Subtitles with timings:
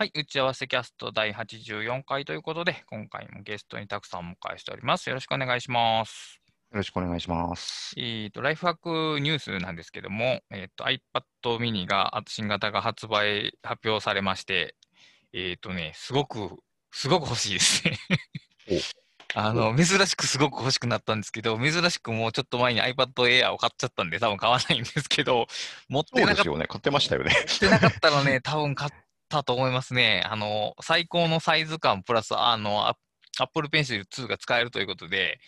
[0.00, 5.10] はい、打ち合わせキャスト第84回ということで、今回もゲストにたくさんお迎えしております。
[5.10, 6.40] よろしくお願いします。
[6.72, 7.92] よろしくお願いします。
[7.98, 14.74] えーと、ライフハックニュースなんですけども、えーと、iPad mini が、新型が発売、発表されまして、
[15.34, 16.48] えーとね、すごく、
[16.90, 17.98] すごく欲しいですね。
[19.34, 25.46] あの、珍しくすごく欲しくなったんですけど、珍しくもうちょっと前に iPad Air を買っちゃったんで、多分買わないんですけど、
[25.90, 26.66] 持ってなかっそうですよね。
[26.68, 27.34] 買ってましたよね。
[27.60, 28.90] てなかったらね、多分買っ
[29.30, 30.22] たと思いますね。
[30.26, 32.96] あの、最高のサイズ感プラス、あの、ア
[33.38, 35.40] Apple Pencil 2が使えるということで、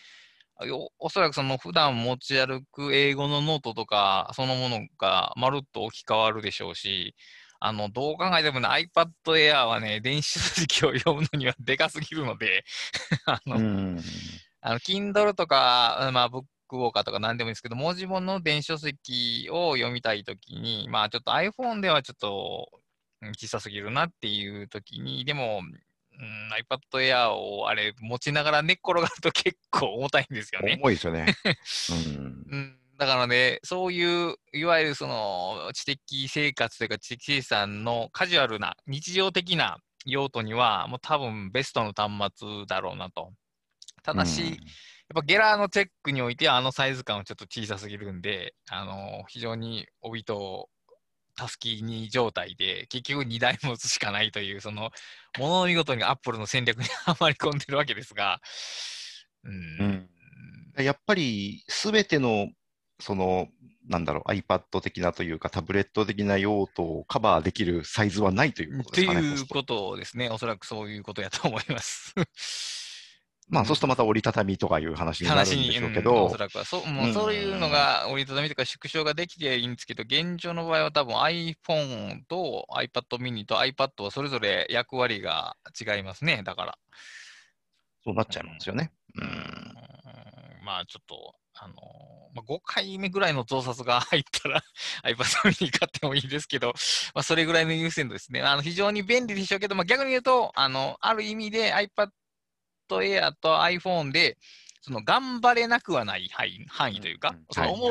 [0.70, 7.16] おおそらくその普段持ち歩く英語のノートとかそのものがまるっと置き換わるでしょうし、
[7.58, 12.64] あの、どう考えてもね、iPad Air はね、電子書籍を読むのにはでかすぎるので、
[13.26, 14.00] あの、うん。
[14.60, 22.81] あの、Kindle とか、まあ、ブックウォーカーとか何でもいいですけど、文字本の電子書籍を読みたいときに、まあ、ちょっと iPhone ではちょっとうん
[23.30, 30.78] 小さすぎるなっていうときに、でも、うん、iPad Air をあれ持ちながら寝っ転がると結構重たいんですよね。
[30.80, 31.34] 重いですよね。
[31.90, 32.46] うん。
[32.50, 43.32] うん、だからね、そういう、いわゆるその知的生活というか知的生産のカジュアルな、日常的な用途には、もう多分ベストの端末だろうなと。
[44.02, 44.56] ただし、やっ
[45.14, 50.68] ぱゲラーのチェックにおいては、あのサイズ感はちょっと小さすぎるんで、あの非常に帯と
[51.36, 54.90] たすきに状態で、結局2台持つしかないという、その、
[55.38, 58.40] ものの見事にアップルの戦略に はまり込んでるわけですが、
[59.44, 59.54] うん。
[59.54, 60.08] うん
[60.78, 62.48] やっぱり、すべての、
[62.98, 63.48] その、
[63.88, 69.20] なんだろう、iPad 的なというか、タブレット的な用途をカバーできるサイズはないということですかね。
[69.20, 70.30] いうことですね。
[70.30, 72.14] おそらくそういうことやと思います。
[73.48, 86.42] まあ、そうするとまた折りたたみとかいう話になるんでしょうけうんおどそ、らくはそう、もうそういうのが折りたたみとか縮小ができていいんですけど、現状の場合は多分 iPhone と iPad mini と iPad はそれぞれ役割が違いますね。
[86.44, 86.78] だから。
[88.04, 88.90] そうなっちゃいますよね。
[89.16, 89.74] ううんん
[90.64, 91.76] まあちょっと、あのー
[92.34, 94.62] まあ、5回目ぐらいの増刷が入ったら
[95.04, 96.68] iPad mini 買ってもいいですけど、
[97.14, 98.40] まあ、それぐらいの優先度ですね。
[98.40, 102.08] あの非常に便利でしょうけど、まあ、逆に言うと、あの、ある意味で iPad
[102.88, 104.38] Air と iPhone で、
[104.84, 107.36] その頑張れなくはない範囲範囲というか、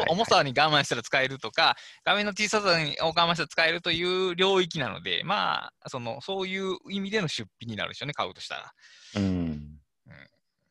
[0.09, 8.73] 重さに我慢したら使えるとか、画面の小ささにを我慢したら使えるという領域なので、まあ、そのそういう意味での出費になるでしょうね、買うとしたら。
[9.15, 9.77] うん。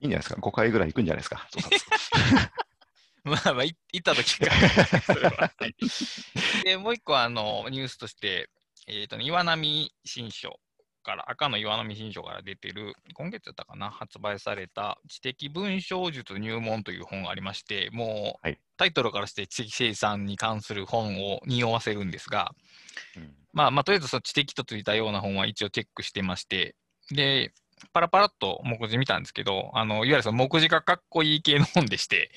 [0.02, 1.48] いいんじゃないですか？5回ぐらい行くんじゃないですか？
[3.24, 4.46] まあまあ、い行った時か。
[6.64, 8.48] で、もう一個、あの、ニュースとして、
[8.86, 10.58] えっ、とね、岩波新書
[11.00, 18.58] から、赤の岩波新書から出てる、今月だったかな、発売された、知的文章術入門という本がありまして、もう、はい。
[18.76, 22.54] タイトルからして知的生産に関する本を匂わせるんですが、
[23.16, 23.34] うん。
[23.52, 26.76] まあ、まあ、とりあえずその知的とついたような本は一応チェックしてまして、
[27.10, 27.52] で、
[27.92, 32.30] パラパラっと目次見たんですけど、あの、いわゆるその目次がかっこいい系の本でして、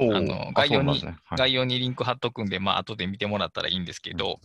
[0.00, 4.40] あのあ概要にねはい概要にリンク貼っとくんで、まあ後で見てもらったらいいんですけど、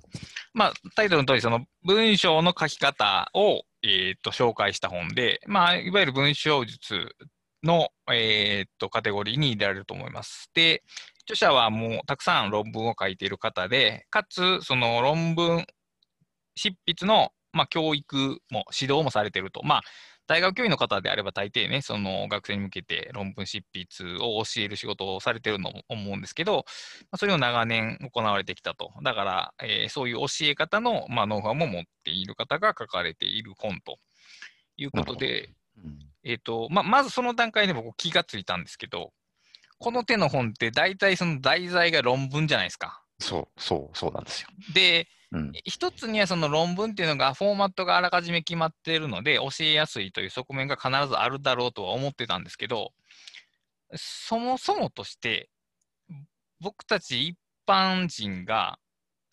[0.54, 7.16] まあタイトルの通り、その文章の書き方を、えー、と紹介した本で、まあいわゆる文章術
[7.64, 10.50] の、えー、とカテゴリーに入れられると思います。
[10.54, 10.84] で、
[11.24, 15.66] 著者はもうたくさん論文を書いている方で、かつその論文
[16.56, 19.62] 執筆の、まあ、教育も指導もされていると。
[19.64, 19.82] まあ
[20.28, 26.62] 大学教員の方であれば大抵ね、その学生に向けて論文執筆を教える仕事をされてるのも思うんですけど、ま
[27.12, 28.92] あそれを長年行われてきたと。
[29.04, 33.98] だから、えーそういう教え方の、まあ、ノウハウも持っている方が書かれている本と
[34.78, 39.14] いうことで、うんえっ、と、まあ、まずその段階で僕気がついたんですけど、
[39.78, 43.04] この手の本って大体その題材が論文じゃないですか。
[43.20, 44.50] そう、そう、そうなんですよ。
[44.74, 45.52] で、うん。
[45.64, 52.92] 一つにはその論文っていうのがフォーマットがあらかじめ決まっているので教えやすいという側面が必ずあるだろうとは思ってたんですけど
[53.96, 55.50] そもそもとして
[56.60, 57.38] 僕たち一
[57.68, 58.78] 般人が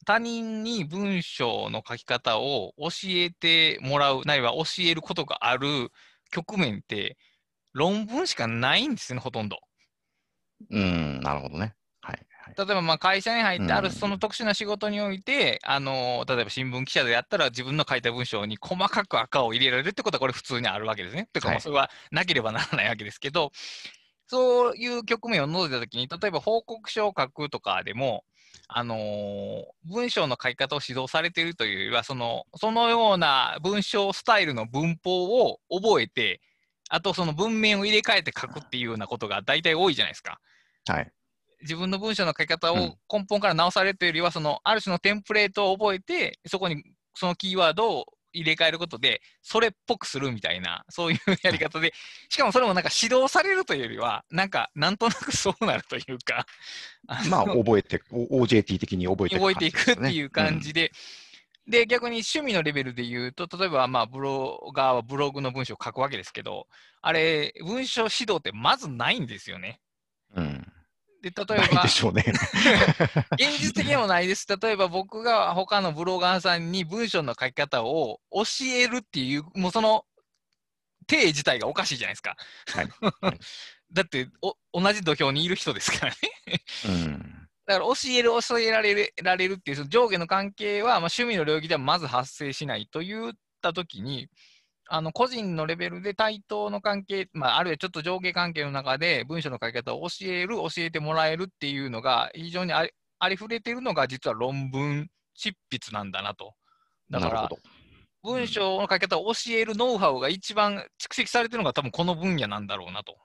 [0.04, 5.90] 他人に文章の書き方を教えてもらうないは教えることがある
[6.30, 7.16] 局面って
[7.72, 9.58] 論文しかないんですよねほとんど。
[10.70, 11.74] うん、なるほどね。
[12.56, 21.28] 例えばまあ会社に入ってあるうんその特殊な仕事において、あの例えば新聞記者でやったら自分の書いた文章に細かく赤を入れられるってことはこれ普通にあるわけですね。
[21.32, 23.52] というかそれはなければならないわけですけど、
[24.26, 28.24] そういう局面を除いたときに、例えば報告書を書くとかでも、
[28.68, 36.40] あのー文章の書き方を指導されているというよりはその、そのような文章スタイルの文法を覚えて、
[36.88, 40.40] あとその文面を入れ替えて書くっていうようなことが大体多いじゃないですか。
[40.86, 41.12] はい。
[41.62, 46.82] 自分の文章の書き方をうん根本から直されるというよりは、そのある種のテンプレートを覚えて、そこに
[47.14, 51.92] そのキーワードを入れ替えることで、それっぽくするみたいな、そういうやり方で、
[52.28, 56.46] しかもそれもなんか指導されるというよりは、なんか、なんとなくそうなるというか、
[57.28, 60.92] まあ、覚えて、お OJT 的に覚えて覚えていくっていう感じで、
[61.68, 66.66] で、逆に趣味のレベルで言うと、例えば、まあ、ブロガーはブログの文章を書くわけですけど、
[67.02, 69.80] あれ、文章指導ってまずないんですよね。
[70.34, 70.71] うん。
[71.22, 72.24] で、例えばで、しょうね。
[73.38, 74.46] 現実的にもないです。
[74.60, 80.04] 例えば僕が他のブロガーさんに文章の書き方を教えるっていう、もうその
[81.06, 82.36] 体自体がおかしいじゃないですか。
[82.66, 82.88] はい
[83.20, 83.38] はい
[83.92, 86.18] だってお、同じ土俵にいる人ですからね。
[86.86, 87.48] うん。
[87.66, 94.28] だから教える、教えられるられるっていうその上下の関係は、まあ、趣味の領域ではまず発生しないと言ったときに、
[94.88, 106.54] あの個人のレベルで対等の関係、まあ、あるいはちょっと上下関係の中で文章の書き方を教える、教えてもらえるっていうのが非常にありありふれているのが実は論文執筆なんだなと。
[107.10, 107.48] だから。
[108.24, 113.16] 文章の書き方を教えるノウハウが一番蓄積されているのが多分この分野なんだろうなと。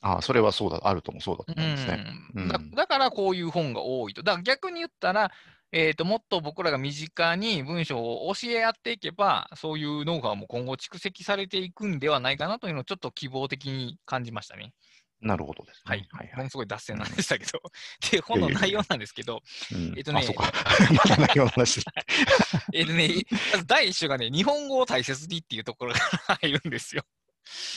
[0.00, 2.04] ああ、それはそうだ、あるともそうだと思いますね。
[2.34, 4.24] うんうんだだからこういう本が多いと。
[4.24, 5.30] だから逆に言ったら、
[5.72, 14.74] えーと、もっと僕らが身近に文章を教え合っていけば、そういうノウハウも今後蓄積されていくんではないかなというのをちょっと希望的に感じましたね。
[15.22, 15.82] なるほどですね。
[15.84, 16.08] はい。
[16.10, 17.62] はいはいものすごい脱線なんでしたけど。
[18.10, 19.40] で、本の内容なんですけど、
[19.72, 20.52] うんえっとねうか。
[21.08, 21.80] まだ内容の話。
[22.74, 23.08] えーとね、
[23.52, 27.04] まず第一章がね、日本語を大切にっていうところから入るんですよ。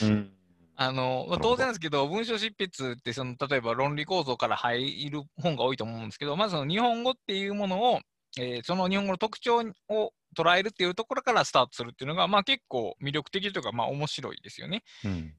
[0.03, 0.34] うん。
[0.77, 7.99] あのまあ当然ですけど、文章執筆ってその、例えば論理構造から入る本が多いと思うんですけど、まずその日本語っていうものを、
[8.37, 14.83] えーその日本語の特徴を捉えるっていうところからスタートするっていうのが、まあ、結構魅力的というか、まあ、面白いですよね。
[15.05, 15.33] うん。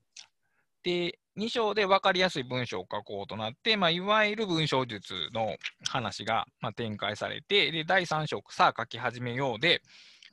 [0.82, 5.56] で、2章で分かりやすい文章を書こうとなって、まあ、いわゆる文章術の
[5.88, 9.82] 話が、まあ、展開されて、で、第3章、さあ書き始めようで、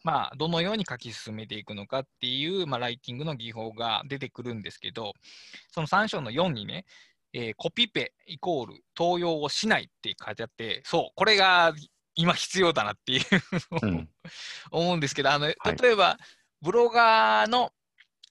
[0.03, 5.13] まあ、どのように書き進めていくのかっていう、まあ、ライティングの技法が出てくるんですけど、
[5.71, 6.85] その3章の4にね、
[7.33, 11.73] えーコピペイコール盗用をしないって書いてあって、そう、これが
[12.15, 13.21] 今必要だなっていう
[13.81, 14.09] うん。
[14.71, 16.17] 思うんですけど、あのはい例えば、
[16.61, 17.71] ブロガーの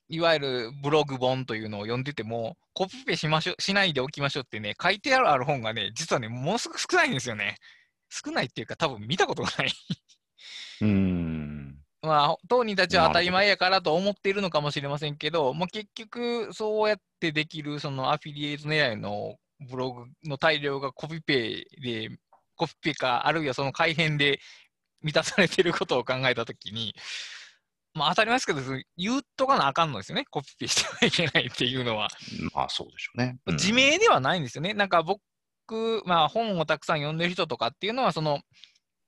[0.08, 7.56] いわゆるブログ本というのを読んでても、コピペしましょうしないでおきましょうってね、書いてある本がね、実はね、ものすごく少ないんですよね。
[8.10, 9.72] 少ないっていうか、多分見たことがない。
[10.82, 11.79] うん。
[12.02, 19.37] まあ、当人たちは当たり前やからと思っているのかもしれませんけど、まあ、結局、そうやってできるそのアフィリエイト狙いの
[19.70, 22.11] ブログの大量がコピペで、
[22.56, 24.40] コピペか、あるいはその改変で
[25.00, 26.94] 満たされていることを考えたときに、
[27.94, 28.61] まあ、当たり前ですけど、
[28.96, 32.08] 言っとかなあかんのですよね、コピペしてはいけないっていうのは。
[32.52, 33.38] まあ、そうでしょうね。
[33.46, 34.75] うん自明ではないんですよね。
[34.75, 38.40] なんか僕、まあ、本をたくさん読んでる人とかっていうのは、その、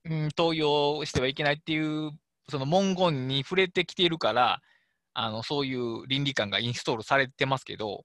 [0.04, 2.10] うん、盗用してはいけないっていう、
[2.48, 4.60] その文言に触れてきているから、
[5.14, 8.04] あのそういう倫理観がインストールされてますけど、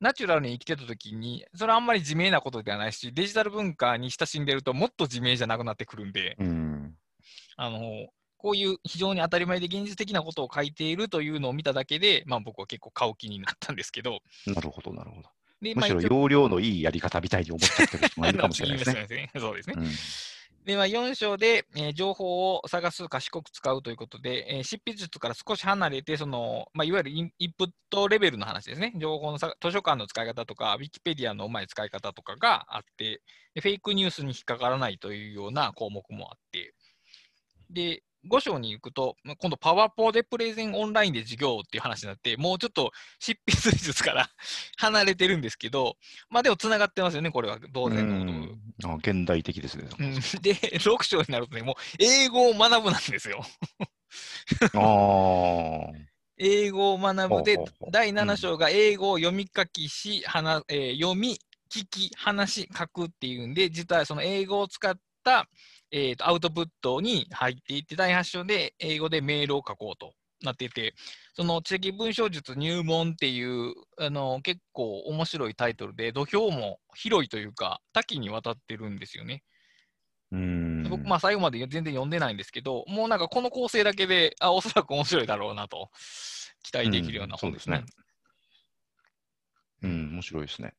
[0.00, 6.94] ナチュラルに生きてた時に、それはあんまり自明なことではないし、デジタル文化に親しんでると、もっと自明じゃなくなってくるんで、うん。
[7.56, 15.28] あのこういう非常に当たり前で現実的なことを書いているというのを見ただけで、まあ、僕は結構買う気になったんですけど、なるほど、なるほど。
[15.62, 19.06] でむしろ容量のいいやり方みたいに思っちゃってる人もいるかもしれないですね。
[19.08, 19.30] ね。
[19.38, 19.76] そうですね。
[19.78, 19.86] うん
[20.64, 28.94] で、まあ、4章で、えー情報を探す、賢く使うということで、えー執筆術から少し離れて、そのまあ、いわゆるインプットレベルの話ですね。
[28.96, 33.20] 情報のさ図書館の使い方とか、ウィキペディアのうまい使い方とかがあって
[33.54, 36.74] で、フェイクニュースに引っかからないというような項目もあって、
[37.70, 44.28] で、5章に行くと、まあ今度、パワポでプレゼンオンラインで授業っていう話になって、もうちょっと執筆術から
[44.78, 45.96] 離れてるんですけど、
[46.28, 49.88] まあでもつながってますよね、これは当然の現代的ですね。
[49.98, 50.14] うん。
[50.40, 53.44] で、6章になるとね、もう英語を学ぶなんですよ。
[56.36, 57.58] 英語を学ぶで
[57.90, 61.38] 第7章が英語を読み書きし、話えー読み、
[61.70, 65.48] 聞き、話し、書くっていうんで、実はその英語を使った、
[65.96, 70.94] えーとアウトプットに入っていって、第8章で英語でメールを書こうとなっていて、
[71.34, 79.44] その知的文章術入門っていうあの結構面白いタイトルで、土俵も広いというか、多岐にわたってるんですよね。
[80.32, 80.88] うん。
[80.88, 85.90] 僕、まあ、最後まで全然読んでないんですけど、もうなんかこの構成だけで、あ、おそらく面白いだろうなと、
[86.64, 87.84] 期待できるような本ですね。
[89.82, 90.74] うん、面白いですね。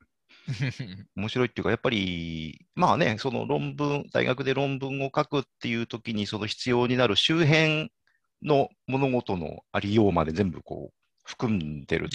[1.15, 7.91] 面白いっていうか、やっぱり、まあね、その論文、大学で論文を書くっていう時に、その必要になる周辺
[8.43, 10.93] の物事のありようまで全部こう、
[11.25, 12.09] 含んでるっ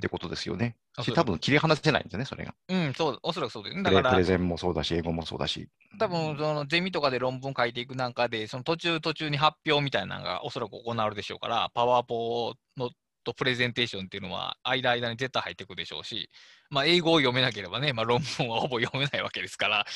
[0.00, 0.08] て。
[0.08, 0.76] ことですよね。
[0.98, 2.54] うし多分切り離せないんですよね、それが。
[2.68, 3.82] うん、そう、おそらくそうですね。
[3.82, 5.68] だからプレゼンもそうだし、英語もそうだし。
[5.98, 12.90] 多分そのゼミとかで論文書いていく中で、その途中途中に発表みたいなのがおそらく行われるでしょうから、パワーポの
[13.24, 16.30] とプレゼンテーションっていうのは、間間に絶対入ってくるでしょうし、
[16.70, 19.86] まあ、英語を読めなければね、まあ、論文は ほぼ読めないわけですから。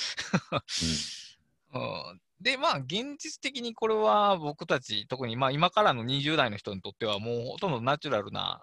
[1.73, 8.62] うんで、まあ、現実的にこれは僕たち、特にまあ今からの20代の人にとっては、もうほとんどナチュラルな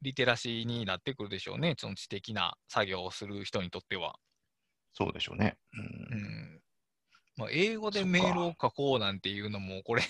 [0.00, 4.18] リテラシーになってくるでしょうね、その知的な作業をする人にとっては。
[4.94, 5.56] そうでしょうね。
[5.74, 6.62] ううんん
[7.36, 10.02] まあ、英語でメールを書こうなんていうのも、これ、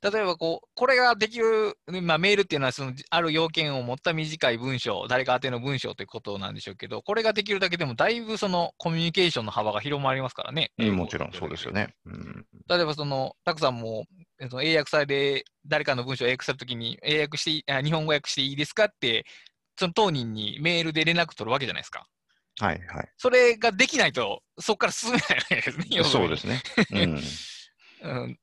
[0.00, 10.70] 例えばこう、これができる、まあ、メールっていうのはその、ある要件を持った短い文章、誰か宛ての文章ということなんでしょうけど、これができるだけでも、だいぶそのコミュニケーションの幅が広まりますからね。
[10.78, 11.78] うんもちろんそうですよね。
[11.78, 11.94] ね。
[12.06, 14.04] うん例えばその、たくさんも、
[14.40, 19.24] えその英訳されて、誰かの文章を英訳するときに、英訳して日本語訳していいですかって、
[19.78, 22.06] その当人にメールで連絡取るわけじゃないですか。
[22.60, 23.08] はいはい。
[23.16, 26.04] それができないと、そこから進めないわけですね。
[26.04, 26.62] そうですね。
[26.90, 27.22] うん
[28.00, 28.38] うん、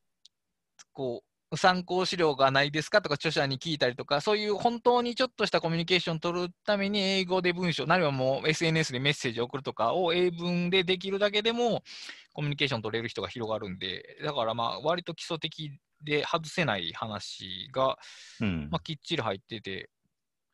[0.91, 11.83] こう参考資料がないですかとか著者に聞いたりとか、そういう本当にちょっとしたコミュニケーションを取るために英語で文章、なるいはもう SNS でメッセージを送るとかを英文でできるだけでも
[12.33, 17.97] コミュニケーション取れる人が広がるんで、だからまあ割と基礎的で外せない話が、
[18.41, 19.89] うんまあ、きっちり入ってて、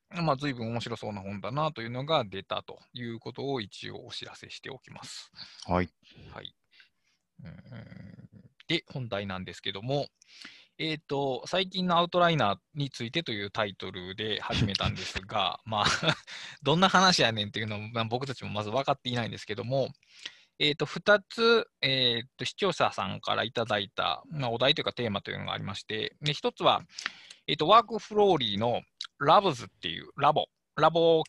[0.10, 5.31] まあ、随分面白そうな本だなというのが出たということを一応お知らせしておきます。
[5.65, 5.89] はい。
[6.34, 6.53] はい。
[7.43, 8.22] うん
[8.67, 10.08] で、本題なんですけども、
[10.83, 15.85] えっ、と、最近のアウトライナーについてというタイトルで始めたんですが、 まあ、
[16.63, 19.89] どんな話やねんっていうのを、ま、僕たちもまず分かっていないんですけども、
[20.57, 26.81] えっ、と、2つ、えっ、と、視聴者さんからいただいた、まあ、お題というかテーマというのがありまして、で1つは、
[27.45, 28.81] えっ、と、ワークフローリーの
[29.19, 30.47] ラブズっていうラボ、
[30.77, 31.23] ラボ、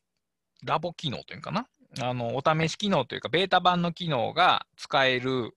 [0.64, 1.66] ラボ機能というかな？
[2.00, 5.54] あの、お試し機能というか、ベータ版の機能が使える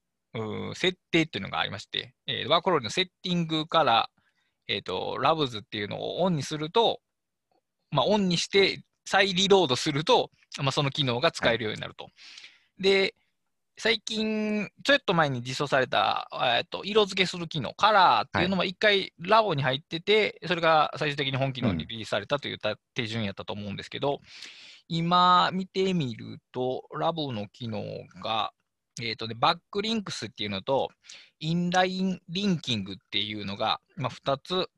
[0.75, 4.09] 設定っていうのがありまして、えーワークローリーのセッティングから、
[4.67, 6.99] えっ、と、ラブズっていうのをオンにすると、
[7.91, 12.09] まあ、オンにして再リロードすると、まあ、その機能が使えるようになると。
[12.79, 13.15] で、
[13.77, 24.21] 最近、ちょっと前に実装された、えー、と色付けする機能、カラーっていうのも一回ラボに入ってて、それが最終的に本機能にリリースされたというた手順やったと思うんですけど、
[24.87, 27.83] 今見てみると、ラボの機能
[28.23, 28.53] が、
[29.01, 30.89] えーとね、バックリンクスっていうのと、
[31.39, 34.69] インラインリンキングっていうのが、まあ、2つ、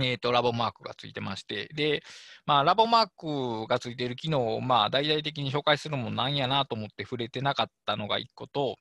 [0.00, 2.02] えー、とラボマークがついてまして、で、
[2.46, 8.76] まあ、ラボマークがついている機能を、まあ、大々的に紹介するのもなんやなと思って触れてなかったのが1個と、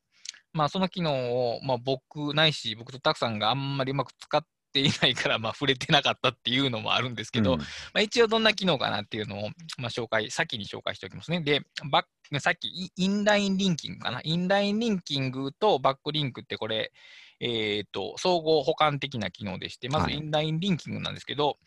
[0.54, 11.42] まあ、その機能を、まあ、僕ないし、僕とたくさんがあんまりうまく使っていないから、まあ、触れてなかったっていうのもあるんですけど、うんまあ、一応どんな機能かなっていうのを、まあ、紹介、先に紹介しておきますね。
[11.42, 11.62] で、
[11.92, 14.22] バックさっきイインラインリンキングかな？
[14.24, 16.94] インラインリンキングとバックリンクってこれ、
[17.42, 21.58] えー、と総合補完的な機能でして、まずはいインラインリンキングなんですけど、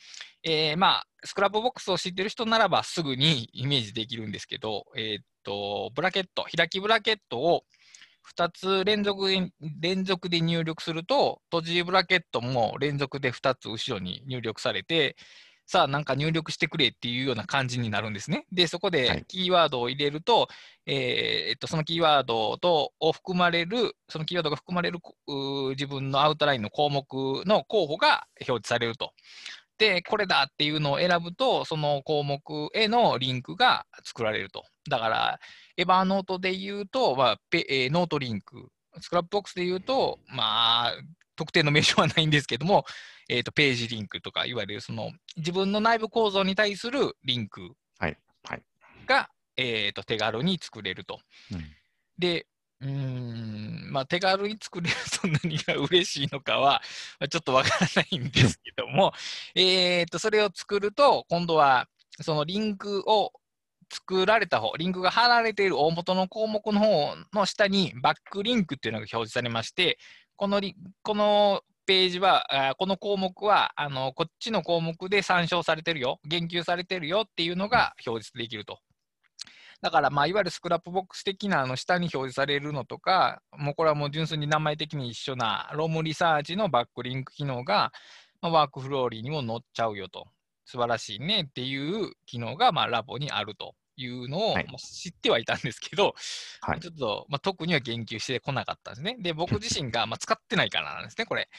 [0.42, 7.64] えーまあ、スクラップボックスを知ってる人ならばすぐにイメージできるんですけど、えー、とブラケット、開きブラケットを
[8.24, 15.16] 2つ連続で連続で入力すると、閉じブラケットも連続で2つ後ろに入力されて、
[15.66, 18.46] さあ、なんか入力してくれっていうような感じになるんですね。
[18.52, 20.48] で、そこはでいキーワードを入れると、
[20.84, 20.94] えー
[21.50, 24.98] えっと、そのキーワードとを含まれる、そのキーワードが含まれる
[25.70, 27.06] 自分のアウトラインの項目
[27.46, 29.14] の候補が表示されると。
[29.78, 32.40] で、これだっていうのを選ぶと、その項目
[32.74, 34.64] へのリンクが作られると。
[34.88, 35.40] だから、
[35.76, 38.68] エヴァーノートで言うと、まあペえーノートリンク、
[39.00, 40.92] スクラップボックスで言うと、まあ、
[41.36, 42.84] 特定の名称はないんですけども、
[43.28, 48.16] えー、とページリンクとか、いわゆるその自分の内部構造に対するリンクはい。
[48.44, 48.62] はい。
[49.06, 51.18] が、えー、と手軽に作れると。
[51.52, 51.64] うん
[52.16, 52.46] で、
[52.84, 56.82] うーん、まあ、手軽に作れると何が嬉しいのかは、
[57.18, 59.12] まあちょっとわからないんですけども、
[59.54, 61.88] えーと、それを作ると、今度は、
[62.20, 63.32] そのリンクを
[63.90, 69.98] 作られた方、リンクが貼られている大元の項目の方の下にバックリンクっていうのが表示されまして、
[70.36, 78.78] このリこのページは、この項目はあのこっちの項目で参照されてるよ、言及されてるよっていうのが表示できると。
[79.84, 87.92] だから、まあ、いわゆるスクラップボックス的なあの下に表示されるのとか、もうこれはもう純粋に名前的に一緒なロムリサーチのバックリンク機能が、
[88.40, 90.24] まあ、ワークフローリーにも載っちゃうよと。
[90.64, 96.14] 素晴らしいねっていう機能が、まあ、ラボにあるというのを、はいまあ知ってはいたんですけど、
[96.62, 99.18] はいちょっと、まあ、特には言及してこなかったんですね。
[99.20, 101.50] で、僕自身が、まあ、使ってないからなんですね、これ。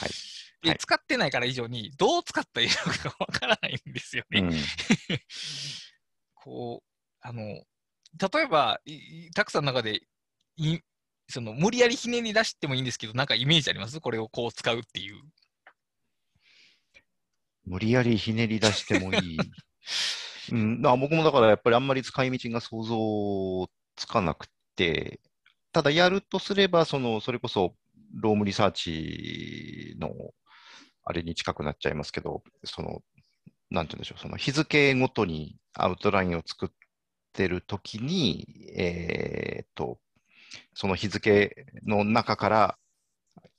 [0.00, 0.10] はい
[0.60, 4.40] で、はい使ってないから以上に、どう使ったらいいのかわからないんですよね。
[4.40, 4.52] うん
[6.34, 6.91] こう、
[7.22, 7.64] あの、例
[8.44, 8.80] えば、
[9.34, 10.02] たくさんの中で、
[10.56, 10.78] い
[11.28, 14.00] その無理やりひねり出してもいいんですけど、なんかイメージあります？
[14.00, 15.22] これをこう使うっていう。
[17.64, 19.38] 無理やりひねり出してもいい。
[20.50, 25.20] うん、だ僕もだからやっぱりあんまり使い道が想像つかなくて、
[25.72, 27.74] ただやるとすれば、その、それこそ、
[28.14, 30.10] ロームリサーチの、
[31.04, 33.02] あれに近くなっちゃいますけど、その、
[33.70, 36.68] なんて言うんでしょう、その日付ごとにアウトラインを作っ
[37.32, 38.46] てるときに、
[38.76, 39.98] えーっと、
[40.74, 42.78] その日付の中から、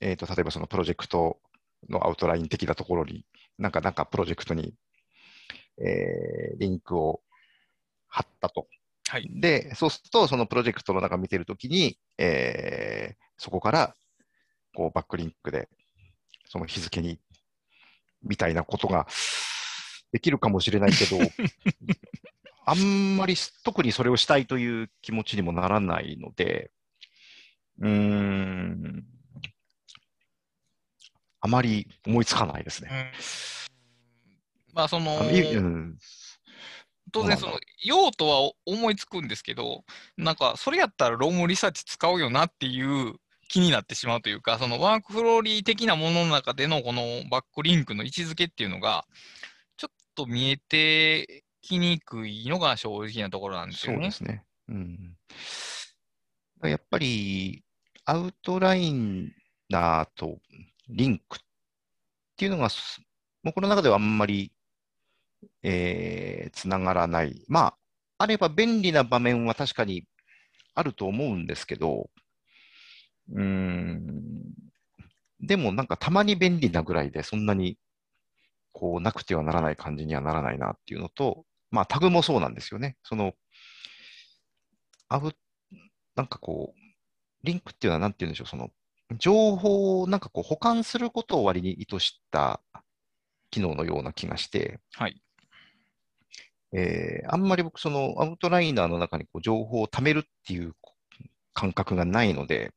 [0.00, 1.38] えーっと、例えばそのプロジェクト
[1.88, 3.24] のアウトライン的なところに、
[3.58, 4.74] なんか、なんかプロジェクトに、
[5.78, 7.20] えーリンクを
[8.06, 8.68] 貼ったと。
[9.08, 9.28] はい。
[9.28, 13.96] で、そうすると、そのプロジェクトの中見てるときに、えーそこから、
[14.74, 15.68] こう、バックリンクで、
[16.46, 17.18] その日付に、
[18.22, 19.06] みたいなことが
[20.12, 21.18] できるかもしれないけど、
[22.66, 26.70] あんまり特にそれをしたいという気持ちにもならないので、
[27.78, 29.04] うーん、
[31.40, 33.12] あまり思いつかないですね。
[34.70, 34.74] うん。
[34.74, 35.98] まあ、そのうん、
[37.12, 39.84] 当然、その用途は思いつくんですけど、
[40.16, 43.14] なんか、それやったらロームリサーチ使うよなっていう
[43.48, 49.06] 気になってしまうというか、そのワークフローリー的なものの中でのこのバックリンクの位置づけっていうのが、
[49.76, 54.10] ちょっと見えてきにくいのが正直なところなんですよね。
[54.10, 54.44] そうですね。
[54.68, 55.16] うん。
[56.62, 57.64] やっぱり、
[58.04, 59.32] アウトライン
[59.70, 60.38] ナーと
[60.88, 61.40] リンクっ
[62.36, 63.00] ていうのがす、
[63.42, 64.52] 僕の中ではあんまり、
[65.62, 67.44] えーつながらない。
[67.48, 67.76] まあ、
[68.18, 70.06] あれば便利な場面は確かに
[70.74, 72.10] あると思うんですけど、
[73.32, 74.44] うん、
[75.40, 77.78] でもなんかたまに便利なぐらいで、そんなに
[78.72, 82.96] こうなくてはならない感じにはならないなっていうのと、まあタグもそうなんですよね。
[83.02, 83.34] その、
[85.08, 85.32] アウ、
[86.16, 86.80] なんかこう、
[87.44, 88.70] リンクっていうのはなんて言うんでしょう、その、
[89.18, 92.60] 情報をなんかこう保管することを割に意図した
[93.50, 95.20] 機能のような気がして、はい。
[96.72, 100.74] えーあんまり僕、そのアウトライナーの中にこう情報を貯めるっていう
[101.52, 102.72] 感覚がないので、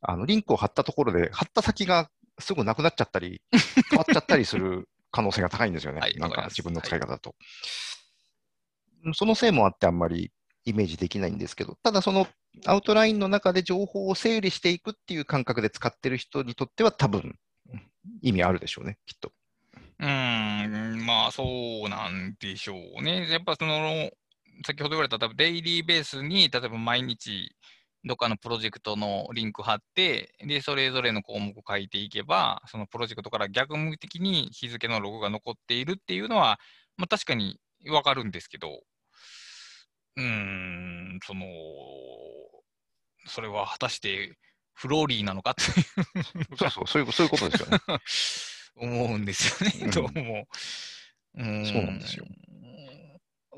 [0.00, 3.42] あのリンクを貼ったところで、貼った先がすぐなくなっちゃったり、
[3.90, 6.00] 変わっちゃったりする可能性が高いんですよね。
[6.00, 7.34] はいなんわか自分の使い方だと。
[9.14, 10.32] そのせいもあってあんまり
[10.64, 12.26] イメージできないんですけど、ただその
[12.66, 17.38] アウトラインの中で情報を整理していくっていう感覚で使ってる人にとっては多分
[18.22, 19.32] 意味あるでしょうね、きっと。
[20.00, 21.44] うーん、まあそ
[21.86, 23.28] うなんでしょうね。
[23.30, 24.10] やっぱその、
[24.64, 27.54] 先ほど言われた多分デイリーベースに、例えば毎日
[28.04, 36.58] どっかのプロジェクトのリンク貼って、で、それぞれの項目を書いていけば、そのプロジェクトから逆向的に日付のログが残っているっていうのは、
[36.96, 38.80] まあ確かにわかるんですけど、
[40.18, 41.46] うーん、その、
[43.26, 44.36] それは果たして
[44.74, 47.78] フローリーなのかっていうそうそう、そういうそういうことですよね。
[48.80, 50.48] 思うんですよね、うんどうも。
[51.34, 52.26] うーそうなんですよ。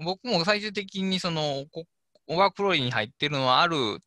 [0.03, 1.87] 僕も最終的にそのこ
[2.27, 3.99] ワークフローに入ってるのはある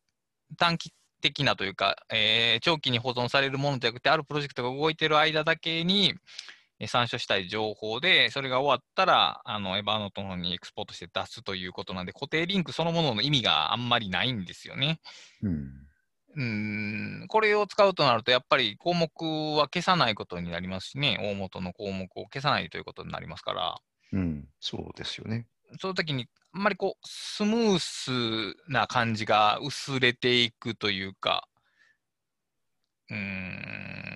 [0.58, 6.16] 短期的なというか、えー長期に保存されるものじゃなくて、あるプロジェクトが動いてる間だけにえー
[6.86, 15.00] 参照したい情報で、それが終わったら、あのエヴァーノートの方にエクスポートして出すということなんで、固定リンクそのものの意味があんまりないんですよね。
[15.42, 15.70] うん。
[16.36, 17.26] うーん。
[17.28, 19.10] これを使うとなると、やっぱり項目
[19.56, 23.76] は消さないことになりますしね、大元の項目を消さないということになりますから、
[24.12, 25.46] うん、そうですよね。
[25.80, 31.48] その時に、あんまりこう、スムースな感じが薄れていくというか、
[33.10, 34.13] うーん、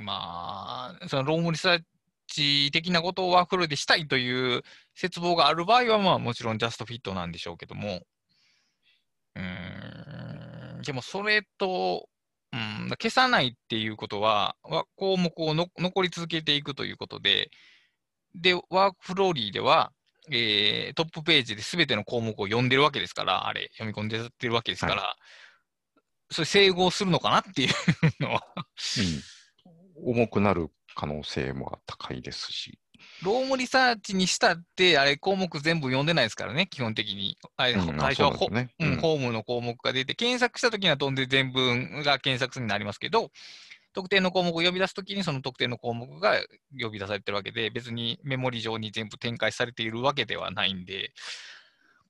[0.00, 1.80] まあ、そのロームリサー
[2.26, 4.62] チ的なことをワークフローでしたいという
[4.96, 8.00] 絶望がある場合は、まあもちろんジャストフィットなんでしょうけども、
[9.36, 12.08] うーん、でもそれと、
[12.52, 17.50] うん、消さないっていうことは、わ項目をの残り続けていくということで、
[18.34, 19.92] で、ワークフローリーでは、
[20.30, 25.16] えートップページで全ての項目を読んでるわけですから、あれ、読み込んでってるわけですから、
[26.30, 27.70] それ整合するのかなっていう
[28.20, 28.64] のは、うん、
[30.04, 32.78] 重くなる可能性も高いですし。
[33.22, 37.36] ロームリサーチにしたって、あれ、項目全部読んでないですからね、基本的に。
[37.56, 43.30] あれうん最初はほそうねうん、ホームの項目が出て、検索したときには飛んで全文が検索数になりますけど、
[43.92, 46.40] 特定の項目を呼び出すときに、その特定の項目が
[46.80, 51.12] 呼び出されてるわけで、別にメモリ上に全部展開されているわけではないんで、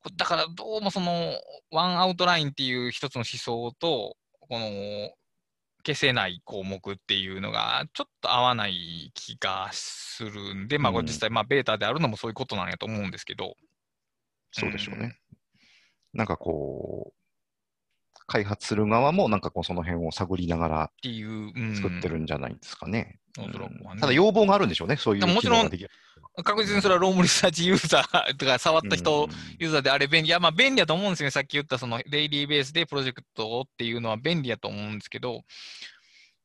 [0.02, 1.34] こだからどうもその、
[1.70, 5.12] ワンアウトラインっていう一つの思想と、この、
[5.84, 13.54] 消せない項目っていうのが、ちょっと合わない気がするんで、まあ、これ実際、まあ、ベータであるのもそういうことなんやと思うんですけど。
[14.52, 15.18] そうでしょうね。
[16.12, 17.20] なんかこう、
[18.26, 21.76] 開発する側もなんかこうその辺を探りながらっていう、うん。
[21.76, 23.18] 作ってるんじゃないですかね。
[23.38, 24.00] おそらくはね。
[24.00, 25.70] ただ要望があるんでしょうね、そういうもちろん
[26.44, 30.28] 確実にそれはロームリサーチユーザーとか触った人、うんユーザーであれ便利。
[30.28, 31.30] いや、まあ便利だと思うんですよね。
[31.30, 35.42] さっき言ったそのデイリーベースでプロジェクトをっていうのは便利だと思うんですけど、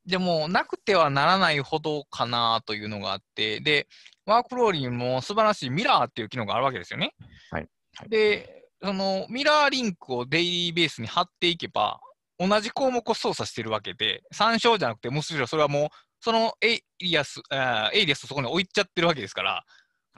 [0.05, 3.87] でも、なくてはならないほどかなというのがあって、で、
[4.25, 7.13] WorkFlowy にも素晴らしいミラーっていう機能があるわけですよね。
[7.51, 7.67] はい
[7.97, 11.99] はいで、そのミラーリンクをデイリーページに貼っていけば、
[12.37, 15.89] 同じ項目を操作してるわけで、参照じゃなくて、むしろそれはもう、
[16.25, 19.63] そのエイリアス、あーエイリアスをそこに置いちゃってるわけですから、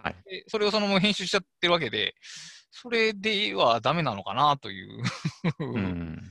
[0.01, 0.15] はい。
[0.23, 2.15] でそれをそのまま編集しちゃってるわけで、
[2.71, 5.03] それではダメなのかなという。
[5.59, 6.21] うん。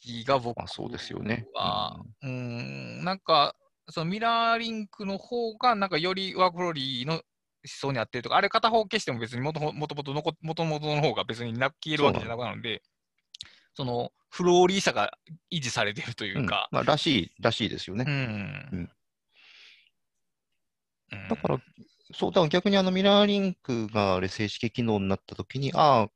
[0.00, 1.46] 気が僕まあ、そうですよね。
[1.54, 3.54] は、うーん、なんか、
[3.90, 7.22] そのミラーリンクの方が、なんかよりワークフローリーの思
[7.64, 12.82] 想に合ってるとか、あれ片方消しても別にもともともとのこ元々の方が別にな消えるわけじゃなくなるので、
[13.80, 15.10] そのフローリーさが
[15.50, 16.76] 維持されてるというか、うん。
[16.76, 18.04] まあ、らしい、らしいですよね。
[18.06, 18.14] うん。
[18.14, 18.90] うん。
[21.12, 21.28] うん。
[21.30, 21.58] だから、
[22.12, 26.08] そう、だ逆にあのミラーリンクがあれ正式機能になったときに、ああ、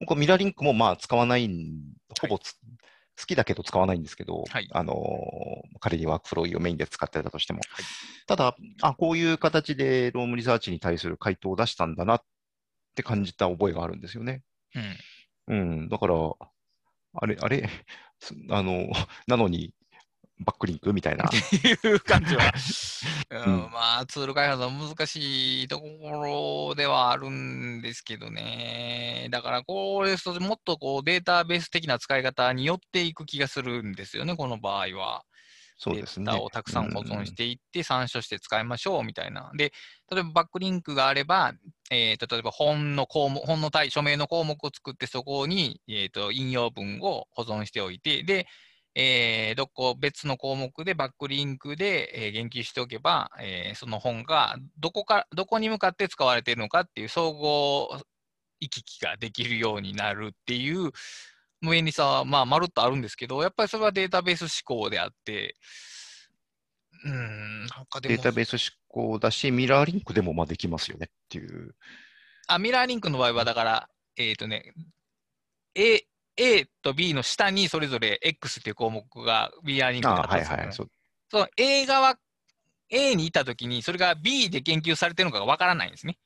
[0.00, 1.80] 僕はミラーリンクもまあ使わないん、
[2.20, 4.68] ほぼつ、好きだけど使わないんですけど、はい。
[4.72, 7.60] あのー仮に WorkFlowy をメインで使ってたとしても。
[7.60, 7.84] はい。
[8.26, 12.22] ただ、あ、こういう形で Roam Research に対する回答を出したんだなっ
[12.96, 14.42] て感じた覚えがあるんですよね。
[14.74, 14.96] うん。
[15.50, 16.14] うん、だから、
[17.14, 17.68] あれ、あれ、
[18.18, 18.88] すあの、
[19.26, 19.72] なのに、
[20.42, 21.26] バックリンクみたいな。
[21.26, 22.50] っていう感じは、
[23.30, 25.88] うんうんまあ、ツール開発は難しいとこ
[26.70, 29.28] ろではあるんですけどね。
[29.30, 35.24] だから、これもっとこうデータベース的な使い方に寄っていく気がするんですよね、この場合は。
[35.82, 36.26] そうですね。
[36.26, 39.50] データをたくさん保存していって、参照して使いましょうみたいな。
[39.56, 39.72] で、
[40.10, 41.54] 例えばバックリンクがあれば、
[41.90, 48.46] えーと例えば本の項目、本の対署名の項目を作って、そこに、えーと引用文を保存しておいて、で、
[48.94, 57.88] えーどこ別の項目でバックリンクで、えー言及しておけば、えーその本がどこかどこに向かって使われているのかっていう総合
[58.60, 60.90] 行き来ができるようになるっていう
[61.62, 65.56] 便利さは、まあ、まるっとあるんですけど、やっぱりそれはデータベース思考であって、
[67.04, 71.74] うーん、なんかでもデータベース思考だし、ミラーリンクでもまあできますよねっていう。
[72.46, 74.74] あ、ミラーリンクの場合は、だから、えっ、とね、
[75.74, 76.04] A、
[76.36, 80.84] A と B の下にそれぞれ X っていう項目がミラーリンクであはい貼ってあるんですよはい。
[80.84, 80.88] そう
[81.30, 82.16] その A 側、
[82.90, 86.18] A にいたときに、それが B で研究されてるのかがわからないんですね。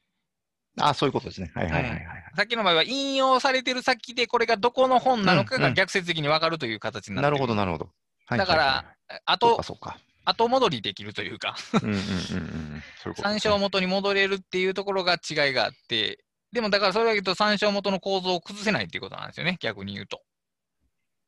[0.80, 1.52] あそういうことですね。
[1.54, 2.02] はいはいはいはい。
[2.36, 7.32] さっきの場合は引用されてる先で、これがどこの本なのかうんうんが逆説的にわかるという形になってる。
[7.32, 7.90] なるほど、なるほど。
[8.26, 8.84] はいだから
[9.26, 12.82] 後そうか、後戻りできるというか、そうんうんうんうん。
[13.02, 20.22] そう参照元に戻れるっていうところが違いがあって、でもだからそれだけと参照元の構造を崩せないっていうことなんですよね、逆に言うと。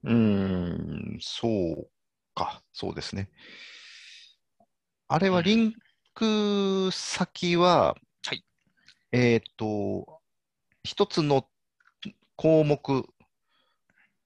[0.05, 1.89] うーん、そう
[2.35, 3.29] か、そうですね。
[5.09, 5.73] あれはリン
[6.15, 8.06] ク先は、はい
[9.13, 10.21] えっと、
[10.85, 11.47] 一つの
[12.37, 13.07] 項目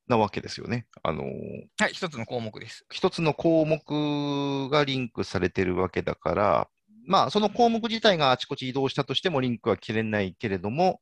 [0.09, 0.87] なわけですよね。
[1.03, 2.85] あの、はい、一つの項目です。
[2.90, 6.69] 一つの項目がリンクされてるわけだから、
[7.07, 11.01] まあ、その項目自体があちこち移動したとしてもリンクは切れないけれども、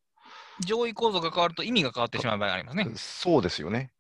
[0.61, 2.87] 上位構造が変わると意味が変わってしまう場合がありますね。
[2.97, 3.93] そうですよね。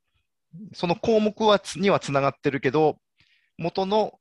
[0.74, 2.98] その項目はつにはつながってるけど、
[3.56, 4.18] 元の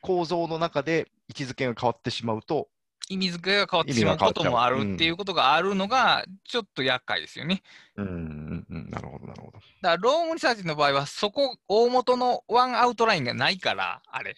[0.00, 2.68] 構造の中で位置づけが変わってしまうと、
[3.08, 7.62] 意味付けが変わってしまうこともあるっていうことがあるのが、ちょっと厄介ですよね。
[7.96, 9.58] うん、うん、うん、なるほど、なるほど。
[9.58, 14.34] だから、 Roam Research の場合は、そこ、大元のワンアウトラインがないから、あれ、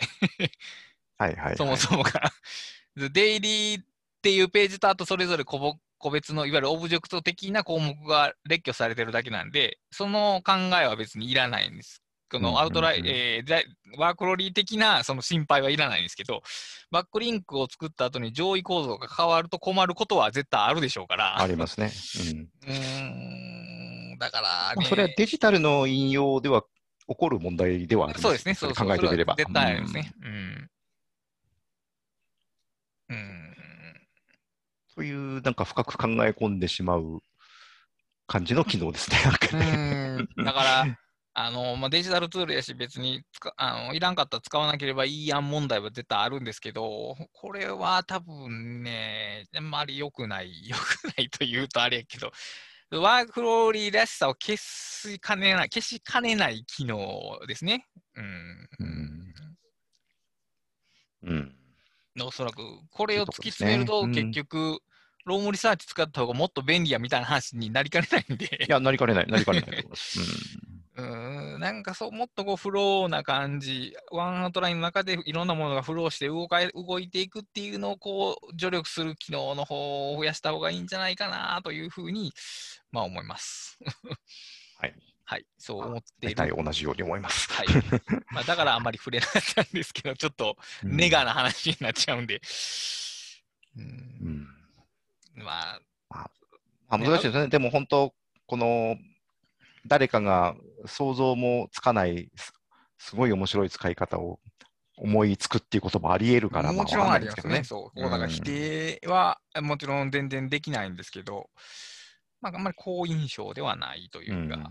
[1.18, 1.56] はいはい、はい。
[1.56, 2.32] そもそもが。
[2.96, 3.84] デイリーっ
[4.22, 5.78] ていうページと、あとそれぞれ個
[6.10, 12.02] 別の、いわゆるオブジェクト的な項目が列挙されてるだけなんで、その考えは別にいらないんです。
[12.30, 13.44] このアウトライン、え
[13.96, 16.42] ワークロリー的なその心配はいらないんですけど、
[16.90, 21.40] バックリンクを作った後に上位構造が変わると困ることは絶対あるでしょうから。
[21.40, 21.92] ありますね。
[22.20, 22.48] うん。
[22.68, 26.62] うーん、だからね、まあ、それはデジタルの引用では
[27.08, 29.34] 起こる問題ではありますそうですね、そう考えてみれば。
[29.36, 30.12] そは絶対ありますね。
[30.22, 30.70] うん。
[33.08, 33.56] うん。
[34.88, 37.20] そういうなんか深く考え込んでしまう
[38.26, 39.16] 感じの機能ですね。
[40.44, 40.98] だから、
[41.38, 52.32] あのまあ、デジタルツールやし、別に使あのいらんかったら使わなければいいやん問題は絶対あるんですけど、これは多分ね、あんまり良くない、良くないと言うとあれやけど、
[52.90, 57.86] ワークフローリーらしさを消しかねない、消しかねない機能ですね。
[58.14, 58.68] うん。
[58.78, 59.34] うん。
[61.24, 62.22] うん。
[62.22, 64.80] おそらく、これを突き詰めると、結局、
[65.26, 70.18] Roam Research 使った方がもっと便利やみたいな話になりかねないんでい、や、なりかねない、なりかねないと思います。
[70.20, 82.32] うーん、なんかそう、もっとこうフローな感じ、ワンアウトラインの中でいろんなものがフローして動か動いていくっていうのをこう助力する機能の方を増やした方がいいんじゃないかなというふうに、
[82.92, 83.78] まあ思います。
[84.80, 84.94] はい。
[85.28, 86.54] はい、そう思ってい大る。
[86.54, 87.52] 体同じように思います。
[87.52, 87.66] はい。
[88.30, 92.36] まあ、だからあんまり触れなかったんですけど、ちょっとネガな話になっちゃうんで。
[92.36, 93.86] う、うん
[94.30, 94.48] ん。
[95.34, 95.80] ま
[96.10, 96.30] あ、
[96.88, 97.48] あ難しいですね。
[97.48, 98.14] でも本当、
[98.46, 98.96] この、
[99.88, 100.54] 誰かが
[100.86, 102.52] 想像もつかない、す
[102.98, 104.40] すごい面白い使い方を
[104.96, 107.42] 思いつくっていうこともあり得るから、もちろんまありますね。
[107.42, 107.90] わかんないですけどね。
[107.92, 108.00] そう。
[108.00, 111.50] だか否定はもちろん全然できないんですけど、
[112.40, 114.70] まあ、あんまり好印象ではないというか、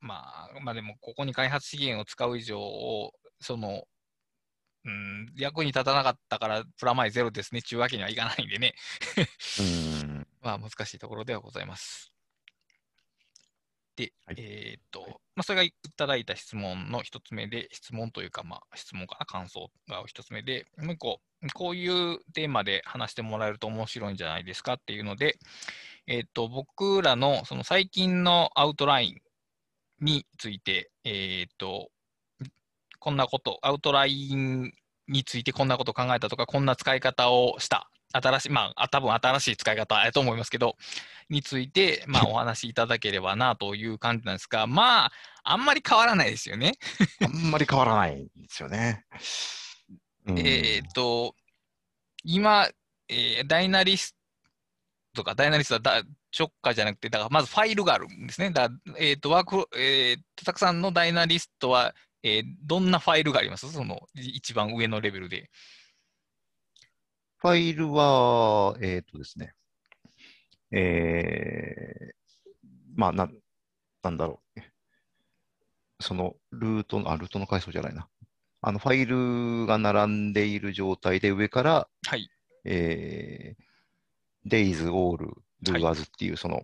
[0.00, 2.58] まあ、まあでも、ここに開発資源を使う以上、
[3.40, 3.84] その、
[4.86, 8.74] うん、役に立たなかったからプラマイゼロですね、ちゅうわけにはいかないんでね。
[9.58, 10.10] うん。
[10.10, 12.13] う んまあ難しいところではございます。
[13.96, 14.36] で、はい。
[14.38, 21.20] えーっと、まあ、それがいただいた質問の一つ目で、質問というか、まあ、質問かな、感想が一つ目で、もう一個、
[21.54, 25.36] こういうテーマで話してもらえると面白いんじゃないですかっていうので、
[26.06, 31.90] えーっと、僕らのその最近のアウトラインについて、えーっと、
[32.98, 34.72] こんなこと、アウトライン
[35.08, 40.76] についてこんなこと考えたとか、こんな使い方をした、新しい、まあ、多分新しい使い方やと思いますけど、
[41.28, 46.74] について、まあ、お話しいただければなという感じなんですが、まあ、あんまり変わらないですよね。
[47.22, 49.04] あんまり変わらないんですよね。
[50.26, 51.34] うんえーっと、
[52.24, 52.68] 今、
[53.08, 54.16] えーダイナリス
[55.14, 56.02] トか、ダイナリストはだ
[56.38, 58.50] 直下じゃなくて、だからまずファイルがあるんですね。
[58.50, 63.70] だえーっと、ワーク、えーたくさんのダイナリストは、えーどんなファイルがあります？
[63.70, 65.50] そのい一番上のレベルで。
[67.44, 69.52] ファイルは、えっ、とですね、
[70.70, 73.28] えー、まあ、な、
[74.02, 74.60] なんだろう。
[76.00, 78.08] その、ルートの、あ、ルートの階層じゃないな。
[78.62, 82.30] あの、ファイルが並んでいる状態で上から、はい。
[82.64, 86.62] えー、days, all, doers っていう、その、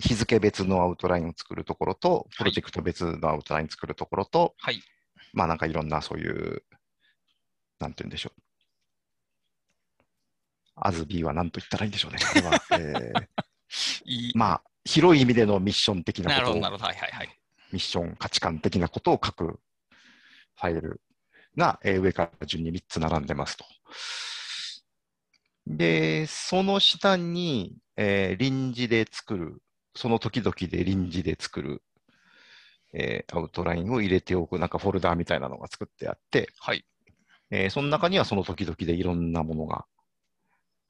[0.00, 4.82] 日付別のアウトラインを作るところと、プロジェクト別のアウトライン作るところと、はい。
[5.32, 6.64] まあなんかいろんなそういう、
[7.78, 8.42] なんて言うんでしょう。
[10.76, 12.18] As B は何と言ったらいいんでしょうね。
[12.18, 14.32] これは、 えー。
[14.34, 16.60] まあ、広い意味でのミッション的なことを。
[16.60, 17.38] はいはいはい。
[17.72, 21.00] ミッション価値観的なことを書くファイル
[21.56, 23.64] が、えー上から順に3つ並んでますと。
[25.66, 29.62] で、その下に、えー臨時で作る、
[29.94, 31.82] その時々で臨時で作る、
[32.92, 36.84] えーアウトラインを入れておく、なんかフォルダーみたいなのが作ってあって、はい。
[37.50, 39.86] えーその中にはその時々でいろんなものが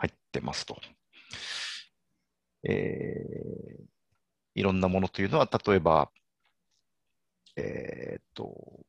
[0.03, 0.81] 入ってますと。
[2.69, 3.93] えー
[4.55, 6.11] いろんなものというのは、例えば、
[7.57, 8.85] えーっと、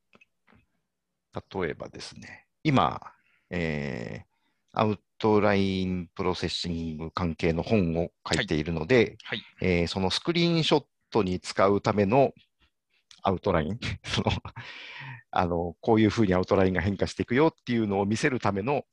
[1.61, 3.01] 例えばですね、今、
[3.49, 4.33] えー
[4.75, 12.31] アウトラインプロセッシング関係の本を書いているので、はいえーそのスクリーンショットに使うための
[13.21, 14.31] アウトライン、 その
[15.29, 18.83] あのこういうふうにアウトラインが変化していくよっていうのを見せるための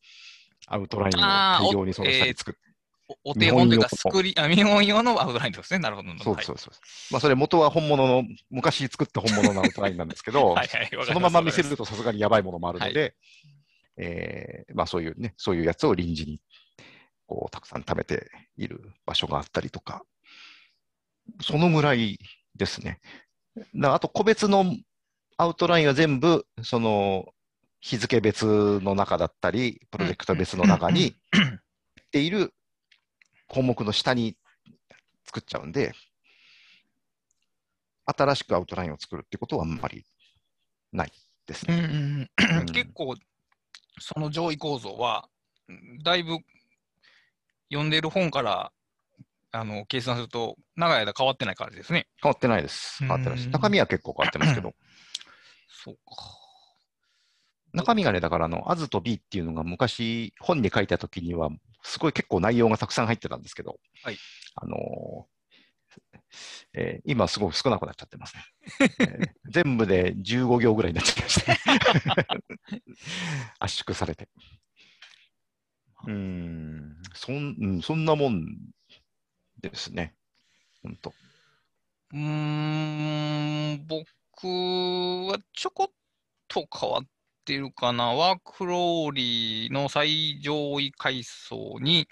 [0.70, 2.60] アウトラインを大量にその下に作って、
[3.24, 5.80] おお手本というか、スクリあ、見本用のアウトラインですね。
[5.80, 6.08] なるほど。
[6.22, 6.74] そうそうそう。
[7.10, 10.54] まあ、それ元は本物の、昔作った本物のアウトラインなんですけど、
[11.06, 13.16] そのまま見せるとさすがにやばいものもあるので、
[13.96, 16.40] えーまあそういうね、そういうやつを臨時に
[17.26, 20.04] こうたくさん食べている場所があったりとか、
[21.42, 22.18] そのぐらい
[22.54, 23.00] ですね。
[23.74, 24.76] だあと個別の
[25.36, 27.26] アウトラインは全部、その
[27.80, 31.14] 日付別の中だったり、プロジェクト別の中にっ
[32.12, 32.52] ている
[33.48, 34.36] 項目の下に
[35.24, 35.92] 作っちゃうんで、
[38.04, 40.04] 新しくアウトラインを作るってことはあんまり
[40.92, 41.12] ない
[41.46, 42.28] ですね。
[42.72, 43.14] 結構、
[43.98, 45.28] その上位構造は、
[45.68, 46.38] うんだいぶ
[47.70, 48.72] 読んでいる本から
[49.52, 52.08] あの計算すると、長い間変わってない感じですね。
[52.22, 52.98] 変わってないです。
[52.98, 53.46] 変わってないです。
[53.46, 54.74] うん中身は結構変わってますけど、
[55.68, 56.39] そうか。
[57.72, 61.50] 中身がね、だからあの、アズと B っていうのが昔本に書いたときには、
[61.82, 64.16] すごい結構内容がたくさん入ってたんですけど、はい
[64.56, 65.40] あのー
[66.74, 68.44] えー今すごく少なくなっちゃってますね。
[69.00, 71.56] えー全部で15行ぐらいになっちゃいました、
[73.58, 74.28] 圧縮されて。
[76.06, 78.46] うーん、そん、うん、そんなもん
[79.60, 80.14] ですね。
[80.82, 81.10] 本当。
[82.12, 84.06] うーん、僕
[84.46, 85.92] はちょこっ
[86.48, 87.02] と変わっ
[87.50, 88.14] てるかな。
[88.14, 92.06] ワークフローリーの最上位階層に、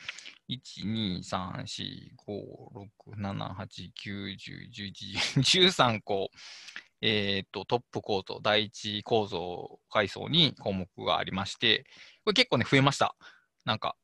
[0.48, 1.64] 1、2、3、4、
[2.26, 2.42] 5、
[2.74, 4.72] 6、7、8、9、10、
[5.36, 6.30] 11、13個、
[7.00, 11.84] えっ、と、トップ構造、第一構造階層に項目がありまして、
[12.24, 13.14] これ結構ね、増えました。
[13.64, 13.94] なんか、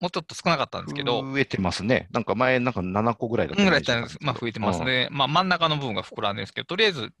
[0.00, 2.08] もうちょっと少なかったんですけど、増えてますね。
[2.10, 4.18] なんか前、なんか7個ぐらいだったぐイメらいだったんです。
[4.20, 5.06] まあ増えてますうんね。
[5.12, 7.12] まあ真ん中の部分が膨らんでるんですけど、とりあえず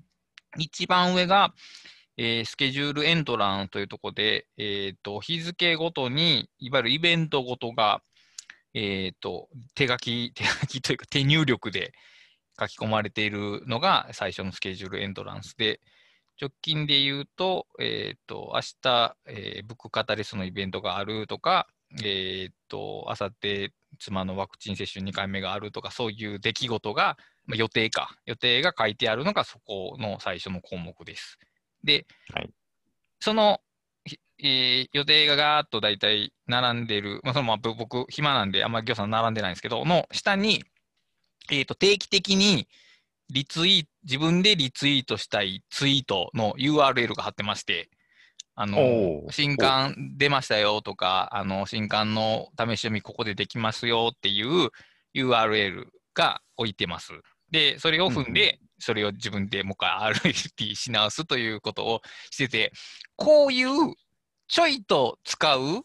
[0.58, 1.54] 一番上が、
[2.18, 8.02] えースケジュールエントランというところで、えっ、と、日付ごとに、いわゆるイベントごとが、
[8.74, 11.92] えっ、と、手書き、 手書きというか手入力で
[12.60, 15.80] 書き込まれているのが最初のスケジュールエントランスで、
[16.40, 21.68] 直近で言うと、えっ、と、明日、えーブックカタリストのイベントがあるとか、
[22.04, 31.38] えっ、と、あさって妻のワクチン接種2回目があるとか、そういう出来事が、まあ、予定か、予定が書いてあるのがそこの最初の項目です。
[31.84, 32.50] で、はい。
[33.20, 33.60] その、
[34.04, 40.64] ひえー予定がガーッと大体並んでる、まあ、そのま僕、暇なんで、あんまりぎょうさん並んでないんですけど、の下に、
[41.50, 42.68] えー、と定期的に
[43.30, 47.88] リツイ自分でリツイートしたいツイートの URL が貼ってまして、
[48.54, 54.70] あの新刊出ましたよとか、あの新刊の試し読みここでできますよっていう
[55.14, 57.12] URL が置いてます。
[57.50, 62.72] で、それを踏んで、それを自分でもう一回 RFP し直すということをしてて、
[63.16, 63.94] こういう
[64.48, 65.84] ちょいと使う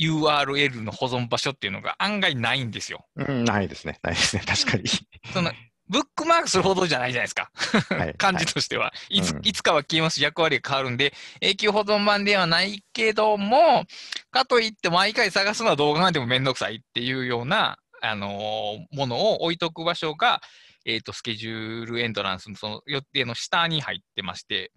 [0.00, 3.06] URL の保存場所っていうのが案外ないんですよ。
[3.16, 3.98] うん、ないですね。
[4.02, 4.42] ないですね。
[4.46, 4.84] 確かに。
[5.32, 5.50] その
[5.88, 7.50] ブックマークするほどじゃないじゃないですか。
[7.96, 8.92] はい 感じとしては。
[9.08, 13.86] いつうんいつかは消えますし、役割が変わるんで、永久保存版ではないけども、
[14.30, 20.42] かといって毎回探すのは動画がでもめんどくさいっていうような、あのーものを置いとく場所が、
[20.84, 24.72] えっ、と、スケジュールエントランスのその予定の下に入ってまして、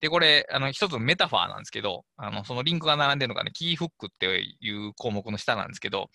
[0.00, 6.10] で、これ、あの、一つのメタファーなんですけど、あの、そのリンクが並んでるのがね、キーフックっていう項目の下なんですけど、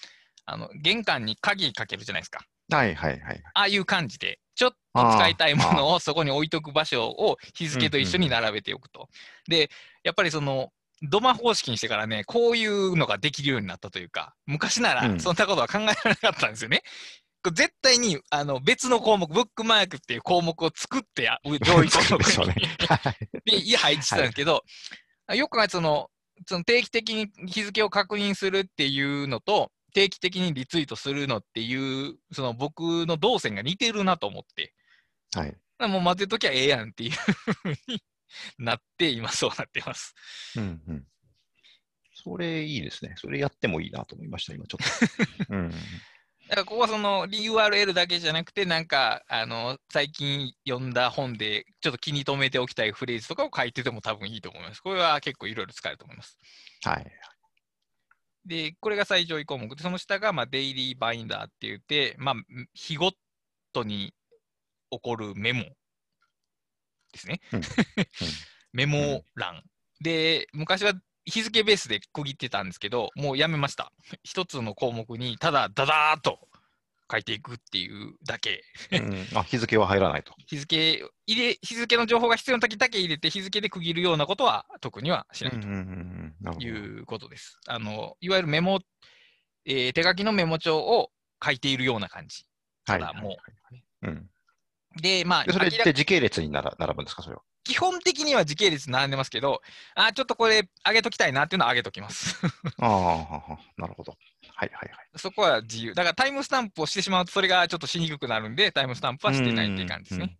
[0.45, 2.45] あの、玄関に鍵かけるじゃないですか。
[2.71, 3.41] はいはいはい。
[3.53, 4.77] ああいう感じで、ちょっと
[5.15, 9.09] 使いたいものをそこに置いとく場所を日付と一緒に並べておくと。
[9.47, 9.69] で、
[10.03, 10.69] やっぱりその、
[11.09, 16.83] ドマ方式にしてからね、こういうのができるようになったというか、昔ならうんそんなことは考えられなかったんですよね。
[17.51, 22.19] 絶対にあの別の項目、ブックマークっていう項目を作ってや、上位項目
[22.56, 22.65] に。
[22.88, 24.63] はいで、配置してたんですけど、
[25.36, 26.10] よく考えてその、
[26.47, 34.73] その定期的に日付を確認するっていうのと、定期的にリツイートするのっていう、その僕の動線が似てるなと思って、
[35.36, 35.56] はい。
[35.88, 38.03] もう混ぜときゃええやんっていうふうに
[38.58, 40.15] なって、今そうなってます。
[40.58, 41.06] うんうん。
[42.15, 43.15] それいいですね。
[43.17, 45.53] それやってもいいなと思いました、今ちょっと。
[45.53, 45.71] うん。
[46.53, 54.81] だからここはその URL だけじゃなくて、なんか、あの、最近読んだ本で、ちょっと気に留めておきたいフレーズとかを書いてても多分いいと思います。
[54.81, 56.37] これは結構いろいろ使えると思います。
[56.83, 57.11] はい。
[58.45, 62.35] で、これが最上位項目で、その下が、まあ、デイリーバインダーって言って、まあ、
[62.75, 63.13] 日ご
[63.71, 64.13] とに
[64.91, 65.73] 起こるメモで
[67.15, 67.39] すね。
[67.51, 67.61] うん
[68.73, 69.63] メモ欄。
[70.01, 70.93] で、昔は
[71.25, 73.91] 日付ベースで区切ってたんですけど、もうやめました。
[74.23, 76.39] 一つの項目に、ただ、ダダーっと
[77.12, 78.63] 書いていくっていうだけ。
[78.91, 80.33] うん、あ、日付は入らないと。
[80.47, 85.67] 日付入れ、日付の情報が必要な時だけ入れて、日付で区切るようなことは特にはしないと。
[86.59, 87.59] いうことです。
[87.67, 88.79] あの、いわゆるメモ、
[89.65, 91.12] えー手書きのメモ帳を
[91.43, 92.45] 書いているような感じ。
[92.86, 94.29] はいただもうはいはいうん。
[95.01, 97.41] で、まあ、でそれって時系列になら並ぶんですか、それは。
[97.63, 99.62] 基本的には時系列並んでますけど、
[99.95, 102.36] あーちょっとこれ上げときたいなっていうのは上げときます。
[102.79, 104.17] ああ、なるほど。
[104.56, 105.08] はいはいはい。
[105.15, 105.93] そこは自由。
[105.93, 110.38] だからタイムスタンプをしてしまうとそれがちょっとしにくくなるんで、タイムスタンプはしてないっていう感じですね。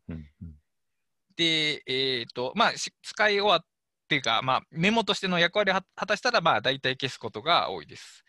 [1.36, 3.66] で、えっ、と、まあ、し使い終わっ
[4.08, 8.24] ていうか、まあ、メモとしての役割を果果たしたら、まあ、大体消すことが多いです。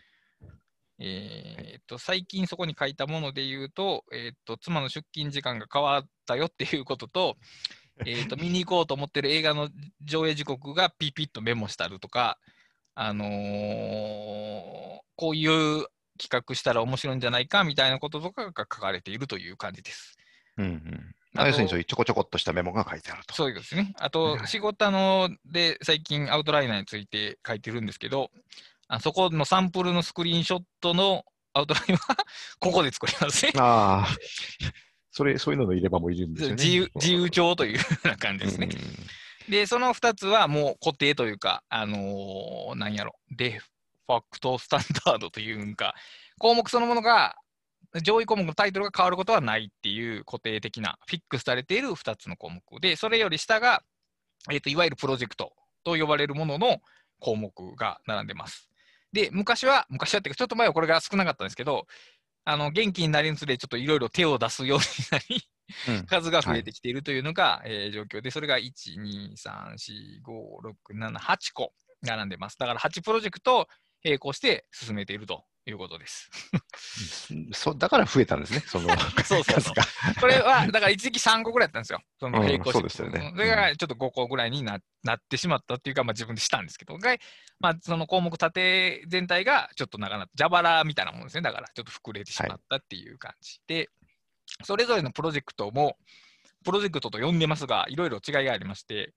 [1.07, 7.37] えっ、と、最近そこに書いたもので言うと、えっ、と、妻の出勤時間が変わったよっていうことと、
[8.07, 9.71] えっと、見に行こうと思ってる映画の
[10.03, 12.39] 上映時刻がピピッとメモしてあるとか、
[12.95, 15.87] あのーこういう
[16.19, 20.17] 企画したら面白いんじゃないかみたいなこととかが書かれているという感じです。
[20.59, 21.15] うんうん。
[21.37, 23.35] 要するにそういうちょこちょこっとしたメモが書いてあると。
[23.35, 23.93] そうですね。
[23.99, 28.31] あはいとは、い仕事ので最近アウトライナーについて書いてるんですけど、
[28.97, 32.17] あそこのサンプルのスクリーンショットのアウトラインは
[32.59, 33.53] ここで作りますね。
[33.57, 34.17] ああ、
[35.11, 36.55] それ、そういうのの入れ歯もいるんですよね。
[36.57, 38.69] 自由自由帳というような感じですね。
[39.49, 45.95] で、その2つはもう固定というか、あのーなんやろ、デファクトスタンダードというんか、
[46.39, 47.37] 項目そのものが
[48.03, 53.83] 上位項目のタイトルが変わることはないっていう固定的な、フィックスされている2つの項目で、それより下が、
[54.51, 55.53] えーと、いわゆるプロジェクト
[55.85, 56.79] と呼ばれるものの
[57.21, 58.69] 項目が並んでます。
[59.15, 61.87] で、昔は、昔はっていうか、ちょっと前はこれが少なかったんですけど、
[62.45, 72.59] あの元気になりにつれ、ちょっといろいろ手を出すようになり、数が増えてきているというのが、はい、えー、状況で、それが1、2、3、4、5、6、7、8個並んでます。
[72.59, 73.69] だから8プロジェクト
[74.05, 76.31] 並行して進めているということです。
[77.53, 78.89] そだから増えたんですね、その
[79.25, 79.75] そうそうそう。
[80.21, 82.69] これは、だから一時期3個ぐらいやったんですよ、その並行して。
[82.69, 83.33] うん、そうですよね。
[83.35, 86.99] それがちょっと5個ぐらいにななってしまったっていうか、まあ、自分でしたんですけど、
[87.61, 93.89] まあ、その項目縦全体がちょっと長な蛇腹みたいなもんですね、だからちょっと膨れてしまったっていう感じで、はい、
[94.65, 95.97] それぞれのプロジェクトも、
[96.65, 99.15] プロジェクトと呼んでますが、いろいろ違いがありまして、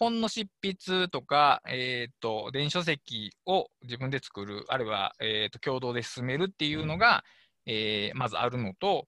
[0.00, 7.22] 本の執筆とか、えーと、電子書籍を自分で作る、あるいは、えーと、共同で進めるっていうのが、
[7.66, 9.06] うん、えー、まずあるのと、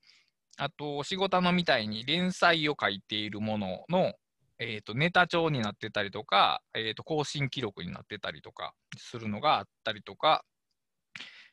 [0.58, 4.12] あと、仕事のみたいに連載を書いているものの、
[4.58, 10.44] えーと、ネタ帳になってたりとか、えーと更新記録になってたりとかするのがあったりとか、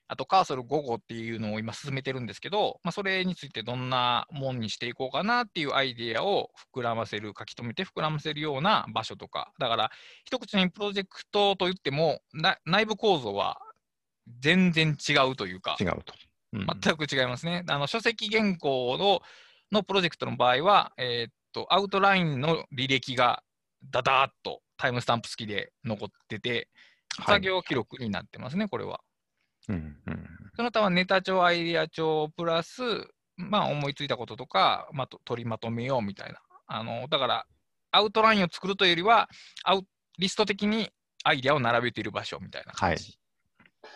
[0.10, 9.92] あとカーソル5号っていうのを今進めてるんですけど、まあ、それについてどんなもんにしていこうかなっていうアイデアを膨らませる、書き留めて膨らませるような場所とか、だから
[10.26, 12.22] 一口にプロジェクトといっても、
[12.66, 13.60] 内部構造は
[14.40, 16.14] 全然違うというか、違うと。
[16.54, 17.64] うん、全く違いますね。
[17.68, 19.22] あの書籍原稿の
[19.72, 23.44] のプロジェクトの場合は、えー、っとアウトラインの履歴が
[23.92, 26.68] だだーっとタイムスタンプ付きで残ってて、
[27.28, 29.02] 作業記録になってますね、はい、これは。
[29.68, 29.76] うん
[30.08, 32.82] うん、その他はネタ帳、アイディア帳プラス、
[33.36, 36.40] まあ、思いついたこととか、まあ、取りまとめようみたいな。
[36.68, 37.46] あのだから、
[37.92, 39.30] アウトラインを作るというよりは、
[39.64, 39.82] アウ
[40.18, 40.90] リスト的に
[41.24, 43.04] アイディアを並べている場所みたいな感じ。
[43.04, 43.90] は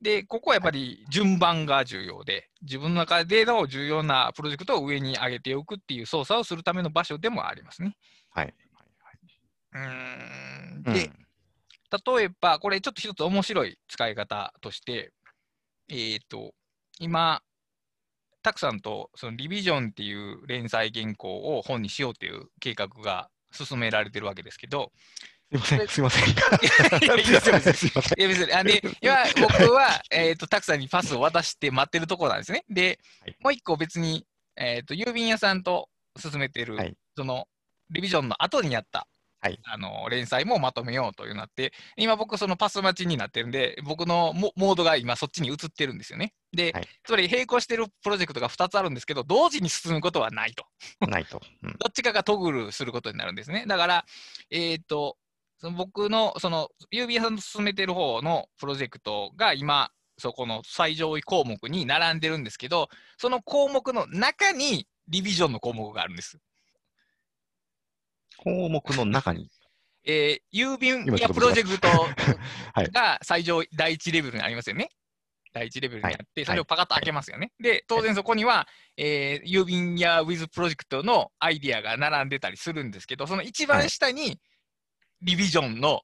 [0.00, 7.96] い、で、ここはやっぱり順番が重要で、自分の中での重要なプロジェクトを上に上げておくっていう操作をするための場所でもありますね。
[8.30, 8.54] はい。
[9.72, 11.26] うんで、うん
[11.90, 15.12] 例えば、これちょっと一つ面白い使い方として、
[15.88, 16.54] えっ、ー、と、
[16.98, 17.42] 今、
[18.42, 24.92] たくさんとそのリビジョンっていう連載原稿を本にしようという計画が進められてるわけですけど、
[25.50, 26.28] すみません、すみません。
[27.02, 28.20] いや、いいですよ、すみ ません。
[28.20, 28.52] いや、別に。
[28.52, 32.64] あで、今、僕は、えっ、ー、と、たくさんにパスを渡して待ってるところなんですね。
[32.68, 34.24] で、はい、もう一個別に、
[34.54, 37.48] えっ、ー、と、郵便屋さんと進めてる、はい、その、
[37.90, 39.08] リビジョンの後にやった
[39.42, 46.34] はい、あの連載もまとめようというなって、今僕そのパス待ちになってるんで、僕のモードが今そっちに移ってるんですよね。
[46.52, 50.66] で、はい、つまり並行してるプロジェクトが2つあるんですけど、同時に進むことはないと。
[51.06, 51.40] ないと。
[51.62, 53.64] うん、どっちかがトグルすることになるんですね。
[53.66, 54.04] だから、
[54.50, 55.16] えっ、ー、と、
[55.58, 66.38] その僕のその郵便屋さんと進めてる方のプロジェクトが今、そこの最上位項目に並んでるんですけど、その項目の中にリビジョンの項目があるんです。
[68.38, 69.48] 項目の中に。
[70.04, 71.88] えー、郵便やプロジェクト
[72.92, 74.88] が最上第一レベルにありますよね。
[75.52, 77.52] 第一レベルにあって、それをパカッと開けますよね。
[77.58, 84.40] で、当然そこには、えー、郵便やウィズプロジェクトのアイディアが並んでたりするんですけど、その一番下に、
[85.22, 86.02] リビジョンの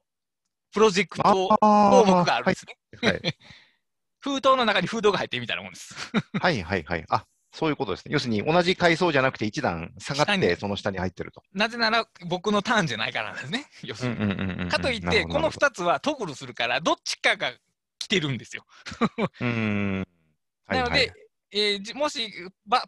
[0.71, 2.77] プロジェクト項目があるんですね。
[3.01, 3.37] はいはい、
[4.19, 5.95] 封筒の中に封筒が入ってるみたいなもんです。
[6.39, 7.05] はいはいはい。
[7.09, 7.25] あ、
[7.57, 8.13] そういうことですね。
[8.13, 11.41] 要するに同じ階層じゃなくて一段下がってその下に入ってると。
[11.53, 13.65] なぜなら僕のターンじゃないからなんですね。
[13.81, 14.69] 要するに。
[14.69, 17.51] かといって、この2つはトグルするから、どっちかが
[17.97, 18.63] 来てるんですよ。
[19.41, 20.07] うん
[20.67, 21.11] なので、はいはい、
[21.51, 22.31] えー、もし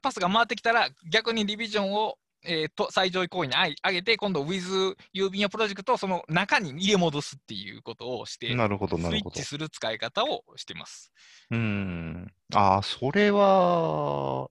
[0.04, 11.12] パスが回ってきたら、逆にリビジョンを、えー、と最上位行為に上げて、今度、ウィズ郵便やプロジェクトをその中に入れ戻すっていうことをして、なるほどなるほどスイッチする使い方をしてます。
[11.50, 12.32] うん。
[12.54, 14.50] ああ、それは、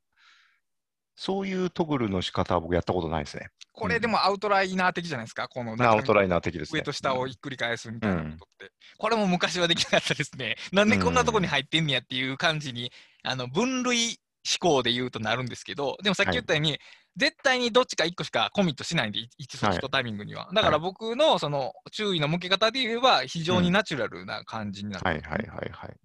[1.19, 3.49] そういうトグルの仕方は僕やったことないですね。
[3.73, 10.55] これでもアウトライナー的じゃないですか、このアウトライナー的です、ね、上と下をひっくり返すみたいなことって、うん、これも昔はできなかったですね。
[10.73, 12.93] なんでこんなとこに入ってんねやっていう感じに、
[13.25, 14.21] あの分類
[14.61, 16.81] 思考で言うとなるんですけど、でもさっき言ったように、はい、
[17.17, 20.45] 絶対にどっちか1個しかコミットしないんで、一つ一タイミングには。
[20.45, 25.97] はい、だから僕のその注意の向け方で言えば、非常にナチュラルな感じになる、うん、はいはいはいはい。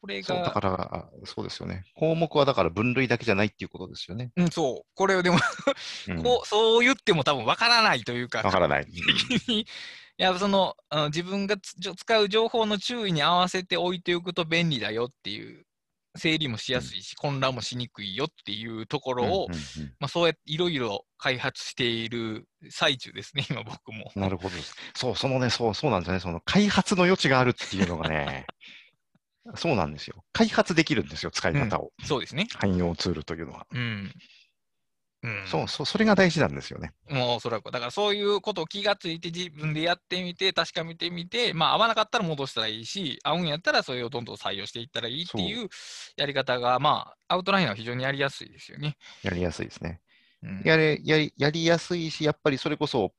[0.00, 0.42] これが。
[0.42, 1.84] だから、そうですよね。
[1.94, 4.30] 項目はだから分類だけじゃないっていうことですよね。
[4.36, 4.90] うん、そう。
[4.94, 5.38] これをでも
[6.22, 8.42] こう、そう言っても多分わからないというか。
[8.42, 8.86] わからない。
[8.90, 9.64] い
[10.18, 15.64] や、その、あの自分が使う情報の注意に合わせて置いておくと便利だよっていう、
[16.16, 24.10] 整理もしやすいし、うん、混乱もしにくいよっていうところを、うんうんうん、まあ、そうやっていろいろ開発している最中ですね、今僕も。
[24.16, 24.50] なるほど。
[24.94, 26.20] そう、そのね、そう、そうなんですよね。
[26.20, 28.46] その開発の余地があるっていうのがね、
[29.56, 30.24] そうなんですよ。
[30.32, 31.92] 開発できるんですよ、使い方を。
[32.04, 32.46] そうですね。
[32.58, 33.66] 汎用ツールというのは。
[33.70, 34.12] うん。
[35.22, 36.94] うん、そうそう、それが大事なんですよね。
[37.10, 37.70] もうおそらく。
[37.70, 45.68] だからそういうことを気がついて自分でやってみて、確かめてみて、まあ合わなかったら戻したらいいし、合うんやったらそれをどんどん採用していったらいいっていう
[46.16, 48.96] やり方が、まあアウトラインは非常にやりやすいですよね。
[49.22, 50.00] やりやすいですね。
[50.42, 53.12] うん、やれやりやりやすいし、やっぱりそれこそ、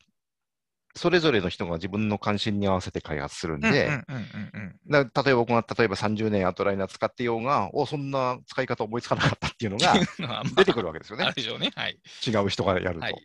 [0.96, 11.36] それぞれの人が自分の関心に合わせて開発するんで、例えば僕が例えば30年アウトライナー使ってようが、おそんな使い方思いつかなかったっていうのが まあ出てくるわけですよあねる。
[11.36, 11.72] でしょうね。
[11.76, 11.98] はい。
[12.28, 13.06] 違う人がやると。
[13.06, 13.16] はい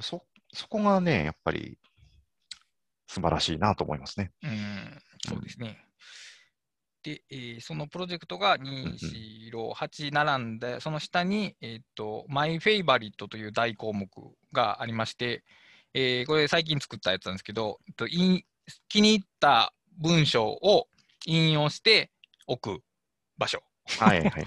[0.00, 0.22] そ
[0.52, 1.78] そこがね、やっぱり
[3.06, 4.32] 素晴らしいなと思いますね。
[4.42, 5.78] うん、そうですね。
[7.02, 14.08] で、えーそのプロジェクトが2、4、6、8並んで、その下に、えっ、と、マイフェイバリットという大項目
[14.52, 15.44] がありまして、
[15.98, 18.44] えーこれ最近作ったやつなんですけど、えっとい
[18.88, 20.88] 気に入った文章を
[21.24, 22.10] 引用して
[22.46, 22.80] おく
[23.38, 23.62] 場所。
[23.98, 24.44] はいはいはい。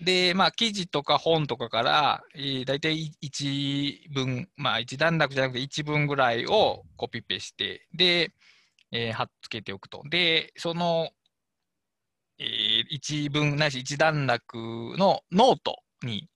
[0.00, 8.32] で、まあ、記事とか本とかから、えー、大体1文、まあ、1段落じゃなくて1文ぐらいをコピペして、で、
[8.92, 10.02] えー貼っつけておくと。
[10.08, 11.10] で、その、
[12.38, 16.28] えー、1文ないし1段落のノートに、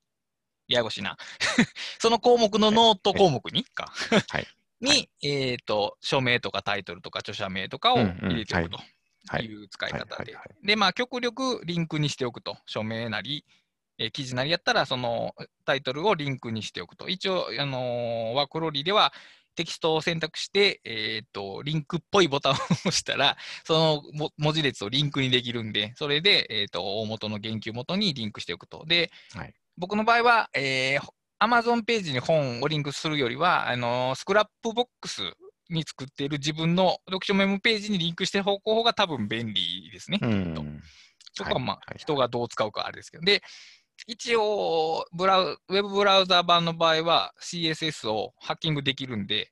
[0.71, 1.17] ややこしいな。
[1.99, 3.93] その項目のノート項目にか。
[4.29, 4.47] はい
[4.81, 8.79] に、えっ、と、署名とかタイトルとか著者名とかを入れておくと
[9.29, 10.35] はいいう使い方で。
[10.65, 12.57] で、まあ、極力リンクにしておくと。
[12.65, 13.45] 署名なり、
[13.99, 15.35] えー記事なりやったら、その
[15.67, 17.11] タイトルをリンクにしておくと。
[17.11, 19.13] 一応、あのーワークフローリーでは、
[19.57, 28.87] テキストを選択して、えっ、と、リンクっぽいボタンを押したら、そのも文字列をリンクにできるんで、それで、えっ、と、大元の言及元にリンクしておくと。
[28.87, 31.09] で、はい僕の場合は、えー
[31.43, 35.23] Amazon ページに本をリンクするよりは、あのー Scrapbox
[35.71, 40.19] に作っている自分の読書メモページにリンクした方が多分便利ですね。
[40.21, 40.83] うん。
[41.33, 43.25] そこはまあ、はいはい人がどう使うかあれですけど。
[43.25, 43.41] で、
[44.07, 49.51] 一応ブラウ、ウェブブラウザ版の場合は CSS をハッキングできるんで、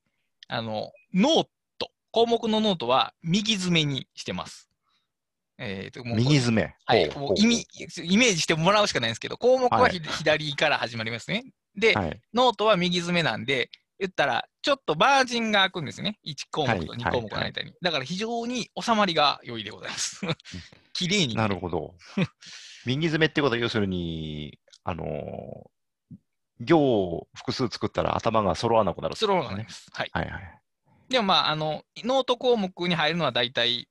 [0.48, 1.46] あの、ノー
[1.78, 4.67] ト、項目のノートは右詰めにしてます。
[5.58, 6.74] えーと右詰め。
[6.84, 7.66] はい、もう意味、
[8.04, 11.44] イメージしてもらうしかないんですけど、項目ははいひ左から始まりますね。
[11.76, 12.20] で、はい。
[12.32, 16.18] ノートは右詰めなんで、言ったら、ちょっとマージンが開くんですね。
[16.24, 17.72] 1項目とはい2項目の間に。
[17.82, 20.20] だから非常に収まりが良いでございます。
[20.94, 21.34] 綺麗に。
[21.34, 21.94] なるほど。
[22.86, 25.78] 右詰めってことは、要するに、あのー
[26.60, 29.14] 行を複数作ったら頭が揃わなくなる。
[29.14, 29.86] スローがないです。
[29.92, 30.10] はい。
[30.12, 30.60] はいはい。
[31.08, 33.88] でもまあ、あの、ノート項目に入るのは大体、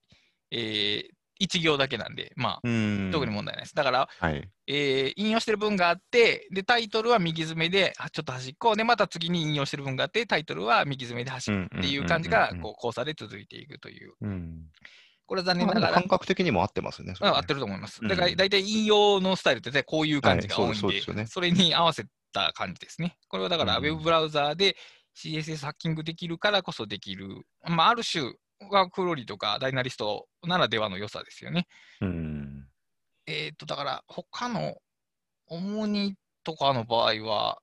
[0.52, 1.10] えー、
[1.42, 3.10] 1行だけなんで、まうあ、ん。
[3.12, 3.76] 特に問題ないです。
[3.76, 4.50] だから、はい。
[4.68, 14.14] えー引用してる文があって、で、タイトルは右詰めで、あちょっと端っこ、で、また次に引用してる文があって、タイトルは右詰めで端っこっていう感じが、こう、交差で続いていくという。
[14.22, 14.28] う。
[15.28, 17.14] これは残念ながら、感覚的にも合ってますよね。
[17.14, 18.00] ねまあ合ってると思います。
[18.02, 23.18] うんだから大体引用のスタイルってこういう感じが多いんで、はいそうでねそれに合わせた感じですね。
[23.28, 24.78] これはだからうんウェブブラウザーで
[25.18, 28.34] CSS ハッキングできるからこそできる、まあ、ある種、
[28.72, 31.68] ワークフローリーとかダイナリストならではの良さですよね。
[32.02, 32.68] うん。
[33.26, 34.78] えっ、と、だから他の、
[35.48, 37.60] 主にとかの場合は、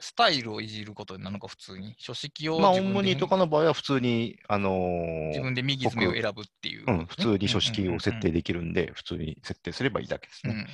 [0.00, 1.94] スタイルをいじることになるのか、普通に。
[1.98, 10.54] 書式をまあ、オムニとかの場合は普通に、あのー自分で右詰めを選ぶっていう、うん、普通に書式を設定できるんで、普通に設定すればいいだけですね。
[10.54, 10.66] うん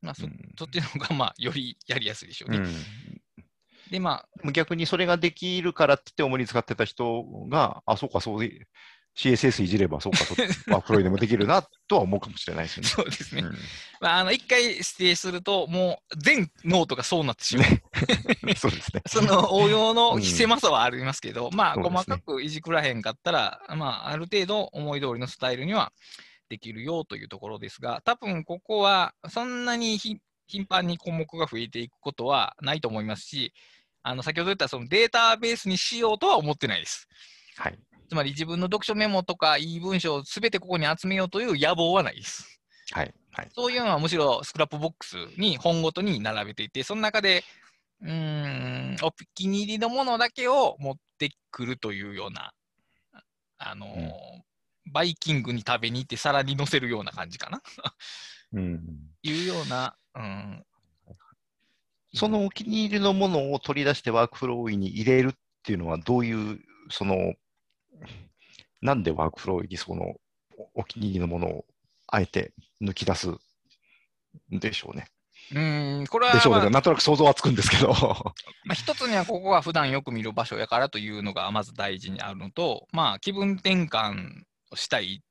[0.00, 2.58] まあそ、うんそっちの方が、まあ、よりやりやすいでしょうね。
[2.58, 2.66] うん
[3.90, 8.66] で、まあ、逆にそれができるからって言って、主に使ってた人が、あ、そうか、そうで、
[9.18, 10.18] CSS いじれば、そうか、
[10.68, 12.88] WorkFlowy でもできるなとは思うかもしれないですよね。
[12.88, 13.42] そうですね。
[13.42, 13.56] うん
[14.00, 17.66] まあ、あの、一回指定すると、もう全ノートがそうなってしまう。
[18.54, 19.02] そうですね。
[19.10, 25.92] その応用のうん狭さはありますけど、まあ、そうですね細かくいじくらへんかったら、まあ、ある程度思い通りのスタイルには
[26.48, 33.52] できるよというところですが、多分ここはそんなにひ頻繁に項目が増えていくことはないと思いますし、
[34.04, 37.08] あの先ほど言ったそのデータベースにしようとは思ってないです。
[37.56, 37.78] はい。
[38.08, 42.60] つまり自分の読書メモとかいい文章をすべてここに集めようという野望はないです。
[42.92, 43.14] はい。
[43.32, 43.48] はい。
[43.54, 47.44] そういうのはむしろ Scrapbox に本ごとに並べていて、その中で、
[48.02, 52.52] うーん、お気に入りのものだけを持ってくるというような、
[53.58, 53.90] あのー
[54.90, 57.60] バイキングに食べに行って皿に乗せるような感じかな。
[58.54, 58.80] うん。
[59.22, 60.64] いうような、うん、
[62.14, 65.32] そのお気に入りのものを取り出して WorkFlowy に入れるっ
[65.62, 66.58] ていうのは、どういう、
[66.90, 67.34] その、
[68.80, 70.14] なんでワークフローにその
[70.56, 71.64] おお気に入りのものを
[72.06, 73.38] あえて抜き出すん
[74.50, 75.08] でしょうね。
[75.50, 77.92] うーん、これは、でしょうなんとなく想像はつくんですけど。
[78.64, 85.22] まあ、一つにはここが普段よく見る場所やからというのがまず大事にあるのと、まあ、気分転換をしたい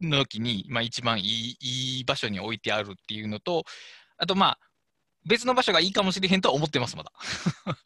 [0.00, 3.64] の時に、まあ、一番いいいい場所に置いてあるっていうのと、
[4.16, 4.58] あとまあ、
[5.24, 7.12] 別の場所がいいかもしれへんとは思ってます、まだ。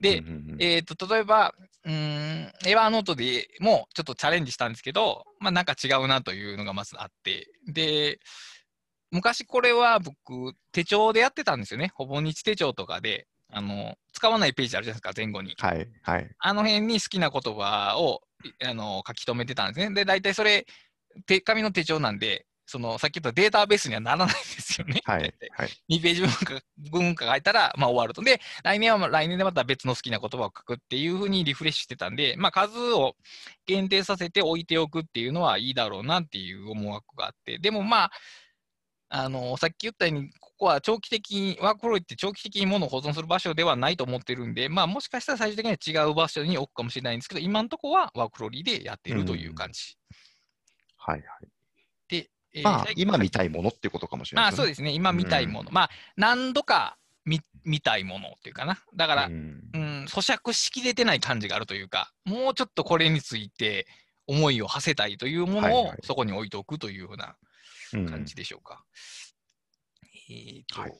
[0.00, 0.22] で、
[0.58, 1.54] えっ、と、例えば、
[1.84, 8.18] うーん、エヴァーノートでもちょっとチャレンジしたんですけど、まあなんか違うなというのがまずあって、で、
[9.10, 11.92] 昔これは僕、手帳でやってたんですよね。
[11.94, 15.54] ほぼ日手帳とかで、あの、使わないページあるじゃないですか、前後に。
[15.58, 16.30] はい、はい。
[16.38, 19.94] あの辺に好きな言葉をいあの書き留めてたんですね。
[19.94, 20.66] で、大体それ、
[21.26, 25.02] 手紙の手帳なんで、そのさっき言ったデータベースにはならないんですよね。
[25.04, 25.68] はいはい。
[25.90, 26.60] 2ページ分か
[26.90, 28.22] 文化が書いたら、まあ、終わると。
[28.22, 33.14] で、来年はまあ来年でまた別の好きな言葉を書くっていうふうにリフレッシュしてたんで、まあ、数を
[33.66, 38.10] 限定させて置いておくっていうのはいいだろうなっていう思惑があって、でもまあ、
[39.10, 49.98] あのさっき言ったように、ここは長期的に、ワークフローって長期的に物を保存する場所ではないと思ってるんで、まあ、もしかしたら最終的には違う場所に置くかもしれないんですけど、今のところはワークフローリーでやってるという感じ。
[50.96, 51.51] はい、はい。
[52.62, 55.70] まあ最、今見たいものっていうことかもしれないでまあそうですね、今見たいもの。
[55.70, 58.78] まあ、何度か見見たいものっていうかな。
[58.94, 59.62] だから、うん。
[59.72, 63.86] うん、咀嚼しきれてない感じがあるというか、もうちょっとこれについて
[64.26, 65.98] 思いを馳せたいというものをはいはい。
[66.02, 67.36] そこに置いておくというふうな
[67.94, 68.06] うん。
[68.06, 68.84] 感じでしょうか。
[70.28, 70.92] えーとはい。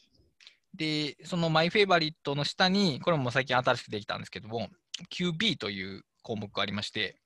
[0.75, 4.69] で、そのマイフェイバリットの下に、これも最近新しくできたんですけども、
[5.11, 7.19] QB という項目がありまして、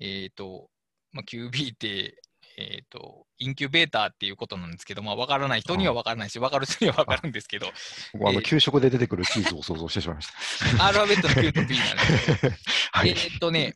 [0.00, 0.70] えっ、と、
[1.12, 2.20] まあ、QB って、
[2.56, 7.66] えっ、と、インキュベーターっていうことなんですけど、まあ、わからない人にはわからないし、わかる人にはわかるんですけど、
[8.12, 10.28] 僕はあの、えー給食で出てくるチーズを想像してしまいまし
[10.78, 10.86] た。
[10.86, 12.54] アルファベットの Q と B なんですけど、
[12.92, 13.10] はい。
[13.10, 13.74] えーっとね、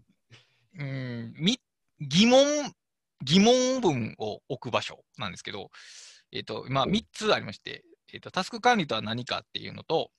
[0.79, 1.59] うんみ
[2.01, 2.73] 疑問、
[3.25, 5.71] 疑問文を置く場所なんですけど、
[6.31, 10.11] えーっとまあ、ほう3つありまして、えーっと、タスク管理とは何かっていうのと、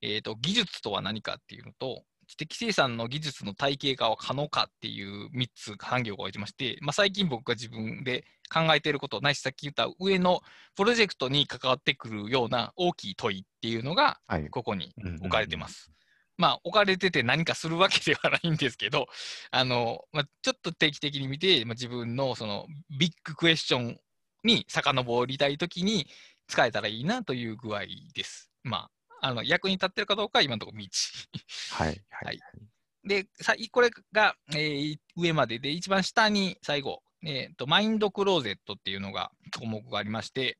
[0.00, 10.40] えーっと、技術とは何かっていうのと、知的生産の技術の体系化は可能かっていう3つ産業が置いてまして、まあ、最近僕が自分で考えていること、ないしさっき言った上の
[10.76, 14.48] プロジェクトに関わってくるような大きい問いっていうのがはい。
[14.50, 15.68] ここにうん置かれてま。
[15.68, 15.90] す。
[16.38, 19.06] まあ、置かれてて何かするわけではないんですけど、
[19.50, 22.66] あのまあ、ちょっと定期的に見て、まあ、自分のその
[22.98, 23.98] ビッグクエスチョン
[24.44, 26.06] に遡りたいときに
[26.46, 27.80] 使えたらいいなという具合
[28.14, 28.50] です。
[28.62, 28.90] まあ、
[29.20, 31.28] あの役に立ってるかどうかは今のところ未知。
[31.72, 32.02] はい。
[32.10, 33.08] ははいい。
[33.08, 40.58] で、さこれが、えー上までで、一番下に最後、えーと、マインドクローゼットっていうのが項目がありまして、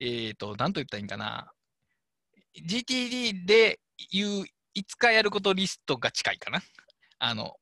[0.00, 1.52] えーと、なんと言ったらいいんかな。
[2.68, 3.80] GTD で
[4.10, 4.44] 言う、
[4.74, 6.60] いつかやることリストが近いかな。
[7.18, 7.54] あの、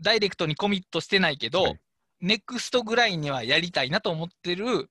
[0.00, 1.80] ダイレクトにコミットしてないけど、はい
[2.20, 4.90] ネクストぐらいにはやりたいなと思ってる、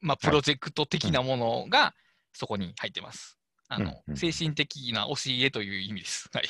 [0.00, 1.94] まあ、プロジェクト的なものが
[2.32, 3.38] そこに入ってます。
[3.68, 6.28] あの、うんうん精神的な教えという意味です。
[6.34, 6.48] はい。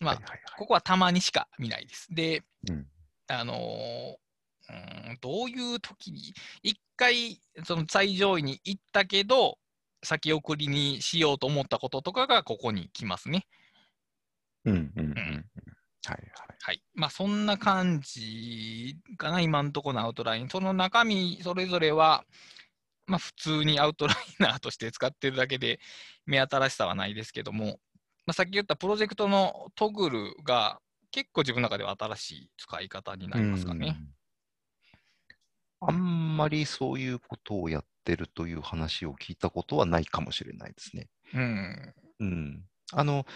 [0.00, 2.08] まあ、はいはいはいここはたまにしか見ないです。
[2.14, 2.86] で、うん
[3.28, 4.24] あのー
[4.66, 9.58] うーんどういう時に、一回、その最上位に行ったけど、
[10.02, 13.46] 先送りにしようと思ったこととかがここに来ますね。
[14.64, 15.46] うんうんうんうん。
[16.06, 16.22] はいはい。
[16.60, 16.82] はい。
[16.94, 20.48] まあ、そんな感じかな、今のところのアウトライン。
[20.48, 22.24] その中身、それぞれは、
[23.06, 25.80] まあ、普通にアウトライナーとして使ってるだけで、
[26.26, 27.80] 目新しさはないですけども、
[28.26, 30.80] まあ、さっき言ったプロジェクトのトグルが、
[31.10, 33.96] 結構自分の中では新しい使い方になりますかね。
[35.82, 35.88] うん。
[35.88, 41.08] あんまりそういうことをやってるという話を聞いたことはないかもしれないですね。
[41.34, 41.94] うん。
[42.20, 42.64] うん。
[42.92, 43.26] あの、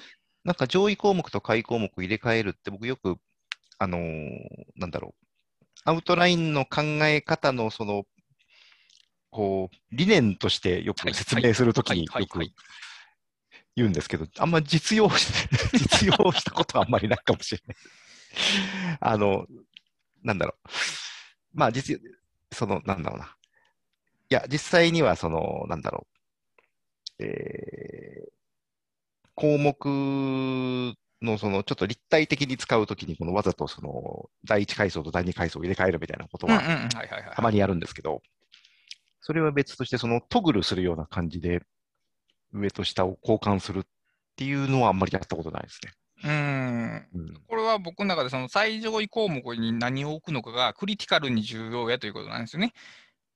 [0.44, 3.16] なんか上位項目と下位項目を入れ替えるって僕よく、
[3.78, 4.40] あのー
[4.76, 5.26] なんだろう、
[5.84, 8.04] アウトラインの考え方のその、
[9.30, 12.40] こう、理念としてよはいく説明するときはいによく
[13.76, 15.32] 言うんですけど、あんま実用し、
[15.72, 17.76] 実用したことはあんまりないかもしれない。
[19.00, 19.46] あの、
[20.22, 20.68] なんだろう。
[21.54, 22.00] まあ実、
[22.52, 23.36] その、なんだろうな。
[24.30, 26.06] いや、実際にはその、なんだろ
[27.18, 27.24] う。
[27.24, 28.38] えー
[29.38, 36.60] 項目のそのちょっと立体的に使うときに、このわざとその第一階層と第二階層を入れ替えるみたいなことは。
[37.36, 38.20] たまにやるんですけど、
[39.28, 41.60] それは別として、そのトグルするような感じで、
[42.54, 43.82] 上と下を交換するっ
[44.36, 45.92] ていうのはあんまりやったことないですね。
[46.24, 47.08] うん。
[47.14, 52.72] うんこれは僕の中でその最上位項目に何を置くのかがクリティカルに重要やということなんですよね。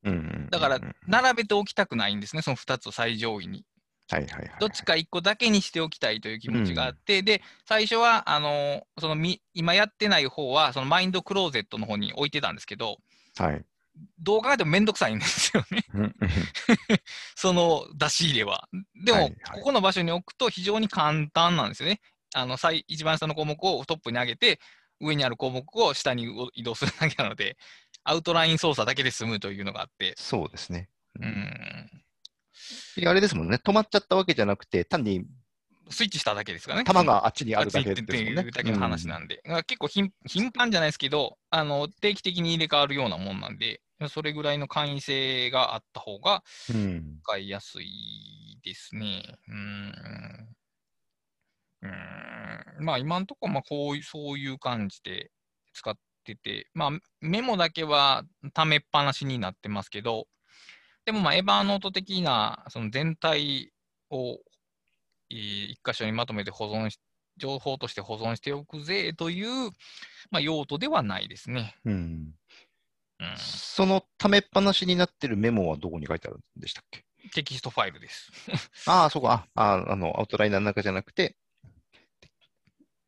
[0.05, 3.67] うんうんうんうんだから並べておきたくないんですね、その2つを最上位に。
[4.09, 4.61] はいはいはいはい。
[4.61, 12.97] どっちか1個だけにしておきたいという気持ちがあって、で、最初は、あのそのみ今やってない方は、そのマインドクローゼットの方に置いてたんですけど、
[13.37, 13.63] はい。
[14.19, 15.85] どう考えてもめんどくさいんですよね、
[17.37, 18.69] その出し入れは。
[18.95, 22.01] でも、はいはいここの場所に置くと非常に簡単なんですよね。
[22.35, 24.61] あの最一番下の項目をトップに上げて、
[25.01, 27.57] 上にある項目を下に移動するだけなので、
[28.05, 30.89] アウトライン操作だけで済むというのがあって、そうですね。
[31.21, 31.91] うん、
[32.97, 33.59] であれですもんね。
[33.63, 35.25] 止まっちゃったわけじゃなくて、単に
[35.93, 36.85] スイッチしただけですからね。
[36.85, 38.43] 弾があっちにあるだけですもんね。
[38.43, 46.77] うだけの話なんで、だから結構頻頻繁じゃないですけど、あの定期的に入れ替わるようなもんなんで、それぐらいの簡易性があった方がうん。
[46.77, 49.23] うん使いやすいですね。
[49.49, 50.57] うーん。
[51.83, 55.31] うーんまあ今のところ、まあこういう、そういう感じで
[55.73, 56.91] 使ってて、まあ
[57.21, 58.25] メモだけは
[58.55, 60.27] 溜めっぱなしになってますけど、
[61.05, 63.73] でもまあエヴァーノート的なその全体
[64.11, 64.37] を、えー
[65.33, 66.99] 一箇所にまとめて保存し、
[67.39, 69.71] 情報として保存しておくぜという、
[70.31, 71.77] まあ、用途ではないですね。
[71.85, 72.35] うん。
[73.21, 77.05] うん、そのためっぱなしになってるメモはどこに書いてあるんでしたっけ？
[77.35, 78.33] テキストファイルです。
[78.91, 79.47] ああ、そうか。
[79.55, 81.37] ああ、あの、アウトライナーの中じゃなくて、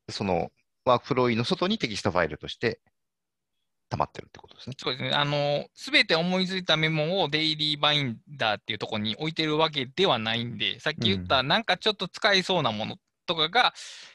[0.09, 0.53] その
[0.85, 2.81] WorkFlowy の外にテキストファイルとして
[3.95, 4.77] 溜まってるってことですね。
[4.77, 5.11] そうですね。
[5.11, 13.73] あの、すべて思いついたメモをデイリーバインダーっていうところに置いてるわけではないんで、さっき言った、なんかちょっと使いそうなものとかが、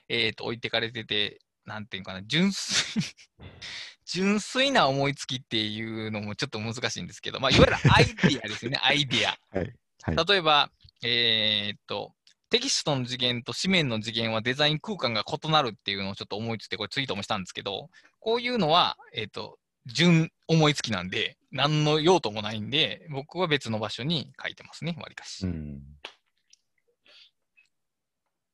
[0.10, 3.02] えっ、と、置いてかれてて、なんていうかな、純粋、
[4.06, 9.38] 純粋な思いつきっていうのもちょっと難しいんですけど、まあ、いわゆるアイディアですよね、 アイディア。
[9.58, 9.74] はい。
[10.02, 10.26] はい。
[10.28, 10.72] 例えば、
[11.04, 12.14] えーっと、
[12.50, 25.46] テキストの次元と紙面の次元はデザイン空間が異なるっていうのをちょっと思いついて、これツイートもしたんですけど、こういうのは、えーっと、純思いつきなんで、何の用途もないんで、僕は別の場所に書いてますね、わりかし。
[25.46, 25.50] う。
[25.50, 25.82] うん。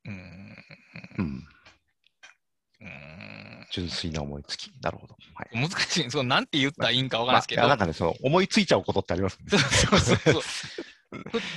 [0.05, 1.47] うん。
[2.82, 4.71] うーん純粋な思いつき。
[4.82, 5.15] なるほど。
[5.34, 5.69] はい。
[5.69, 6.11] 難しい。
[6.11, 9.45] そう、なんて言ったらいいんかわからないですけど、まあ、なんかね、その思いついちゃうことってありますね。
[9.57, 10.41] そうそうそう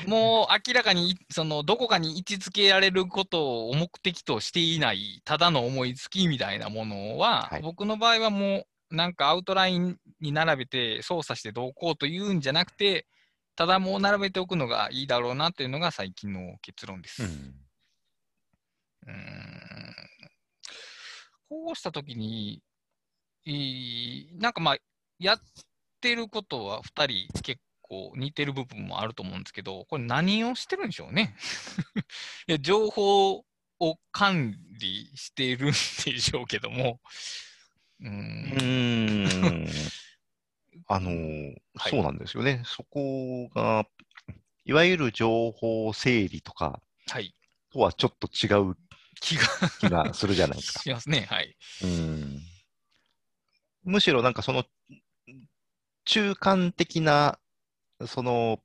[0.07, 13.07] もう明らかにそのどこかに位置づけられることを目的としていないただの思いつきみたいなものは、はい僕の場合はもうなんかアウトラインに並べて操作してどうこうというんじゃなくて
[13.57, 17.23] ただもう並べておくのがいいだろうなというのが最近の結論です。
[17.23, 17.29] うん。
[19.07, 19.59] うーん
[21.49, 22.63] こうしたときに、
[23.45, 24.77] いいなんかまあ、
[25.19, 25.39] やっ
[26.01, 31.35] てることは2人結構似てる部分もあると思うんですけど、これ何をしてるんでしょうね。
[32.47, 33.45] いや情報
[33.81, 37.01] を管理してるんでしょうけども、
[38.01, 39.67] うん。
[40.87, 42.63] あのーはいそうなんですよね。
[42.65, 43.87] そこが、
[44.65, 47.35] いわゆる情報整理とかはい、
[47.73, 48.77] とはちょっと違う
[49.21, 49.43] 気が
[49.81, 50.81] 気がするじゃないですか。
[50.81, 51.27] しますね。
[51.31, 51.57] はい。
[51.83, 52.41] うん
[53.85, 54.65] むしろなんかその
[56.05, 57.39] 中間的な、
[58.07, 58.61] その、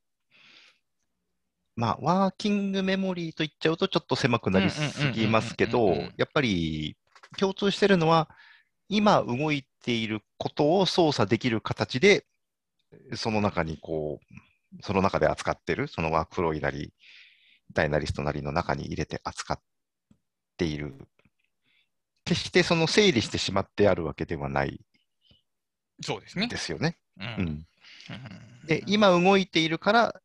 [1.76, 6.96] まあ、ワーキングメモリーと言っちゃうとちょっと狭くなりすぎますけどやっぱり
[7.38, 8.30] 共通してるのは、
[8.90, 12.26] 今動いていることを操作できる形で、
[13.16, 16.94] その中にこう、その中で扱ってる、そのワークフローなり、
[17.74, 19.62] ダイナリストなりの中に入れて扱っ
[20.58, 20.96] ている。
[22.26, 24.80] 決してその整理してしまってあるわけではない
[26.02, 26.48] そうですね。
[26.48, 26.98] ですよね。
[27.20, 27.66] うん
[28.66, 30.22] で、今動いているから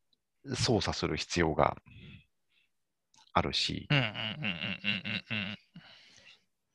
[0.55, 1.77] 操作する必要が
[3.33, 5.59] あるし、うんうんうんうんうんうん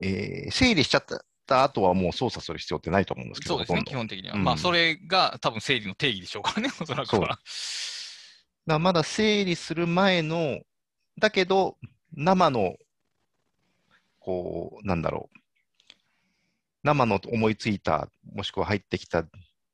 [0.02, 1.24] えー整理しちゃった
[1.62, 4.36] 後はもう操作する必要ってないと思うんですけど、そうですね、基本的には。
[4.36, 4.44] うん。
[4.44, 7.38] まあ、それが多分整理の定義でしょうからね、おそらくは。
[8.66, 10.62] だまだ整理する前の、
[11.20, 11.78] だけど
[12.16, 12.76] 生の、
[14.20, 15.40] こう、なんだろう、
[16.84, 19.26] 生の思いついた、もしくは入ってきた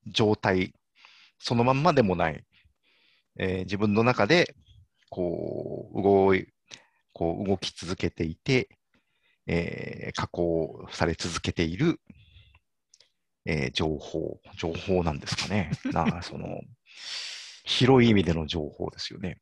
[0.07, 0.73] 状態、
[1.37, 2.43] そのまんまでもない、
[3.37, 4.55] えー自分の中で、
[5.09, 6.47] こう、動い、
[7.13, 8.69] こう動き続けていて、
[9.51, 11.99] えー加工され続けている、
[13.45, 15.71] えー情報、情報なんですかね。
[15.91, 16.61] なあその
[17.65, 19.39] 広い意味での情報ですよね。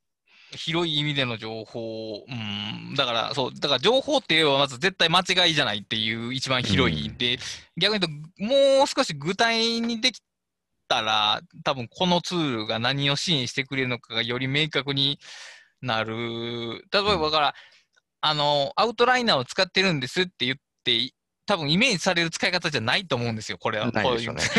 [0.52, 7.10] 広い意味での情報、うん、だから、そう、だから情報っていうのはまず絶対間違いじゃないっていう一番広い。
[7.10, 7.38] うんで、
[7.76, 8.44] 逆に言うと、
[8.80, 10.22] もう少し具体にでき
[10.88, 15.20] たら、多分このツールが何を支援してくれるのかがより明確に
[15.82, 16.86] なる。
[16.94, 17.56] 例えば、だから、
[18.28, 21.14] あの、アウトライナーを使ってるんですって言って、
[21.46, 23.90] 多分イメージされる使い方じゃないと思うんですよ、これは。
[23.90, 24.50] ないでしょうねこ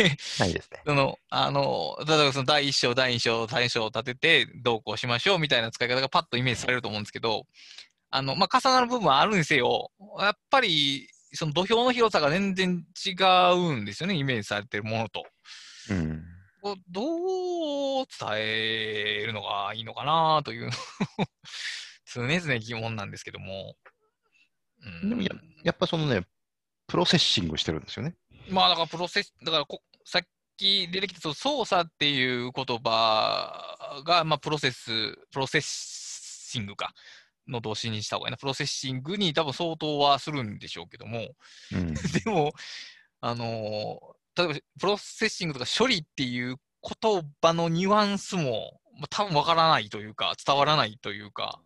[0.00, 0.82] ういう ないですね。
[0.86, 7.46] その、あの、例えばその第1章、第2章、第2章を立てて、どうこうしましょうみたいな使い方がパッとイメージされると思うんですけど、
[8.10, 13.10] あの、まあ、重なる部分はあるにせよ、やっぱり、その土俵の広さが全然違
[13.52, 15.26] うんですよね、イメージされてるものと。
[15.90, 16.24] うん。
[16.88, 20.70] どう伝えるのがいいのかなという、
[22.26, 23.76] 常々疑問なんですけども。
[25.02, 25.30] うんでもや
[25.64, 26.24] やっぱそのね、
[26.86, 28.14] プロセッシングしてるんですよね。
[28.48, 30.22] まあだからプロセス、だからこさっ
[30.56, 36.94] き出てきたその操作っていう言葉が、まあ、プロセス、プロセッシングか。
[37.50, 38.36] の動詞にした方がいいな。
[38.36, 41.28] プロセッシングに多分相当はするんでしょうけども、
[41.72, 42.52] うん、 でも、
[43.22, 46.56] あのー例えばプロセッシングとか処理っていう
[47.02, 51.60] 言葉のニュアンスも、まあ、多分わからないというか、伝わらないというか、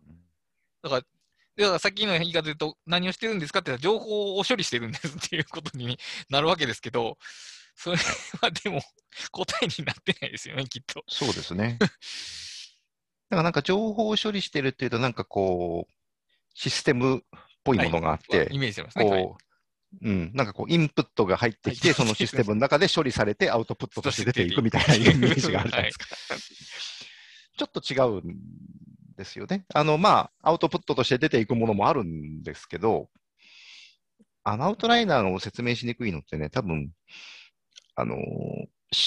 [0.83, 5.97] だから、だからさっきの言い方で言うと、何をしてるんですかって情報を処理してるんですっていうことに
[6.29, 7.17] なるわけですけど、
[7.75, 7.97] それ
[8.41, 8.81] はでも
[9.31, 11.03] 答えになってないですよね、きっと。
[11.07, 11.77] そうですね。
[11.79, 11.93] だか
[13.37, 15.93] らなんか情報処理してるっていうと、なんかこう、
[16.53, 17.21] システムっ
[17.63, 19.05] ぽいものがあって、イメージしてますね。
[19.05, 19.37] はいこ
[20.01, 26.07] う、うん、なんかこう、インプットが入ってきて、はいそのシステムの中で処理されて、アウトプットとして出ていくみたいなイメージがあるじゃないですか。
[27.55, 28.39] ちょっと違うん
[29.15, 29.65] ですよね。
[29.73, 33.09] あの、まあ、アウトプットとして出ていくものもあるんですけど、
[34.43, 36.91] あのアウトライナーを説明しにくいのってね、多分、
[37.95, 38.17] あの、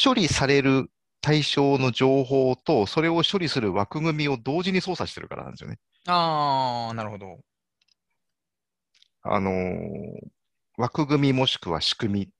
[0.04, 0.90] 処理される
[1.20, 5.78] 対象の情報と、それを処理する枠組みを同時に操作してるからなんですよね。
[6.06, 7.38] ああ、なるほど。
[9.28, 9.50] あの
[10.78, 12.30] 枠組みもしくは仕組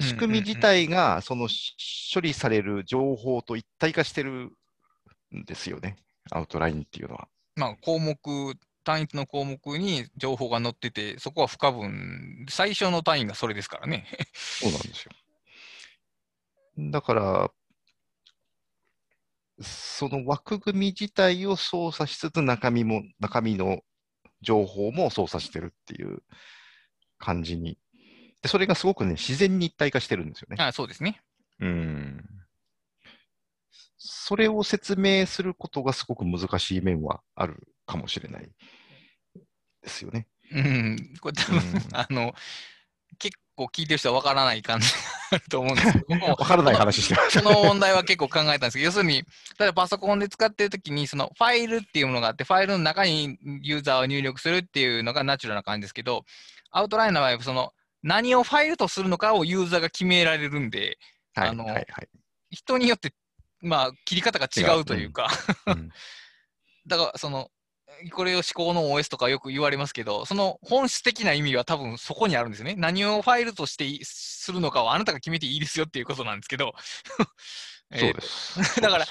[0.00, 0.06] み。
[0.06, 4.50] 仕組み自体が、そのし処理される情報と一体化してる
[5.34, 5.96] んですよね。
[6.30, 7.28] アウトラインっていうのは。
[7.56, 8.16] まあ、項目、
[8.84, 14.06] 単一の項目に情報が載ってて、そこは不可分、最初の単位がそれですからね。
[14.34, 15.12] そうなんですよ。
[16.90, 17.50] だから、
[19.60, 23.80] その枠組み自体を操作しつつ、中身も、中身の
[24.42, 26.22] 情報も操作してるっていう
[27.18, 27.78] 感じに。
[28.42, 30.62] で、それがすごくね、自然に一体化してるんですよね。
[30.62, 31.22] あそうですね。
[31.60, 32.24] うん。
[34.08, 38.48] それを説明することがすごく難しい面はあるかもしれない
[39.82, 40.28] ですよね。
[40.52, 42.32] うん、これ多分、うんあの、
[43.18, 44.88] 結構聞いてる人は分からない感じ
[45.30, 47.40] だと思うんですけど、 僕もわからない話してます。
[47.40, 49.24] その問題は結構考えたんですけど、要するに、
[49.58, 56.24] 例えばパソコンで使ってるときに、そのファイルっていうものがあって、ファイルの中にユーザーを入力するっていうのがナチュラルな感じですけど、
[56.70, 60.98] アウトラインの場合は、その何をファイルとするのかをユーザーが決められるんで、
[61.34, 62.08] はい、あのはい、はい。
[62.50, 63.12] 人によって、
[63.60, 65.28] まあ、切り方が違うというか、
[65.66, 65.90] うん
[66.86, 67.50] だから、その、
[68.12, 72.74] これを思考の OS とかよく言われますけど、その本質的な意味は多分そこにあるんですよね。
[72.76, 76.74] 何をファイルとしていするのかはあなたが決めていいですよっていうことなんですけど、
[77.92, 78.80] えーそうです。
[78.80, 79.06] だから。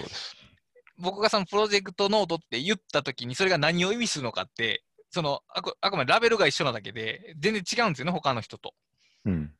[0.98, 8.74] 僕がそのプロジェクトノートって言ったときに、それが何を意味するのかって、そのあくあくまでラベルが一緒なだけで、全然違うんですよね、他の人と。
[9.26, 9.54] うん。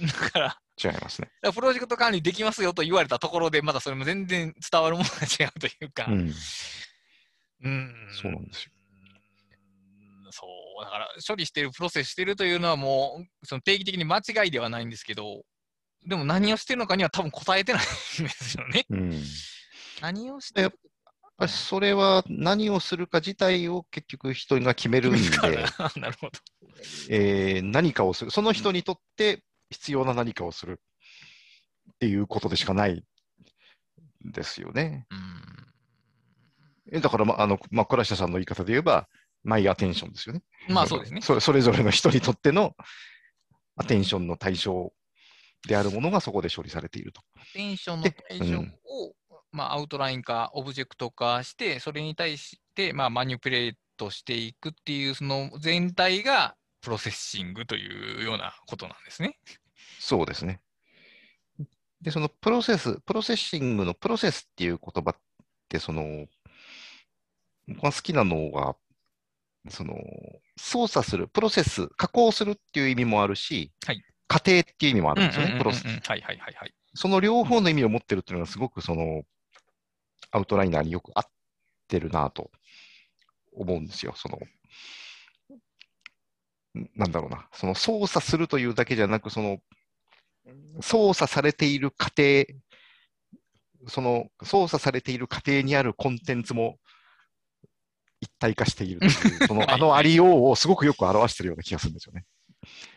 [0.00, 1.30] だから、違いますね。
[1.42, 6.32] らプロジェクト管理できますよと言われたところで、まだそれも全然伝わるものが違うというか、うん。
[7.62, 8.72] うんそうなんですよ。
[10.24, 10.46] うんそ
[10.80, 15.42] う、だから処理してる、プロセスしてるというのはもう、その定義的に間違いではないんですけど、
[16.06, 17.86] でも何をしてるのかには多分答えてないん
[18.24, 18.86] ですよね。
[18.90, 19.12] うん。
[19.12, 19.22] やっ
[20.00, 20.78] 何をしてる
[21.40, 25.48] ぱりそれは何をするか自体を結局人が決めるんで、 か
[25.96, 26.32] なるほど。
[27.08, 28.30] えー何かをする。
[28.30, 30.80] その人にとって必要な何かをする
[31.92, 33.04] っていうことでしかない
[34.26, 35.06] んですよね。
[35.10, 35.40] うん
[36.92, 39.08] えだから、まあ、あの、まあ、倉下さんの言い方で言えば、
[39.42, 40.42] マイアテンションですよね。
[40.68, 41.20] まあそうですね。
[41.22, 42.74] それそれぞれの人にとっての
[43.76, 44.92] アテンションの対象
[45.66, 47.22] であるものがそこで処理されていると。
[47.54, 49.14] テンションので対象を、
[49.52, 59.38] まあ、アウトライン化、オブジェクト化して、それに対して、まあ、マニプレートしていくっていう、その全体がプロセッシングというようなことなんですね。
[60.00, 60.62] そうですね。
[62.00, 65.16] で、そのプロセス、プロセッシングのプロセスっていう言葉っ
[65.68, 66.26] て、その、
[67.68, 68.74] 僕が好きなのが、
[69.68, 69.94] その、
[70.56, 75.86] 操作する、プロセス、加工するっていう意味もあるし、はい過程っていう意味もあるんですよね、プロセス。
[75.86, 76.74] はいはいはいはい。
[76.94, 79.24] その両方の意味を持ってるっていうのがすごくその、
[80.30, 81.26] アウトライナーによく合っ
[81.88, 82.52] てるなと
[83.52, 84.12] 思うんですよ。
[84.14, 84.38] その、
[86.80, 87.48] んなんだろうな。
[87.52, 89.58] その操作するというだけじゃなく、その、
[90.80, 92.44] 操作されている過程、
[93.88, 96.78] その操作されている過程にあるコンテンツも
[98.20, 99.10] 一体化しているという、
[99.48, 102.26] そのはいあのありようをすごくよく表しているような気がするんですよね。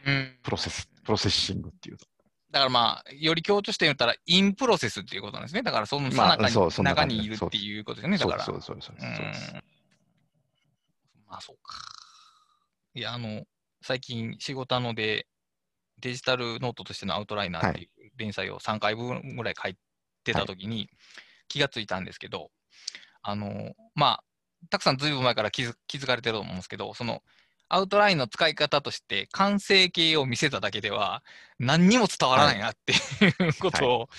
[0.05, 2.05] うん、プロセス、プロセッシングっていうと。
[2.51, 5.63] だからまあ、より強調して言ったら、インプロセスっていうことなんですね。
[5.63, 8.17] だから、そのまあ中に,、そうそんな中にいるっていうことですよね。
[8.19, 8.43] だから。
[8.43, 9.09] そうそうそうそう
[11.27, 11.75] まあ、そうか。
[12.93, 13.43] いや、あの、
[13.81, 15.25] 最近、仕事ので、
[15.99, 19.77] デジタルノートとしてのアウトライナーっていう連載を3回分ぐらい書い
[20.23, 20.89] てたときに
[21.47, 22.51] 気がついたんですけど、
[23.21, 24.23] あの、まあ、
[24.69, 27.21] たくさんずいぶん前から気づ気づかれてると思うんですけど、その、
[27.69, 31.23] アウトラインの使い方として完成形を見せただけでは
[31.57, 34.09] 何にも伝わらないなっていうことを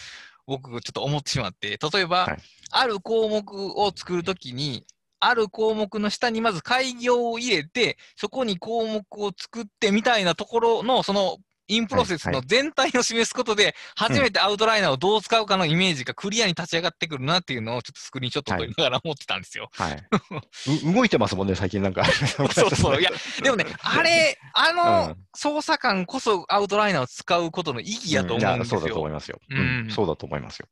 [0.47, 2.39] 僕ちょっと思ってしまって、例えば、はい。
[2.70, 4.85] ある項目を作るときに、
[5.20, 11.39] ある項目の下にまず開業を入れて、そこに項目を作ってみたいなところの、その
[11.69, 19.71] インプロセスの全体を示すことで、初めてアウトライナーをどう使うかのイメージがクリアに立ち上がってくるなっていうのを、ちょっとスクリーンショット撮りながら思ってたんですよ。
[19.73, 20.03] はい。
[20.91, 22.05] う動いてますもんね、最近なんか。
[22.05, 23.01] そうそう。
[23.01, 23.11] いや、
[23.43, 29.15] でもね、 あれ、あうのん操作感こそアウトライナーを使うことの意義やと思うんいですそうだと思いよ。
[29.15, 29.41] ますよ。
[29.51, 30.67] うんうんそうだと思いますよ。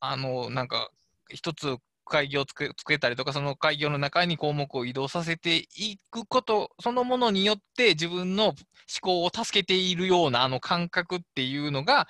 [0.00, 0.90] あの、なんか、
[1.30, 1.76] 一つ
[2.08, 8.54] 会議をつけつけたりとか、その会議の中に項目を移動させていくことそのものによって自分の思
[9.00, 12.08] 考を助けているようなあの感覚っていうのが、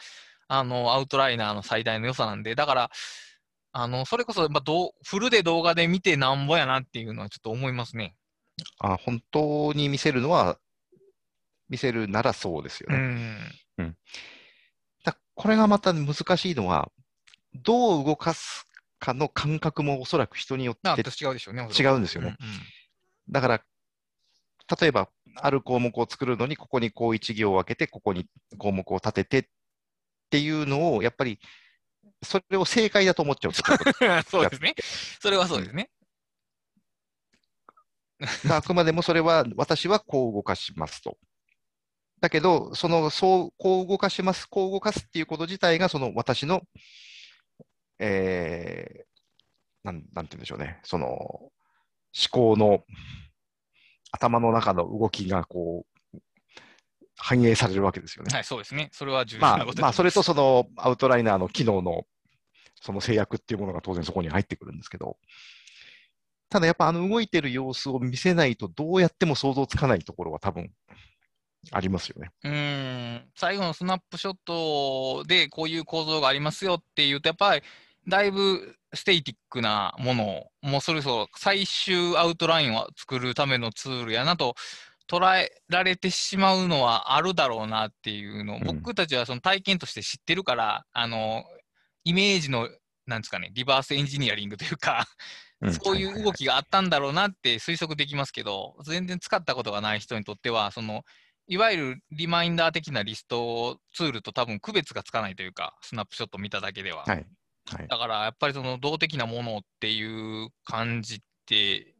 [0.49, 2.90] あの、アウトライナーの最大の良さなんで、だから、
[3.72, 8.14] あの、それこそ、まあ、どうフルで動画で見てなんぼやなっていうのはちょっと思いますね。
[8.80, 10.59] あ本当に見せるのは、
[11.68, 12.99] 見せるならそうですようね。
[12.99, 13.96] ん。
[15.05, 16.90] だこれがまた難しいのは、
[17.55, 18.66] どう動かす
[18.99, 21.68] かの感覚もおそらく人によなって違うでしょうね。
[21.78, 22.36] 違うんですよね。
[22.40, 22.53] うんうん
[23.30, 23.62] だから、
[24.80, 28.26] 例えば、ある項目を作るのに、ここにこう一行を分けて、ここに
[28.59, 29.44] 項目を立ててっ
[30.30, 31.38] ていうのを、やっぱり、
[32.22, 33.53] それを正解だと思っちゃう
[34.22, 34.30] と。
[34.30, 34.74] そうですね。
[35.20, 35.90] それはそうですね。
[38.51, 41.18] あくまでもそれは、私はこう動かしますと。
[42.20, 46.62] だけど、その、そう、こう動かします、こう動かすっていうこと自体が、その私の、
[47.99, 51.53] えー、なん、なんて言うんでしょうね、その、思
[52.30, 52.84] 考の、
[54.11, 55.84] 頭の中の動きが、こ
[56.14, 56.18] う、
[57.16, 58.32] 反映されるわけですよね。
[58.32, 58.90] はい、そうですね。
[58.92, 62.07] それは重要まあなこと、まあ、それとそそのアウトライナーの機能の
[62.80, 65.18] その制約っていうものが当然そこに入ってくるんですけど、
[66.49, 70.70] ただやっぱあの動いてる様子を見せないとどうやっても想像つかないところは多分
[71.72, 72.30] ありますよね。
[72.44, 77.62] うーん、最後のスナップショットでこういう構造がありますよっていうと、やっぱり
[78.09, 84.54] だいぶステイティックなものを、もうそれこそ最終アウトラインを作るためのツールやなと
[85.11, 91.44] 捉えられてしまうのはあるだろうなっていうのを、うん僕たちはその体験として知ってるから、あの、
[92.04, 92.68] イメージの、
[93.06, 95.06] なんですかね、リバースエンジニアリングというか、
[95.66, 101.02] んそういう動きがあったんだろうなって推測できますけど、全然使ったことがない人にとっては、その、
[101.48, 107.04] いわゆるリマインダー的なリストツールと多分区別がつかないというか、スナップショット見ただけでは。
[107.06, 107.26] はい。
[107.76, 107.88] はい。
[107.88, 111.94] だからやっぱりその動的なものっていう感じって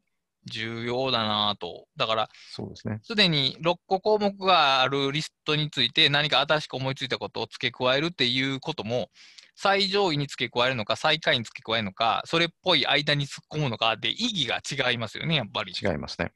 [0.47, 1.87] 重要だなと。
[1.97, 2.99] だからそうですね。
[3.03, 9.11] すでに6個項目があるリストについて何か新しく思いついたことを付け加えるっていうことも、
[9.57, 14.61] 最上位に付け加えるのか、最下位に付け加えるのか、それっぽい間に突っ込むのかで意義が
[14.91, 15.73] 違いますよね、やっぱり。
[15.73, 16.33] 違いますね。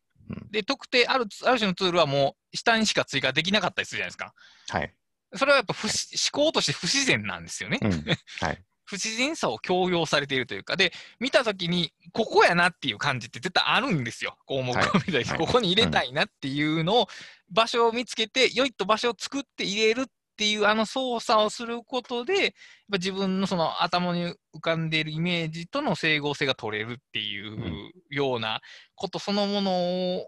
[0.50, 4.34] で、特定ある、ある種のツールはもう下にしか追加できなかったりするじゃないですか。
[4.68, 4.94] はい。
[5.34, 7.78] それはやっぱ不思思考として不自然なんですよね。
[7.80, 8.04] うん。
[8.40, 8.62] はい。
[8.84, 14.36] 不自然さを強要されているというか、で、見たときに、ここやなっていう感じって絶対あるんですよ。
[14.46, 15.38] 項目をはい見たり、はい。
[15.38, 17.08] ここに入れたいなっていうのを、
[17.50, 20.04] 場所を見つけて、良いと場所を作って入れるっ
[20.36, 22.52] ていう、あの操作をすることで、やっ
[22.92, 28.60] ぱ自分のその頭に浮かんでいるイメージとの整合性が取れるっていうような
[28.94, 30.24] ことそのもの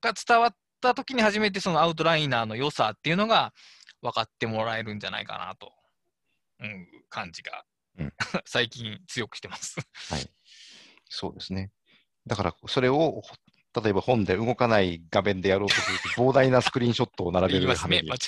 [0.00, 3.52] が伝わったときに初めてそのアウトライナーの良さっていうのが
[4.02, 4.98] 分かってもらえるん。
[5.00, 5.72] じゃないかなと、
[6.60, 7.64] うん、感じが
[7.98, 8.12] うん
[8.46, 9.76] 最近強くしてます。
[11.08, 11.70] そうですね。
[12.26, 13.22] だから、それを、
[13.82, 18.18] 例えば本で動かない画面でやろうとすると、 膨大なスクリーンショットを並べる羽目に間違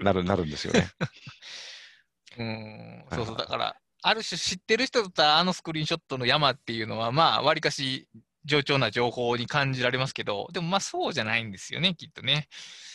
[0.00, 0.88] いなるなるんですよね。
[2.38, 8.08] うん、はいそうそう、だから、ある種知ってる人だったら、あのスクリーンショットの山っていうのは、まあ、わりかし
[8.44, 12.48] 冗長な情報に感じられますけど、でもまあそうじゃないんですよね、きっとね。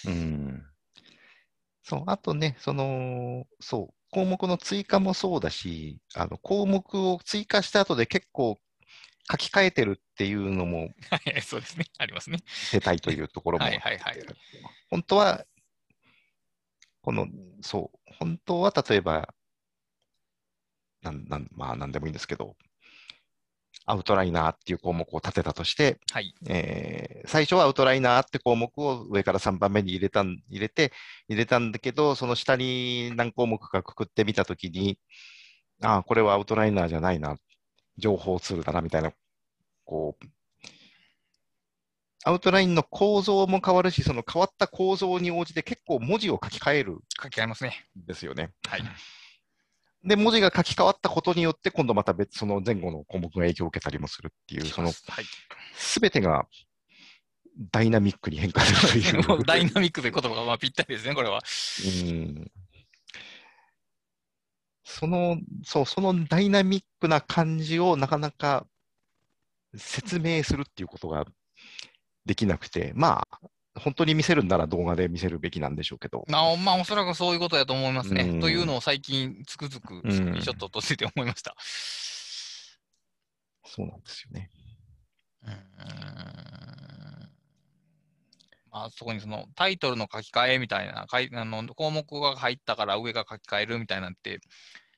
[0.08, 0.66] うん。
[1.84, 8.58] そう、あとね、その、そう、項目の追加もそうだし、あの、項目を追加した後で結構
[9.30, 12.38] 書き換えてるっていうのもはい、そうですね、ありますね。
[12.38, 14.20] 見せたいというところもはいはいはい。
[14.90, 15.46] 本当は、
[17.02, 17.28] この、
[17.60, 19.34] そう、本当は例えば、
[21.02, 22.56] なん、なん、まあ、なんでもいいんですけど、
[23.86, 26.34] アウトライナーっていう項目を立てたとして、はい。
[26.48, 30.94] えー最初はアウトライナーって項目を上から3番目に入れたん、入れて、
[31.28, 35.00] 入れたんだけど、その下に何項目かくくってみたときに、
[35.82, 37.38] ああ、これはアウトライナーじゃないな、
[37.98, 39.12] 情報ツールだな、みたいな、
[39.86, 40.26] こう、
[42.24, 47.86] アウトラインの構造も変わるし、その変わった構造に応じて結構文字を書き換えるん書き換えますね。
[47.96, 48.52] ですよね。
[48.68, 48.84] はい。
[50.06, 55.26] で、文字が書き換わったことによって、今度また別、その前後の項目が影響を受けたりもするっていう、そのはい。
[55.76, 56.46] すべてが
[57.72, 61.42] ダイナミックに変化するというダイナミックという言葉がまあぴったりですね、これは。
[62.06, 62.52] うん
[64.88, 68.68] その、そう、そのダイナミックな感じをなかなか
[69.76, 71.26] 説明するっていうことが
[72.26, 73.40] できなくて、まあ、
[73.76, 76.26] 本当に見せるんなら動画で見せるべきなんでしょうけど。
[76.28, 78.24] まあ、まあ、おそらくそういうことだと思いますね。
[78.24, 81.56] うんというのを最近つくづくスクリーンショットてて思いました。
[83.66, 84.50] そうなんですよね。
[85.44, 86.26] うーん
[88.72, 94.42] まあ、そこにそのタイトルの書き換えみたいな、かいあの項目が入ったから上が書き換えるみたいなんて、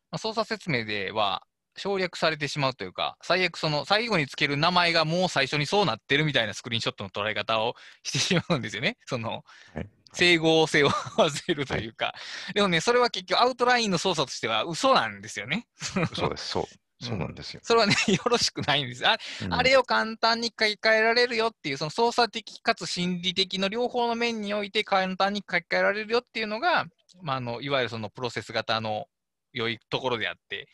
[0.10, 1.44] まあ、操作説明では
[1.78, 8.98] 省略されてしまうというか、最悪その最後につける名前がもう最初にそうなってるみたいなスクリーンショットの捉え方をしてしまうんですよね。
[9.06, 12.16] そのはい整合性を合わせるというか、
[12.54, 15.68] でもね、それは結局アウトラインの操作としては嘘なんですよね。
[16.16, 16.66] そうです、そう。
[17.00, 17.60] そうなんですよ。
[17.64, 19.08] それはね、 よろしくないんです。
[19.08, 26.86] あうんあれを簡単に書き換えられるよっていう、その操作的かつ心理的の両方の面において簡単に書き換えられるよっていうのが、
[27.22, 29.08] まあ、あのいわゆるそのプロセス型の
[29.54, 30.70] 良いところであって、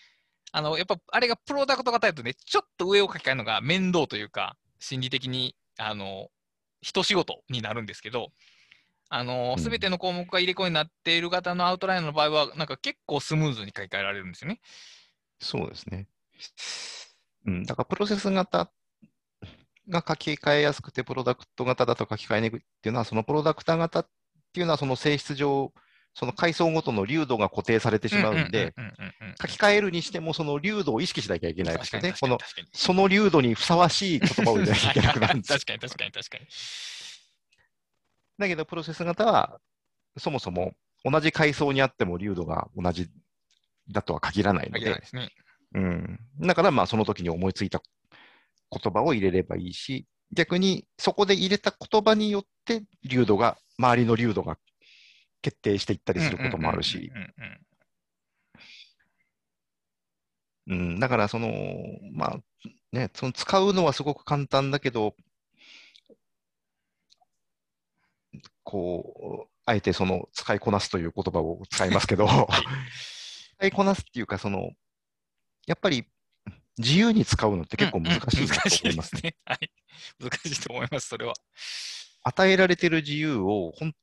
[0.56, 6.28] あのやっぱあれがプロダクト型だとね、ちょっと上を書き換えるのが面倒というか、心理的にあの
[6.82, 8.30] 一仕事になるんですけど、
[9.10, 14.62] あのうんすべての項目が入れ子になっている型のアウトラインの場合は、なんか結構スムーズに書き換えられるんですよね。
[15.40, 16.08] そうですね。
[17.48, 18.72] うん、だからプロセス型
[19.90, 24.08] が書き換えやすくて、プロダクト型だと書き換えにくいっていうのは、そのプロダクタ型っ
[24.54, 25.74] ていうのは、その性質上、
[26.16, 28.74] その階層ごとの流度が固定されてしまうんで、
[29.42, 32.14] 書き換えるにしても、その流度を意識しなきゃいけないですよね。
[32.20, 32.38] この、
[32.72, 36.46] その流度にふさわしい言葉を入れなきゃいけなくなるんですよ確かに確かに確かに。
[38.38, 39.60] だけど、プロセス型は、
[40.18, 43.10] そもそも同じ階層にあっても流度が同じ
[43.92, 45.30] だとは限らないのでで、すね。
[45.74, 46.20] うん。
[46.40, 47.82] だから、まあ、その時に思いついた
[48.70, 54.58] 言葉を入れればいいし、逆にそこで入れた言葉によって、流度が、周りの流度が
[55.44, 57.12] 決定していったりすることもあるし、
[60.66, 61.52] うんだから、その、
[62.14, 62.40] まあ、
[62.94, 65.16] ね、その使うのはすごく簡単だけど、
[68.64, 72.28] こう、あえてその使いこなすという言葉を使いますけど、
[73.58, 74.72] 使いこなすっていうか、その、
[75.68, 76.06] やっぱり
[76.78, 79.20] 自由に使うのって結構難しいなうんうん難しいでと思いますね。
[79.20, 79.36] すね。
[79.46, 79.72] はい。
[80.20, 81.34] 難しいと思います、それは。
[82.24, 83.94] 与えられてる自由をほん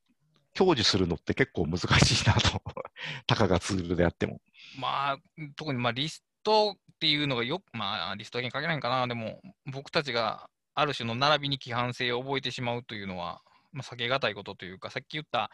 [0.53, 2.61] 享受するのって結構難しいなと。
[3.27, 4.41] たかがツールであっても。
[4.77, 5.17] まあ、
[5.55, 9.07] 特にまあリストっていうのがよく、まあ、リストだけに限らないかな。
[9.07, 13.41] でも、僕たちがある種の並びに規範性を覚えてしまうというのは、
[13.71, 15.51] まあ、避けがたいことというか、さっき言った、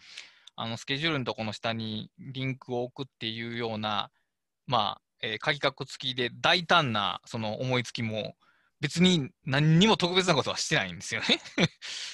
[0.56, 4.10] あのスケジュールのとこの下にリンクを置くっていうような、
[4.66, 8.36] まあ、えー鍵括付きで大胆なその思いつきも、
[8.80, 11.40] 別に何にも特別なことはしてないんですよね。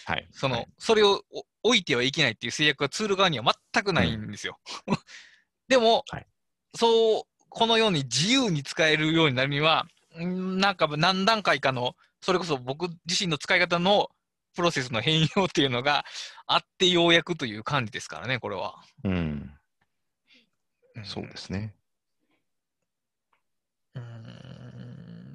[0.06, 0.28] はい。
[0.32, 4.60] その、はいそれをお置いてはいけないっていう制約がツール側には全くないんですよ。
[5.70, 6.28] でも、はい
[6.76, 9.86] そう、このように自由に使えるようになるには、
[10.20, 14.10] んなんか何段階かの、それこそ僕自身の使い方の
[14.56, 16.06] プロセスの変容っていうのが
[16.48, 18.76] あってようやくという感じですからね、これは。
[19.04, 19.14] うん。
[19.14, 19.60] ん
[21.04, 21.74] そうですね。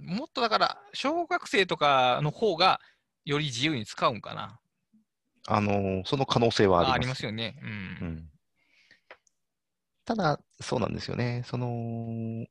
[0.09, 2.80] もっとだから、小学生とかの方が
[3.24, 4.59] より自由に使うんかな。
[5.46, 6.96] あの、その可能性はあります。
[6.96, 7.56] ありますよね。
[7.62, 8.30] うんうん。
[10.04, 11.42] ただ、そうなんですよね。
[11.46, 12.46] その、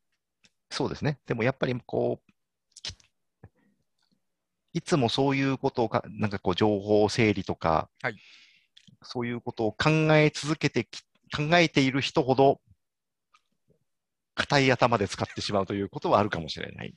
[0.70, 1.20] そうですね。
[1.26, 2.32] でもやっぱりこう、
[2.82, 2.96] き
[4.74, 8.16] いつもそういうことをか、なんかこう、情報整理とか、はい
[9.04, 11.02] そういうことを考え続けてき、
[11.36, 12.60] 考えている人ほど、
[14.36, 16.94] 硬い頭で使ってしまうということはあるかもしれない。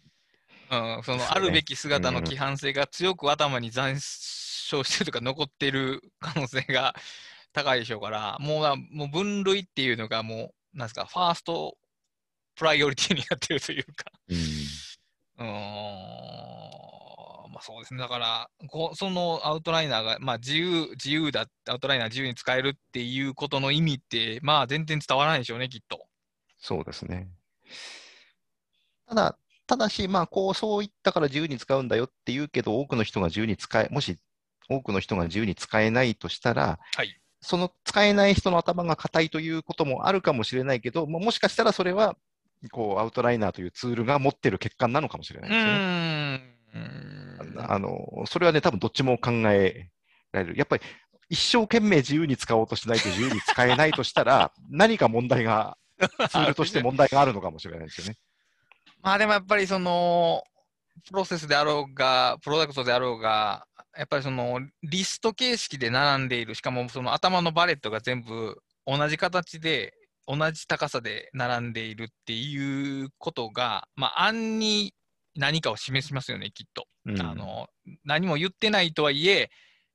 [0.71, 6.95] うん、そのあるべき姿のうん規範性が強く頭に残照してるとか残ってる可能性が
[7.53, 11.77] 高いでしょうから、もうなもう分類っていうのがもう、なんですか、ファースト
[12.55, 15.47] プライオリティになってるというか、うん。
[17.53, 26.07] まあそうですね、だから、こうそのアウトライナーが、まあ自由、自由だ、アウトライナー自由に使えるっていうことの意味って、まあ全然伝わらないでしょうね、きっと。
[26.59, 27.29] そうですね。
[29.09, 29.39] ただ、
[29.71, 34.19] ただし、まあ、こう、そういったから自由に使うんだよって言うけど、多くの人が自由に使え、もし
[34.69, 42.19] 多くの人が自由に使えないとしたら、はいその使えない人の頭が硬いということもあるかもしれないけど、ももしかしたらそれは、
[42.71, 45.79] こう、アウトライナーというツールが持ってる欠陥なのかもしれなういですよね。
[46.75, 47.73] ーん。
[47.73, 49.89] あの、それはね、多分どっちも考え
[50.33, 50.59] られる。
[50.59, 50.83] やっぱり、
[51.31, 58.17] 一生懸命自由に使おうとしないと自由に使えないとしたら、何か問題が、ツールとして問題があるのかもしれないですよね。
[59.03, 60.43] まあでもやっぱりその、
[61.09, 63.67] プロセスであろうが、プロダクトであろうが、
[63.97, 69.95] やっぱりそのリスト形式で並んでいる、しかもその頭のバレットが全部同じ形で、
[70.27, 74.95] 同じ高さで並んでいるっていうことが、まあ、暗に
[75.35, 76.87] 何かを示しますよね、きっと。
[77.07, 77.69] うんあの
[78.05, 79.51] 何も言ってないとはいえ、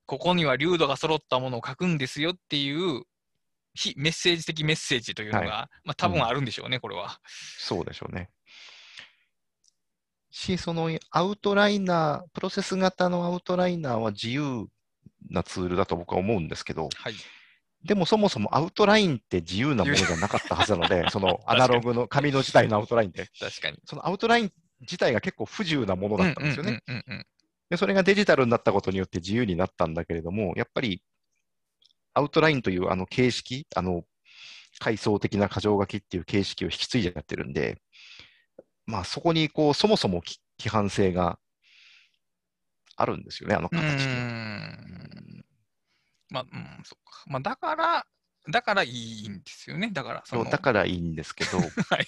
[0.05, 3.03] ここには流度が揃ったものを書くんですよっていう
[3.75, 7.19] 非メッセージ的メッセージというのが、まあ多分あるんでしょうね、これは。
[7.59, 8.29] そうでしょうね。
[10.35, 14.67] し、そのアウトライナー、プロセス型のアウトライナーは自由
[15.29, 17.13] なツールだと僕は思うんですけど、はい。
[17.83, 23.77] でもそもそもアウトラインって自由なものじゃなかったはずなので、 そのアナログの紙の時代のアウトラインって、確かに。
[23.85, 24.51] そのアウトライン
[24.81, 26.81] 自体が結構不自由なものだったんですよね。
[27.69, 31.01] で、それがデジタルになったことによって自由になったんだけれども、やっぱり
[32.13, 34.03] アウトラインというあの形式、あの
[34.79, 37.81] 階層的な箇条書きっていう形式を引き継いじゃってるんで、
[38.85, 40.21] まあそこにこうそもそも
[40.59, 41.39] 規範性が
[42.95, 43.69] あるんですよね、あの。
[43.69, 45.43] 形に。
[46.29, 47.23] まあ、うん、そっか。
[47.27, 48.05] まあ、だから、
[48.49, 49.89] だからいいんですよね。
[49.91, 51.57] だから、その、だからいいんですけど、
[51.89, 52.07] はい。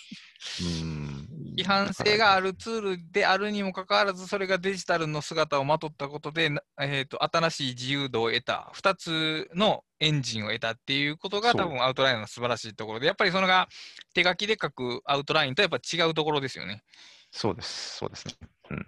[0.62, 1.28] うん
[1.58, 13.68] 違反性があるツールであるにもかかわらず、それがデジタルの姿をまとったことで、なえー、と新しい自由度を得た、2つのエンジンを得たっていうことが、多分アウトラインの素晴らしいところで、やっぱりそれが
[14.14, 16.84] 手書きで書くアウトラインとやっぱ違うところですよね。
[17.32, 18.34] そうです、そうですね。
[18.70, 18.86] うん。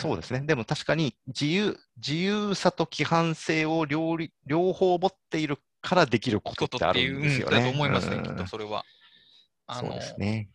[0.00, 0.40] そうですね。
[0.40, 7.58] でも確かに自由、自由さと規範性を両り両方持っているからできることってあるんですよね。
[7.58, 8.84] だと思いますね、うんきっとそれは。
[9.66, 10.48] あのそうですね。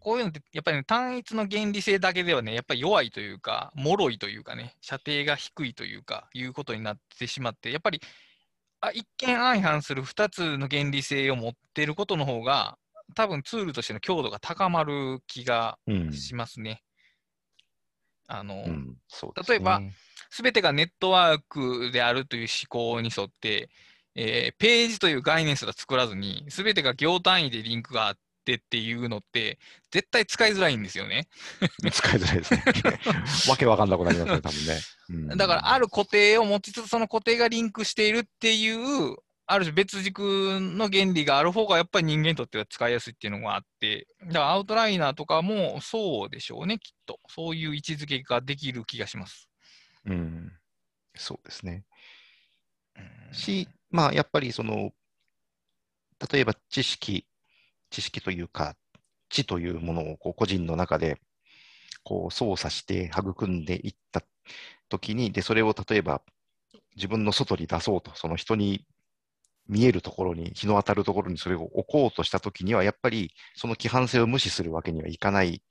[0.00, 8.00] こういうのって、やっぱり、ね、単一の原理性だけではね、やっぱり弱いというか、脆いというかね、射程が低いというか、いうことになってしまって、やっぱり、
[8.80, 12.78] あ一見相反する2つの原理性を持っていることの方が、
[13.14, 16.12] 多分ツールとしての強度が高まる気がうん。
[16.14, 16.82] しますね。
[18.30, 18.96] あの、うん、
[19.48, 19.92] 例えばね
[20.30, 23.68] すべてがネットワークであるという思考に沿って、
[24.14, 29.58] えーページという概念すら作らずに、すべてが行単位でリンクがあってっていうのって、
[29.90, 31.28] 絶対使いづらいんですよね。
[31.92, 32.62] 使いづらいですね。
[33.50, 34.80] わけわかんなくなりますね、多分ね。
[35.32, 39.16] うんだから、ある固定を持ちつつ、その固定がリンクしているっていう、
[39.52, 40.20] ある種別軸
[40.60, 47.18] の原理がある方が、やっぱり人間にとっては使いやすいっていうのがあって、だからアウトライナーとかもそうでしょうね、きっと。
[47.28, 49.48] そういう位置づけができる気がします。
[50.06, 50.52] うん。
[51.16, 51.84] そうですね。
[52.96, 53.00] う
[53.32, 54.92] んし、まあ、やっぱりその、
[56.32, 57.26] 例えば知識、
[57.90, 58.76] 知識というか、
[59.28, 61.20] 知というものをこう個人の中で
[62.04, 64.22] こう操作して育んでいった
[64.88, 66.22] ときに、で、それを例えば
[66.96, 68.86] 自分の外に出そうと、その人に
[69.70, 75.62] 見えるところに、日の当たるところにそれを置こうとしたときには、やっぱりその規範性を無視するわけにはいかない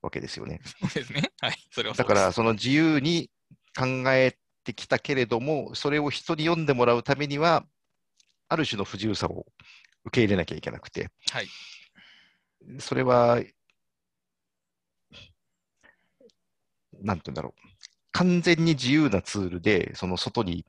[0.00, 0.60] わけですよね。
[0.64, 1.30] そうですね。
[1.40, 1.68] はい。
[1.70, 3.30] それはそだからその自由に
[3.76, 7.66] 考えてきたけれども、それを人に読んでもらうためには、
[8.48, 9.44] ある種の不自由さを
[10.06, 11.48] 受け入れなきゃいけなくて、はい。
[12.80, 13.42] それは、
[17.02, 17.68] なんて言うんだろう。
[18.12, 20.64] 完全に自由なツールで、その外に、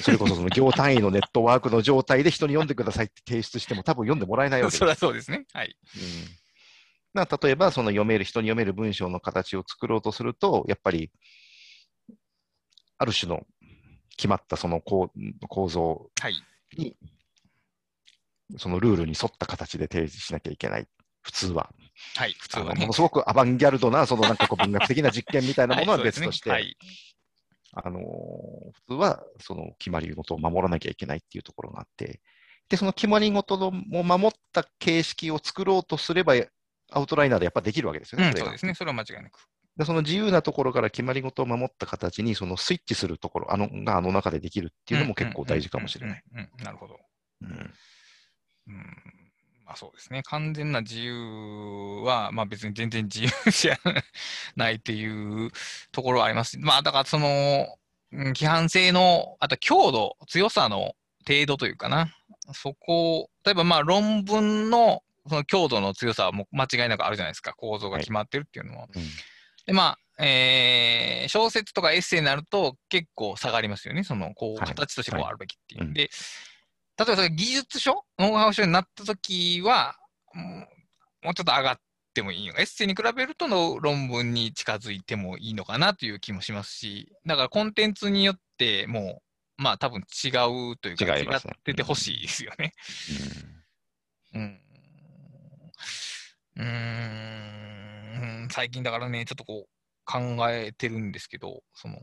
[0.00, 5.46] それこそその行単位のネットワークの状態で人に読んでくださいって提出しても多分読んでもらえないわけです それはそうですね。
[5.52, 5.76] はい。
[5.96, 6.46] うん
[7.16, 11.10] まあ、例えば、その読める、人に読める文章の形を作ろうとすると、やっぱり、
[12.98, 13.46] ある種の
[14.18, 15.10] 決まったその構
[15.48, 16.34] 構造はい。
[16.76, 16.94] に、
[18.58, 20.86] そのルールに沿った形で提示しなきゃいけない。
[21.22, 21.70] 普通は。
[22.16, 22.34] はい。
[22.38, 22.92] 普通はねもの。
[22.92, 26.76] すごくアバンギャルドな、そのなんかこう文学的な実験みたいなものは別として、はい。
[27.76, 28.02] あのー
[28.72, 32.20] 普通はその決まり事を守らなきゃいけないっていうところがあって、
[32.68, 36.34] で、その決まり事を守った形式を作ろうとすれば、
[36.90, 38.28] アウトライナーでやっぱできるわけですよね。
[38.28, 38.74] うん、そうですね。
[38.74, 39.38] それは間違いなく。
[39.76, 46.22] でその自由なところから決まり事を守った形に、そのスイッチするところあのがあの中でできるっていうのも結構大事かもしれない。
[46.58, 46.98] なるほど。
[47.42, 47.72] うん
[48.68, 49.25] うん。
[49.66, 50.22] まあそうですね。
[50.22, 53.78] 完全な自由は、まあ別に全然自由 じゃ
[54.54, 55.50] ないっていう
[55.90, 56.58] ところはあります。
[56.58, 57.76] まあだからその、
[58.12, 60.94] うん規範性の、あと強度、強さの
[61.26, 62.14] 程度というかな。
[62.52, 67.52] そこ、例えばまあ論文のその強度の強さはもう間違いなくあるじゃないですか。
[67.54, 68.86] 構造が決まってるっていうのは。
[68.94, 69.02] うん
[69.66, 74.04] で、まあ、えー小説とかエッセイになると結構下がりますよね。
[74.04, 75.84] その、こう、はい形としてこうはいあるべきっていう。
[75.84, 76.08] うんで、
[76.98, 79.96] 例えばそれ技術書ノウハウ書になった時は、
[81.22, 81.80] もうちょっと上がっ
[82.14, 82.54] てもいいの。
[82.58, 89.22] エッセイに比べるとの論文に近づいてもいいのかなという気もしますし、だからコンテンツによっても
[89.58, 91.26] う、まあ多分違うというか、違っ
[91.64, 92.72] ててほしいですよね。
[94.34, 94.60] うん。
[96.56, 96.64] うー
[98.46, 99.68] ん、最近だからね、ちょっとこう、
[100.06, 100.20] 考
[100.50, 101.98] えてるんですけど、その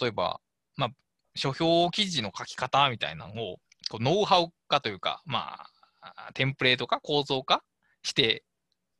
[0.00, 0.40] 例えば、
[0.76, 0.90] まあ、
[1.34, 3.56] 書評記事の書き方みたいなのを、
[3.90, 5.66] こうノウハウ化というか、ま
[6.00, 7.62] あ、テンプレート化、構造化
[8.02, 8.44] して、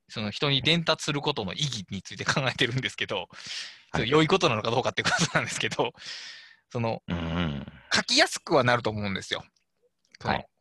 [0.09, 3.29] その人に伝達することの意義について考えてるんですけど、
[3.95, 5.93] それ良いことなのかどうかっていうことなんですけど、
[6.71, 7.67] そのうん。
[7.95, 9.45] 書きやすくはなると思うんですよ。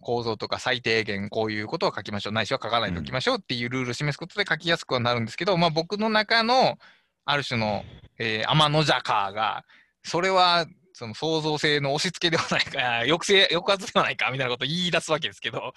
[0.02, 6.78] 構造とか最低限こういうことは書きましょう、ないしは書かないでおきましょうっていうルールを示すことで書きやすくはなるんですけど、まあ、僕の中の
[7.26, 7.84] ある種の、
[8.18, 9.64] えー天の弱が、
[10.04, 10.66] それは
[11.02, 15.74] その創造性の押し付けではないか、 抑制、抑圧ではないかみたいなことを言い出すわけですけど、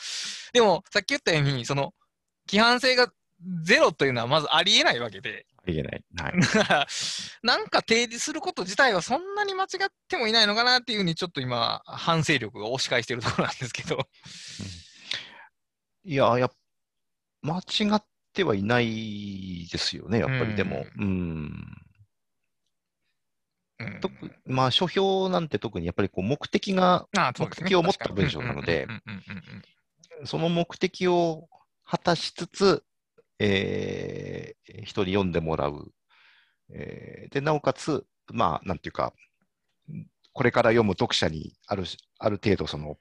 [0.52, 1.94] でもさっき言ったように、その
[2.46, 3.10] 規範性が
[3.62, 6.04] ゼロというのはまずありえないわけで、ありえない。
[6.18, 6.34] はい。
[7.42, 14.06] なんか提示すること自体はそんなに間違ってもいないのかなっていうふうにちょっと今反省力が押し返してるところなんですけど。
[16.04, 16.52] いや、やっ
[17.40, 17.62] 間違
[17.96, 20.54] ってはいないですよね、やっぱり。
[20.54, 21.04] でも、うん。
[21.04, 21.83] うん
[24.00, 24.14] 特
[24.46, 27.06] まあ、書評なんて特にやっぱりこう目的が、
[27.38, 28.86] 目的を持った文章なので
[30.24, 31.48] その目的を
[31.84, 32.84] 果たしつつ、
[33.38, 35.92] えー人に読んでもらう。
[36.70, 39.12] えーで、なおかつ、まあ、なんていうか、
[40.32, 42.96] これから読む読者にあるしある程度、その、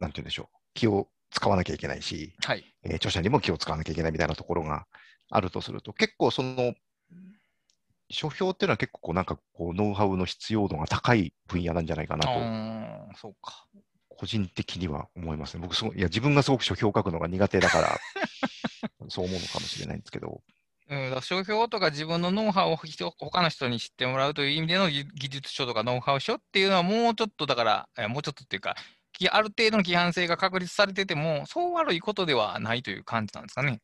[0.00, 2.64] なんていうんでしょう、気を使わなきゃいけないし、はい。
[2.84, 4.86] えー著者にも気を使わなきゃいけないみたいなところが
[5.30, 6.74] あるとすると、結構その、
[8.12, 13.66] 書評っていうのは結構こうなんかこうノウハウの必要度が高い分野なんじゃないかなと、そうか。
[14.08, 15.62] 個人的には思いますね。
[15.62, 17.98] 僕すごい、いや、自分がすごく書評を書くのが苦手だから、
[19.08, 20.42] そう思うのかもしれないんですけど、
[20.88, 28.76] うん、だから商標とか自分のノウハウを人他の人に知ってもらうという意味での技技術書とかノウハウ書っていうのはもうちょっとだから、えもうちょっとっていうか、
[29.12, 33.80] きある程度の規範性が確立されてても、そう悪いことではないという感じなんですかね。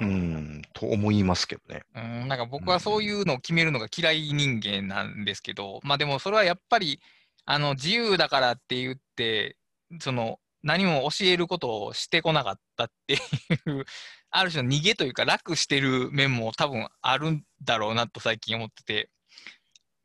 [0.00, 1.82] うーん、と思いますけどね。
[1.94, 7.00] うん、なんか僕はそういうのを決めるのが嫌い人間なんですけど、まあでもそれはやっぱり、
[7.44, 9.56] あの、自由だからって言って、
[10.00, 13.84] その、何も教えることをしてこなかったっていう、
[14.30, 19.10] ある種の逃げというか楽してる面も多分あるんだろうなと最近思ってて。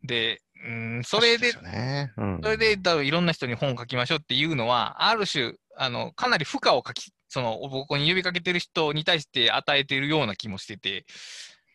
[0.03, 2.13] で、うん、それでね。
[2.17, 11.05] うんそれで、いろんな人に本を書きましょうっていうのは、ある種、あの、かなり負荷を書き、その、僕に呼びかけてる人に対して与えているような気もしてて、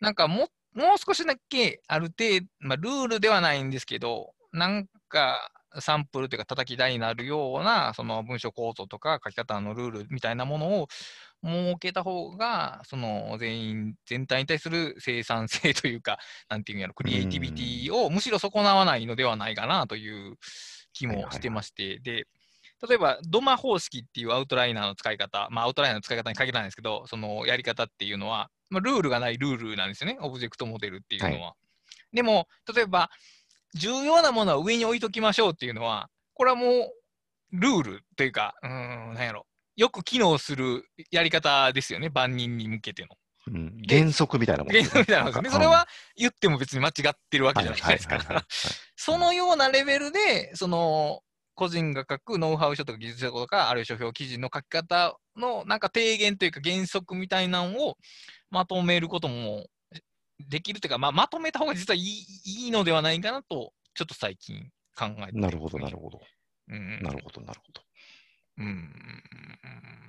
[0.00, 5.50] なんかも、もう少しだけ、ある程度、まあ、ルールではないんですけど、なんか、
[5.80, 10.88] サンプルというか、叩き台になるような、その文章構造とか書き方のルールみたいなものを
[11.44, 16.18] 設けた方が、その全員、全体に対する生産性というか、
[16.48, 20.36] なんていうんやろ、クリエイティビティをむしろ損なわないのではないかなという
[20.92, 22.26] 気もしてまして、で、
[22.88, 31.54] 例えば、ドマ方式っていうアウトライナーの使い方、まあ、アウトライナーの使い方に限らないんですけど、そのやり方っていうのは、まあ、ルールがないルールなんですよね、オブジェクトモデルっていうのは。
[32.12, 33.10] でも、例えば、
[33.74, 36.92] 重要なものは上に置いときましょうっていうのは、これはもう、
[37.52, 38.68] ルールというか、うー
[39.12, 39.46] ん、なんやろ、
[39.76, 43.08] よく機能するやり方ですよね、万人に向けての。
[43.48, 45.50] うん原則みたいなもん原則みたいなもんですよね。
[45.50, 48.14] それは言っても別に間違ってるわけじゃないですか。
[48.16, 48.44] はいはいはいはい
[48.94, 51.22] そのようなレベルで、その、
[51.54, 57.96] 個人が書くノウハウ書とか技術書とか、あるいは書評記事の書き方のなんか提言というか原則みたいなのを
[58.50, 59.66] まとめることも
[60.48, 66.20] できるというか、まあ、まとめた方が実はいいいいのではないかなと、ちょっと最近考えてなるほど、なるほど。
[66.68, 67.02] うん。
[67.02, 67.82] なるほど、なるほど。
[68.58, 68.92] うん、うん。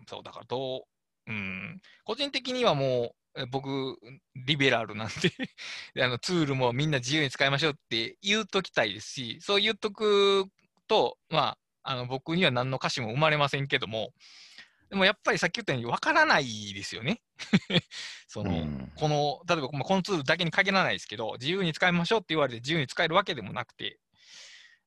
[0.08, 0.86] そう、だからど
[1.28, 3.98] う、うん、個人的にはもう、え僕、
[4.36, 5.30] リベラルなんで
[5.96, 10.46] で あの、ツールもみんな自由に使いましょうって言うときたいですし、そう言っとく
[10.88, 14.12] と、まあ、あの僕には何の歌詞も生まれませんけども、
[14.90, 17.22] でもやっぱりさっき言ったように分からないですよね。
[18.28, 24.00] その、うんこの、例えばまあこのツールだけに限らないですけど、自由に使いましょうって言われて自由に使えるわけでもなくて、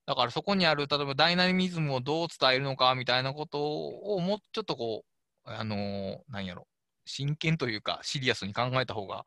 [0.06, 5.05] だからそこにある、例えばダイナミズムをどう伝えるのかみたいなことをもうちょっとこ
[5.44, 6.68] う、あのーなんやろ、
[7.05, 9.27] 真剣というかシリアスに考えた方が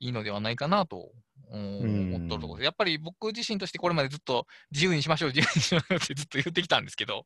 [0.00, 1.12] いいのではないかなと
[1.50, 2.64] うん思っとるところです。
[2.64, 7.24] やっぱり僕自身としてこれまでずっと自由にしましょう、 自由にしましょうってずっと言ってきたんですけど、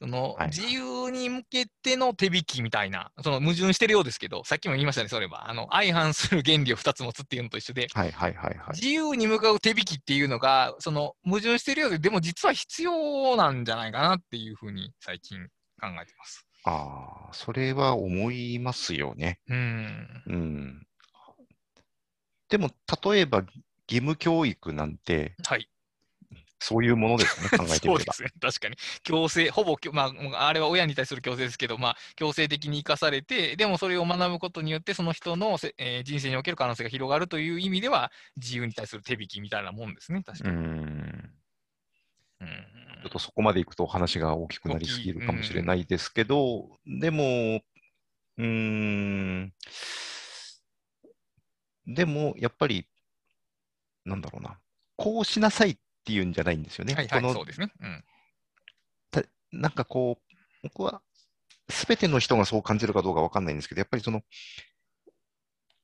[0.00, 5.50] そのはい自由に向けての手引きみたいな、その矛盾してるようですけど、さっきも言いましたね、それは。
[5.50, 8.74] あの相反する原理を2つ持つっていうのと一緒で、はいはいはいはい。
[8.74, 15.38] 自由に向かう手引きっていうのが、その矛盾してるようで、でも実は必要なんじゃないかなっていうふうに最近
[15.80, 16.46] 考えてます。
[16.64, 19.40] ああ、それは思いますよね。
[19.48, 20.22] うん。
[20.26, 20.86] うん。
[22.50, 22.70] でも、
[23.02, 25.68] 例えば義務教育なんて、はい。
[26.62, 28.12] そういうものですよね、 考えてみれば。
[28.12, 28.76] そうですね、確かに。
[29.02, 40.56] 強制、ほぼ、まあ、あれは親に対する強制ですけど、まあ、強制的に生かされて、でもそれを学ぶことによって、その人のせ、えー、人生における可能性が広がるという意味では、自由に対する手引きみたいなもんですね、確かに。
[40.56, 41.30] うん
[43.02, 47.62] ちょっとそこまでいくと話が大きくなりすぎるかもしれないですけど、でも、
[48.36, 49.52] うん、
[51.94, 52.86] でも、やっぱり、
[54.04, 54.58] なんだろうな、
[54.96, 56.94] こうしなさいっていうんじゃないんですよね。
[56.94, 57.72] はい、はい、そうですね。
[57.80, 58.04] うん、
[59.10, 59.22] た
[59.52, 61.02] なんかこう、僕は、
[61.68, 64.22] すべての人がそう感じるかどうかわかんないんですけど、やっぱりその、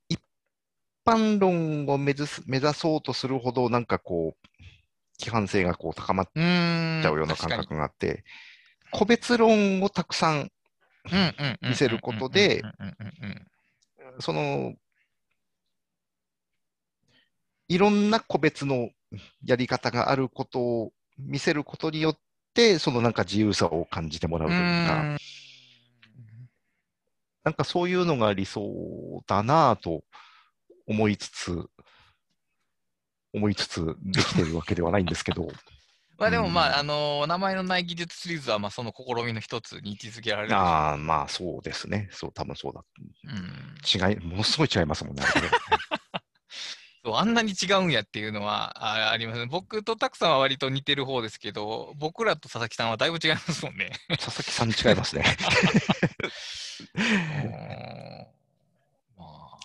[0.09, 0.20] 一
[1.05, 4.49] 般論を目指す目指そうとするほど、なんかこう、
[5.19, 8.24] 規範性がこう高まっちゃうような感覚があって、
[8.91, 10.53] 個別論をたくさん
[11.62, 12.62] 見せることで、
[14.20, 14.74] その、
[17.68, 18.90] いろんな個別の
[19.44, 22.18] やり方があることを見せることによっ
[22.55, 25.18] て、そのなんか自由さを感じてもらうというか、
[27.44, 30.02] なんかそういうのが理想だなぁと
[30.86, 31.64] 思いつつ、
[33.32, 35.48] 思いつつできてるわけではないんですけど。
[36.18, 42.09] まあでもまあ、うん、あの名前のない技術シリーズはまあその試みの一つに位置づけられるああ、まあそうですね。
[42.10, 42.82] そう、多分そうだ。
[43.24, 45.22] うん、違い、ものすごい違いますもんね。
[47.15, 49.47] あんなに違うんやっていうのはあありますね。
[49.47, 53.93] 僕とたくさんは割と似てる方ですけど、僕らと佐々木さんはだいぶ違いますもんね。
[54.19, 55.24] 佐々木さん違いますね。
[59.16, 59.59] まあ、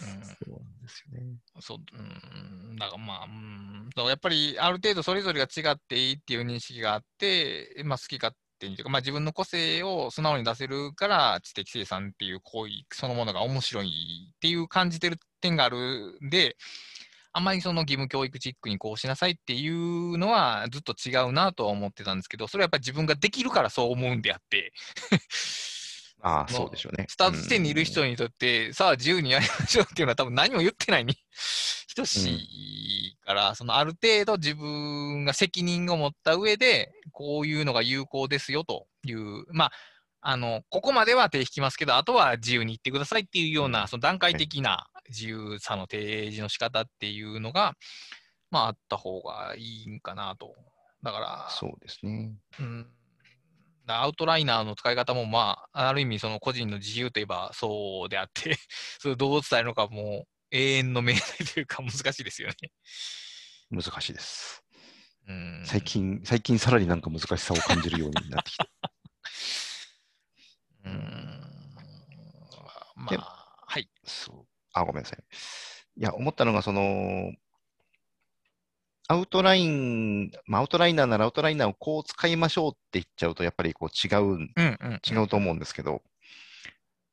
[0.00, 1.36] うん、そうなんですよね。
[1.60, 16.56] そう、うん、だからまあ、うん、やっぱりある程度それぞれが違っていいっていう認識があって、まあ、好き勝手にというか、まあ、自分の個性を素直に出せるから、知的生産っていう行為そのものが面白いっていう感じてる点があるんで、
[17.32, 24.72] あんまりその義務教育チックにこうしなさいっていうのはずっと違うなとは思ってたんですけど、それはやっぱり自分ができるからそう思うんであって
[26.20, 27.06] ああ、 そうでしょうね。
[27.08, 31.16] スタート地点にいる人にとって、さあ自由にやりましょうっていうのは多分何も言ってないに
[32.02, 39.72] 等しいから、うん、そのある程度自分が責任を持った上で、こういうのが有効ですよという、まあ、
[40.20, 47.74] あの、ここまでは手引きますけど、あとは自由に言ってくださいっていうような、その段階的な自由さの提示の仕方っていうのが、
[48.50, 50.54] まあ、あった方がいいんかなと。
[51.02, 52.32] だから、そうですね。
[52.58, 52.86] うん
[53.90, 58.56] アウトライナーの使い方も、まあ、ある意味、その個人の自由といえばそうであって
[59.00, 61.22] それをどう伝えるのかも永遠の命題
[61.54, 62.54] というか難しいですよね。
[63.70, 64.64] 難しいです。
[65.28, 68.64] うん最近、最近さらになんか難しさを感じるようになってきて。
[70.86, 71.38] うん。
[72.96, 73.90] まあ、はい。
[74.04, 74.46] そう。
[74.72, 75.24] あ、ごめんなさい。
[75.96, 77.32] いや、思ったのが、その、
[79.08, 86.02] アウトライン、まあ、アウトライナーならアウトライナーをこう使いましょうって言っちゃうと、やっぱりこう違う、うんうん、違うと思うんですけど、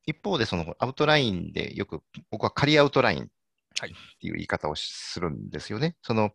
[0.06, 3.28] 一方でそのアウトラインでよく僕は仮アウトラインっ
[4.20, 5.96] ていう言い方をするんですよね。
[6.02, 6.32] その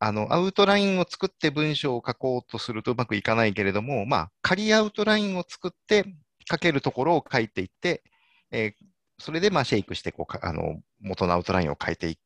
[0.00, 6.04] あの、アウトラインを作って文章を書こうとするとうまくいかないけれども、まあ、仮アウトラインを作って
[6.50, 8.02] 書けるところを書いていって、
[8.50, 8.72] えー、
[9.18, 12.18] それでまあシェイクしてこうあの元のアウトラインを書いてい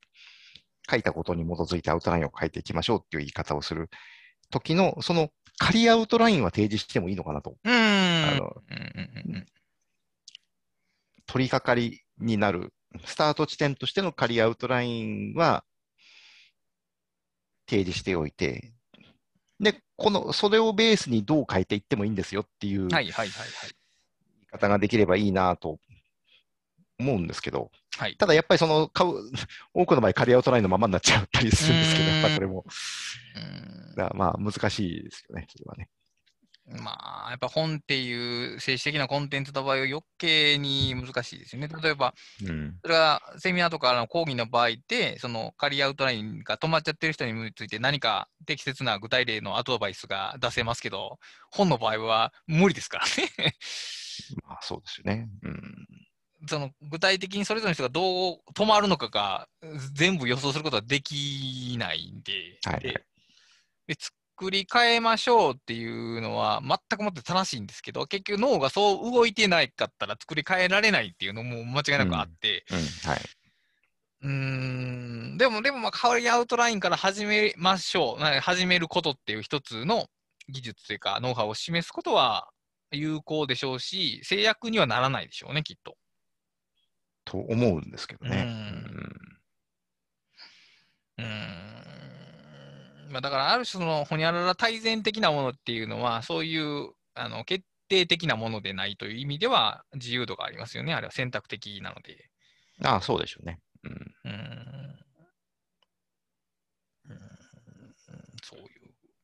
[0.91, 3.91] 書いたことに基づいてアウトラインを書いていきましょうっていう言い方をする
[4.51, 5.29] 時の、その
[5.59, 7.57] 仮アウトラインは提示してもいいのかなと。
[7.65, 7.69] あ
[8.35, 8.57] の
[11.29, 12.73] 取り掛かりになる、
[13.05, 15.63] スタート地点としての仮アウトラインは
[17.69, 18.73] 提示しておいて、
[19.61, 25.79] で、この、それをベースにどう変えていってもいいんですよっていう言い方ができればいいなと
[26.99, 29.13] 思うんですけど、はい、ただやっぱりその買う、
[29.75, 32.65] 多くの場合、仮アウトラインのままになっちゃったりするんですけど、やっぱりこれも、
[33.97, 35.89] だまあ難しいですよね、それはね。
[36.71, 41.69] まあ、やっぱ本っていう政治的なコンテンツの場合は余計に難しいですよね。
[41.83, 42.15] 例えば、
[42.47, 51.19] うん、それがセミナーとかの講義の場合で、その仮アウトラインが止まっちゃってる人について何か適切な具体例のアドバイスが出せますけど、
[51.51, 53.55] 本の場合は無理ですからね。
[54.45, 55.29] まあそうですよね。
[55.43, 55.87] うん。
[56.47, 59.49] その具体的にそれぞれの人がどう止まるのかが
[59.95, 63.05] 全部予想することはできないんで、はい、で
[63.89, 63.97] で
[64.39, 73.21] 作り変えましょうっていうのは全くもって正しいんですけど、結局脳がそう動いてないかったら作り変えられないっていうのも間違いなくあって、うん、うん、はい。
[74.21, 78.23] うん、でも、でも、まあ、代わりアウトラインから始めましょう。
[78.23, 80.07] 始めることっていう一つの
[80.49, 82.49] 技術というか、ノウハウを示すことは
[82.93, 85.97] 有効でしょうし、制約にはならないでしょうね、きっと。
[87.25, 88.45] と思うんですけどね。
[91.19, 91.25] うん。
[91.25, 91.78] うん
[93.11, 100.95] まあ、だからある種そのほにゃらら大全的なものっていうのはそういうあの決定的なものでないという意味では自由度がありますよね。
[100.95, 102.31] あれは選択的なので。
[102.85, 103.59] ああ、そうでしょうね。
[103.85, 103.93] うん。
[104.25, 104.33] うん
[107.11, 107.29] うん
[108.43, 108.67] そういう、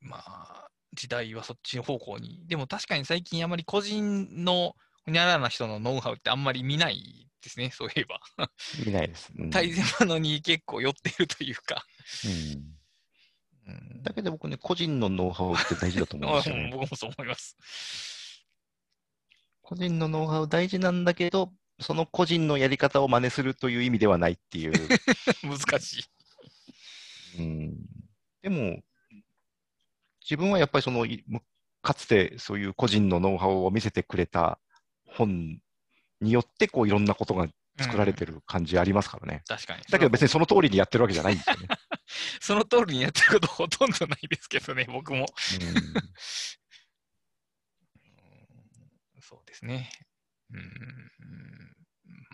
[0.01, 2.47] まあ、時代はそっち方向に。
[2.47, 4.75] でも確かに最近あまり個人の
[5.05, 8.21] ほにゃららな人のノウハウってあんまり見ないですね、そういえば。
[8.85, 9.33] 見ないです。
[9.37, 9.71] うん大
[10.01, 11.85] のに結構寄ってるというか。
[12.25, 12.84] うん
[13.67, 16.71] うんだけど僕ね、個人のノウハウって大事だと思うんですよね。
[16.77, 17.57] 僕もそう思います。
[19.63, 24.73] 個人のノウハウ大事なんだけど、その個人のやり方を真似するという意味ではないっていう。
[25.43, 26.05] 難しい。
[27.39, 27.77] うん、
[28.43, 28.83] でも、
[30.21, 31.25] 自分はやっぱりその、い
[31.83, 34.59] かつてそういう個人のノウハウを見せてくれた
[35.07, 35.61] 本
[36.21, 38.35] によって、こういろんなことが作られてる。
[38.35, 39.43] る感じありますからね。
[39.49, 39.83] 確かに。
[39.91, 41.69] だけど別にその通りにやってるわけじゃないんですよね。
[42.41, 45.27] その通りにやってることほとんどないですけどね、僕も。
[49.21, 49.91] そうですね。
[50.53, 50.61] うん、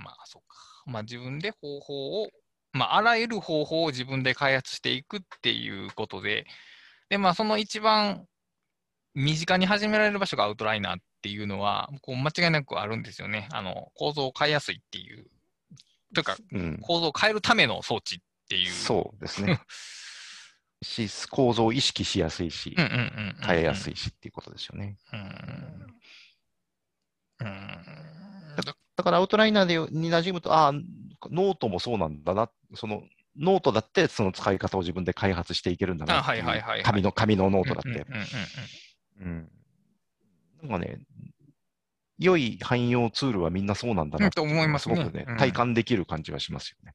[0.02, 0.56] まあ、そうか。
[0.86, 2.28] まあ、自分で方法を、
[2.72, 6.46] まあ、あらゆる方法を自分で開発していくっていうことで、
[7.08, 8.26] で、まあ、その一番
[9.14, 13.48] 身近に始められる場所がアウトライナーっていうのは、こう間違いなくあるんですよね。
[13.52, 15.26] あの、構造を変えやすいっていう、
[16.14, 18.18] というか、うんうん構造を変えるための装置っ
[18.50, 18.72] ていう。
[18.72, 19.60] そうですね。
[20.82, 23.46] し構造を意識しやすいしうん、うんうんうんうん。
[23.46, 24.96] 変えやすいしっていうことですよね。
[28.96, 33.02] だからアウトライナーでに馴染むと、ああ、ノートもそうなんだな、その
[33.36, 36.22] ノートだってその使い方を自分で開発していけるんだな
[36.82, 38.06] 紙の紙のノートだって。
[40.62, 40.98] なんかね、
[42.18, 46.94] 良い汎用ツールはみんなそうなんだなうんと思いますねすごくねうん、体感できる感じはしますよね。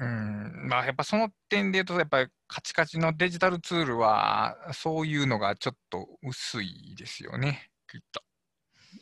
[0.00, 8.22] うんまあ、やっぱその点で言うと、やっぱりカチカチのデジタルツールは、そういうのがちょっと薄いですよね、きっと。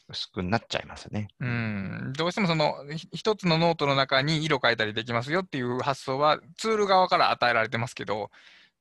[0.08, 1.28] 薄くなっちゃいますね。
[1.38, 8.30] うん、どうしてもそのひ一つのノートの中に色変えたりできますよっていう発想はツール側から与えられてますけど、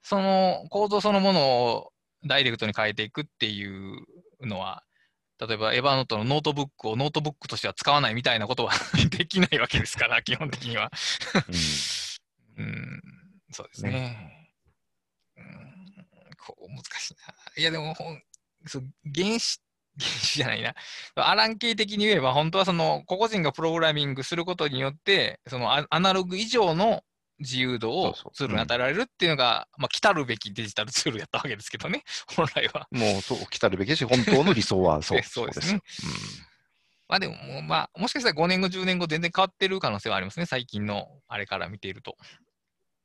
[0.02, 1.94] その構造そのものを
[2.26, 4.06] ダイレクトに変えていくっていう
[4.41, 4.84] のは、
[5.39, 8.73] 例えば Evernote のノートブックをノートブックとしては使わないみたいなことは
[9.11, 10.91] できないわけですから、基本的には。
[11.48, 11.53] うん、
[13.51, 14.49] そうですね。
[15.38, 15.45] うん、
[16.38, 17.34] こう難しいな。
[17.55, 18.21] いや、でもほん
[18.65, 18.84] そう、
[19.15, 19.61] 原子、
[19.99, 20.75] 原子じゃないな。
[21.15, 27.03] アラン系的に言えば、本当はその個々人がプログラミングすることによって、そのアアナログ以上の
[27.39, 32.03] 自由度をツールに与えられるっていうのが、まあ、来たるべきデジタルツールやったわけですけどね、
[32.35, 32.88] 本来は。
[32.91, 35.81] もうそう来たるべきだし、本当の理想はそう そうですね
[37.07, 42.17] まあでも、まあ、もしかしたら5年後、10年後、全然変わってる可能性はありますね、最近のあれから見ていると。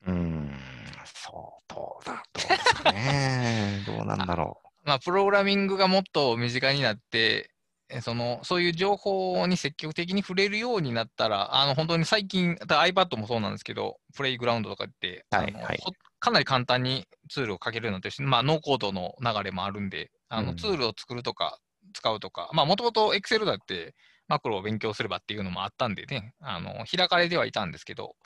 [0.06, 0.58] うん、うん
[1.04, 3.82] そう、どうだ、どうですかね。
[3.86, 7.50] どうなんだろ まあ、プログラミングがもっと身近になって、
[7.88, 15.78] えそのそういう情報に積極的に触れるようになったら、あの本当に最近、だ iPad もそうなんですけど、プレイグラウンドとかって、はいはい。
[15.82, 20.56] ほかなり簡単にツールを書けるようになってるし、まあ、ノーコードの流れもあるんで、あのうん。
[20.56, 21.58] ツールを作るとか、
[21.94, 23.94] 使うとか、まあ、もともと Excel だって、
[24.28, 28.16] マクロを勉強すればっていうのもあったんでね、あの開かれてはいたんですけど、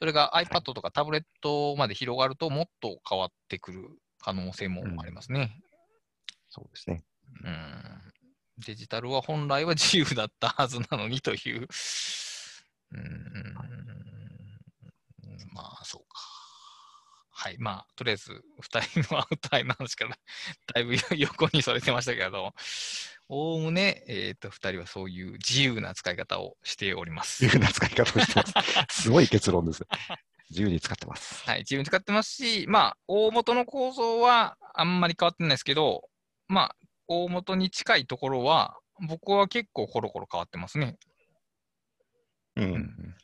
[0.00, 5.60] それが iPad とかタブレットまで広がると、もっと変わってくる可能性もありますね。
[5.60, 5.62] う。
[6.48, 7.04] そうですね。
[7.44, 7.82] うん
[8.58, 11.68] デジタルは本来は自由だったはずなのにという。
[12.92, 13.54] うん
[15.52, 16.18] まあ、そうか。
[17.30, 17.56] はい。
[17.58, 20.16] まあ、とりあえず、2人のアウトラインの話から
[20.74, 22.52] だいぶ横にそれてましたけど、
[23.32, 27.44] おおむね、えっ、と、2人はそういう自由な使い方をしております。
[27.44, 29.02] 自由な使い方をしてます。
[29.02, 29.86] すごい結論です。
[30.50, 31.48] 自由に使ってます。
[31.48, 36.08] はい、自由に使ってますし、まあ、大元の構造はあんまり変わってないですけど、
[36.48, 36.76] まあ、
[37.06, 38.76] 大元に近いところは、
[39.06, 40.98] 僕は結構コロコロ変わってますね。
[42.56, 43.14] うん。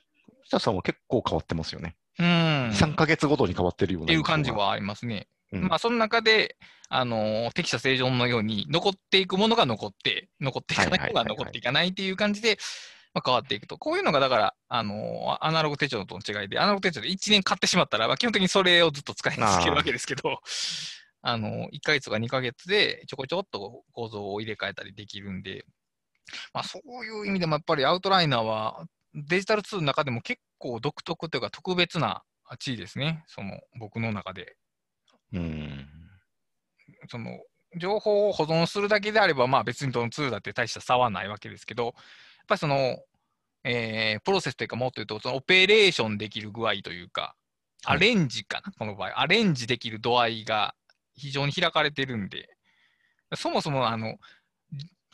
[0.45, 1.97] 北さんは結構変わってますよね。
[2.21, 2.27] うん。
[2.71, 4.05] 3ヶ月ごとに変わってるような。
[4.05, 4.53] っていう感じ。
[4.53, 5.27] はありますね。
[5.53, 6.57] うんまあ、その中で、
[6.89, 12.59] あのー適者正常のように、残っていくものが残って、残っていかないものが残っていかないっていう感じで、
[13.15, 13.79] まあ、変わっていくと。
[13.79, 20.41] こういうのが、だから、あのーアナログ手帳との違いで、アナログ手帳で1年買ってしまったら、まあ、基本的にそれをずっと使い続けるわけですけど、
[21.23, 25.65] あのー、1ヶ月とか2ヶ月でちょこちょこっと構造を入れ替えたりできるんで、
[26.53, 32.23] まあ、そういう意味でもやっぱりアウトライナーはデジタルツールの中でも結構独特というか特別な
[32.59, 33.25] 地位ですね。
[33.27, 34.57] その僕の中で。
[35.33, 35.87] うん。
[37.09, 37.39] その
[37.79, 41.95] 情報を保存するだけであれば、まあ別にどのツールだって大した差はないわけですけど、やっ
[42.49, 42.99] ぱりその、
[43.65, 47.35] えープロセスというかもっと言うと、そのオペレーションできる具合というか、
[47.85, 49.21] アレンジかな、この場合。
[49.21, 50.75] アレンジできる度合いが
[51.15, 52.49] 非常に開かれてるんで、
[53.35, 54.17] そもそもあの、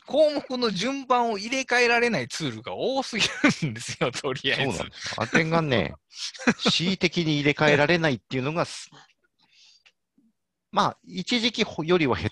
[0.05, 3.25] 項目の順番を入れ替えられないツールが多すぎ
[3.61, 4.71] るんですよ、とりあえず。
[4.71, 5.15] そうなんです。
[5.17, 5.93] あれがね、
[6.65, 8.89] 恣意的に入れ替えられないっていうのがす、
[10.73, 12.29] まあ、一時期よりは減っ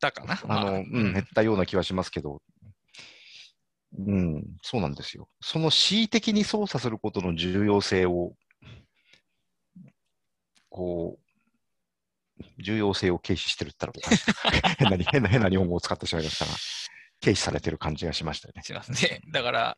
[0.00, 0.34] だかな。
[0.34, 2.42] あまあの、うん、減ったような気はしますけど、
[3.98, 5.28] うん、そうなんですよ。
[5.40, 8.32] その恣意的に操作することの重要性を、
[10.68, 14.32] こう、重要性を軽視してるったらおかしい
[14.78, 16.52] 変なに、変な、変な日本語を使ってしまいましたが、
[17.22, 18.62] 軽視されてる感じがしましたよね。
[18.62, 19.20] しますね。
[19.28, 19.76] だから、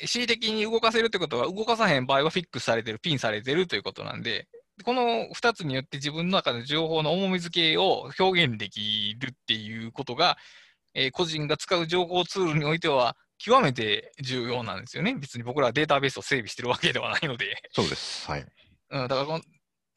[0.00, 4.48] 恣意的に動かせるってことは、動かさへん場合はフィックスされてる、ピンされてるということなんで、
[4.84, 10.36] この2つによって自分の中の情報の重み付けを表現できるっていうことが、
[10.94, 15.14] えー個人が使う情報ツールにおいては、極めて重要なんですよね。
[15.14, 17.56] 別に僕らはデータベースを整備してるわけではないので。
[17.72, 18.28] そうです。
[18.28, 18.46] はい。
[18.90, 19.40] うん、だからこの、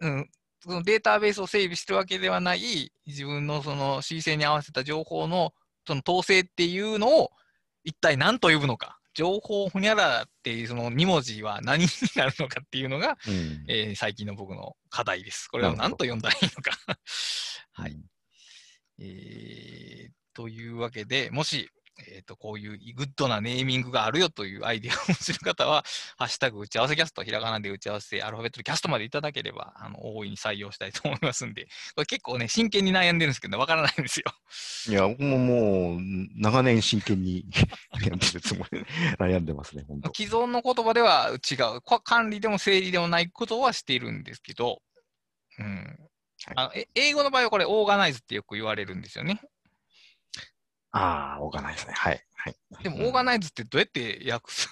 [0.02, 0.30] うん、
[0.64, 5.54] そのデータベースを整備してるわけではない、自分のその恣意性に合わせた情報の
[5.88, 7.32] その統制っていうのを
[7.84, 9.00] 一体何と呼ぶのか。
[9.22, 13.66] 情報ほにゃらっていうその2文字は何になるのかっていうのが、うん。
[13.68, 15.48] えー最近の僕の課題です。
[15.48, 16.72] これをなるほど何と呼んだらいいのか。
[17.74, 17.92] はい。
[17.92, 18.02] うん
[19.00, 21.70] えーというわけで、もし、
[22.08, 25.84] えーと、こういうグッドなネーミングがあるよというアイデアをお持ちの方は、
[26.18, 31.66] ハッシュタグ打ち合わせキャスト、ひらがなで打ち合わせ、アルファベットでキャストまでいただければ、あの大いに採用したいと思いますんで、
[31.96, 34.26] これ結構ね、真剣に悩んでるんですけど、わからないんですよ。
[34.88, 36.00] いや、僕ももう、
[36.36, 37.46] 長年真剣に
[37.94, 38.86] 悩んでるつもり、
[39.20, 40.14] 悩んでますね、本当。
[40.14, 44.82] 既存の言葉では違う、こ管理でも整理でもないことはしているんですけど、
[45.60, 45.98] うん
[46.56, 49.40] あのえ英語の場合はこれ、オーガナイズってよく言われるんですよね。
[50.92, 51.94] ああ、オーガナイズね。
[51.94, 52.24] はい。
[52.36, 52.56] はい。
[52.84, 54.70] でも、オーガナイズってどうやって訳す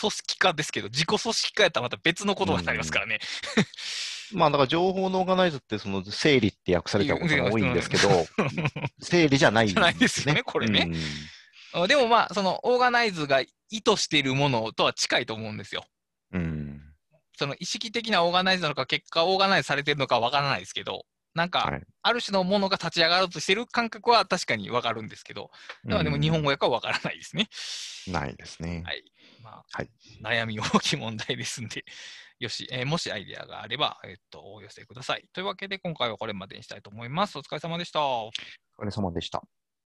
[0.00, 3.20] 組織化ですけど、自己組織化やったらまた別の言葉になりますからね。
[4.32, 8.26] まあ、だから情報のオーガナイズって、その整理って訳されたことが多いんですけど、
[9.00, 10.90] 整理じゃないんじゃないですよねこれね
[11.72, 15.84] あでもまあ、そのオーガナイズが意図しているものとは近いと思うんですよ。
[16.32, 16.40] うん。
[16.40, 16.80] うん。
[17.36, 21.04] その意識的なオーガナイズなのか、結果オーガナイズされてるのかわからないですけど、
[21.38, 25.50] なんか、はいある種のものが立ち上がろうとしてる感覚は確かにわかるんですけど、
[25.84, 27.48] だからでも日本語訳はわからないですね。
[28.06, 28.82] うんないですね。
[28.86, 29.04] はい。
[29.42, 29.90] まあ、はい
[30.22, 31.84] 悩み大きい問題ですんで、
[32.40, 35.28] よし、えーもしアイデアがあれば、えっと、お寄せください。
[35.34, 37.36] というわけで、今回はこれまでにしたいと思います。
[37.36, 38.02] お疲れ様でした。
[38.02, 38.30] お
[38.78, 39.42] 疲れ様でした。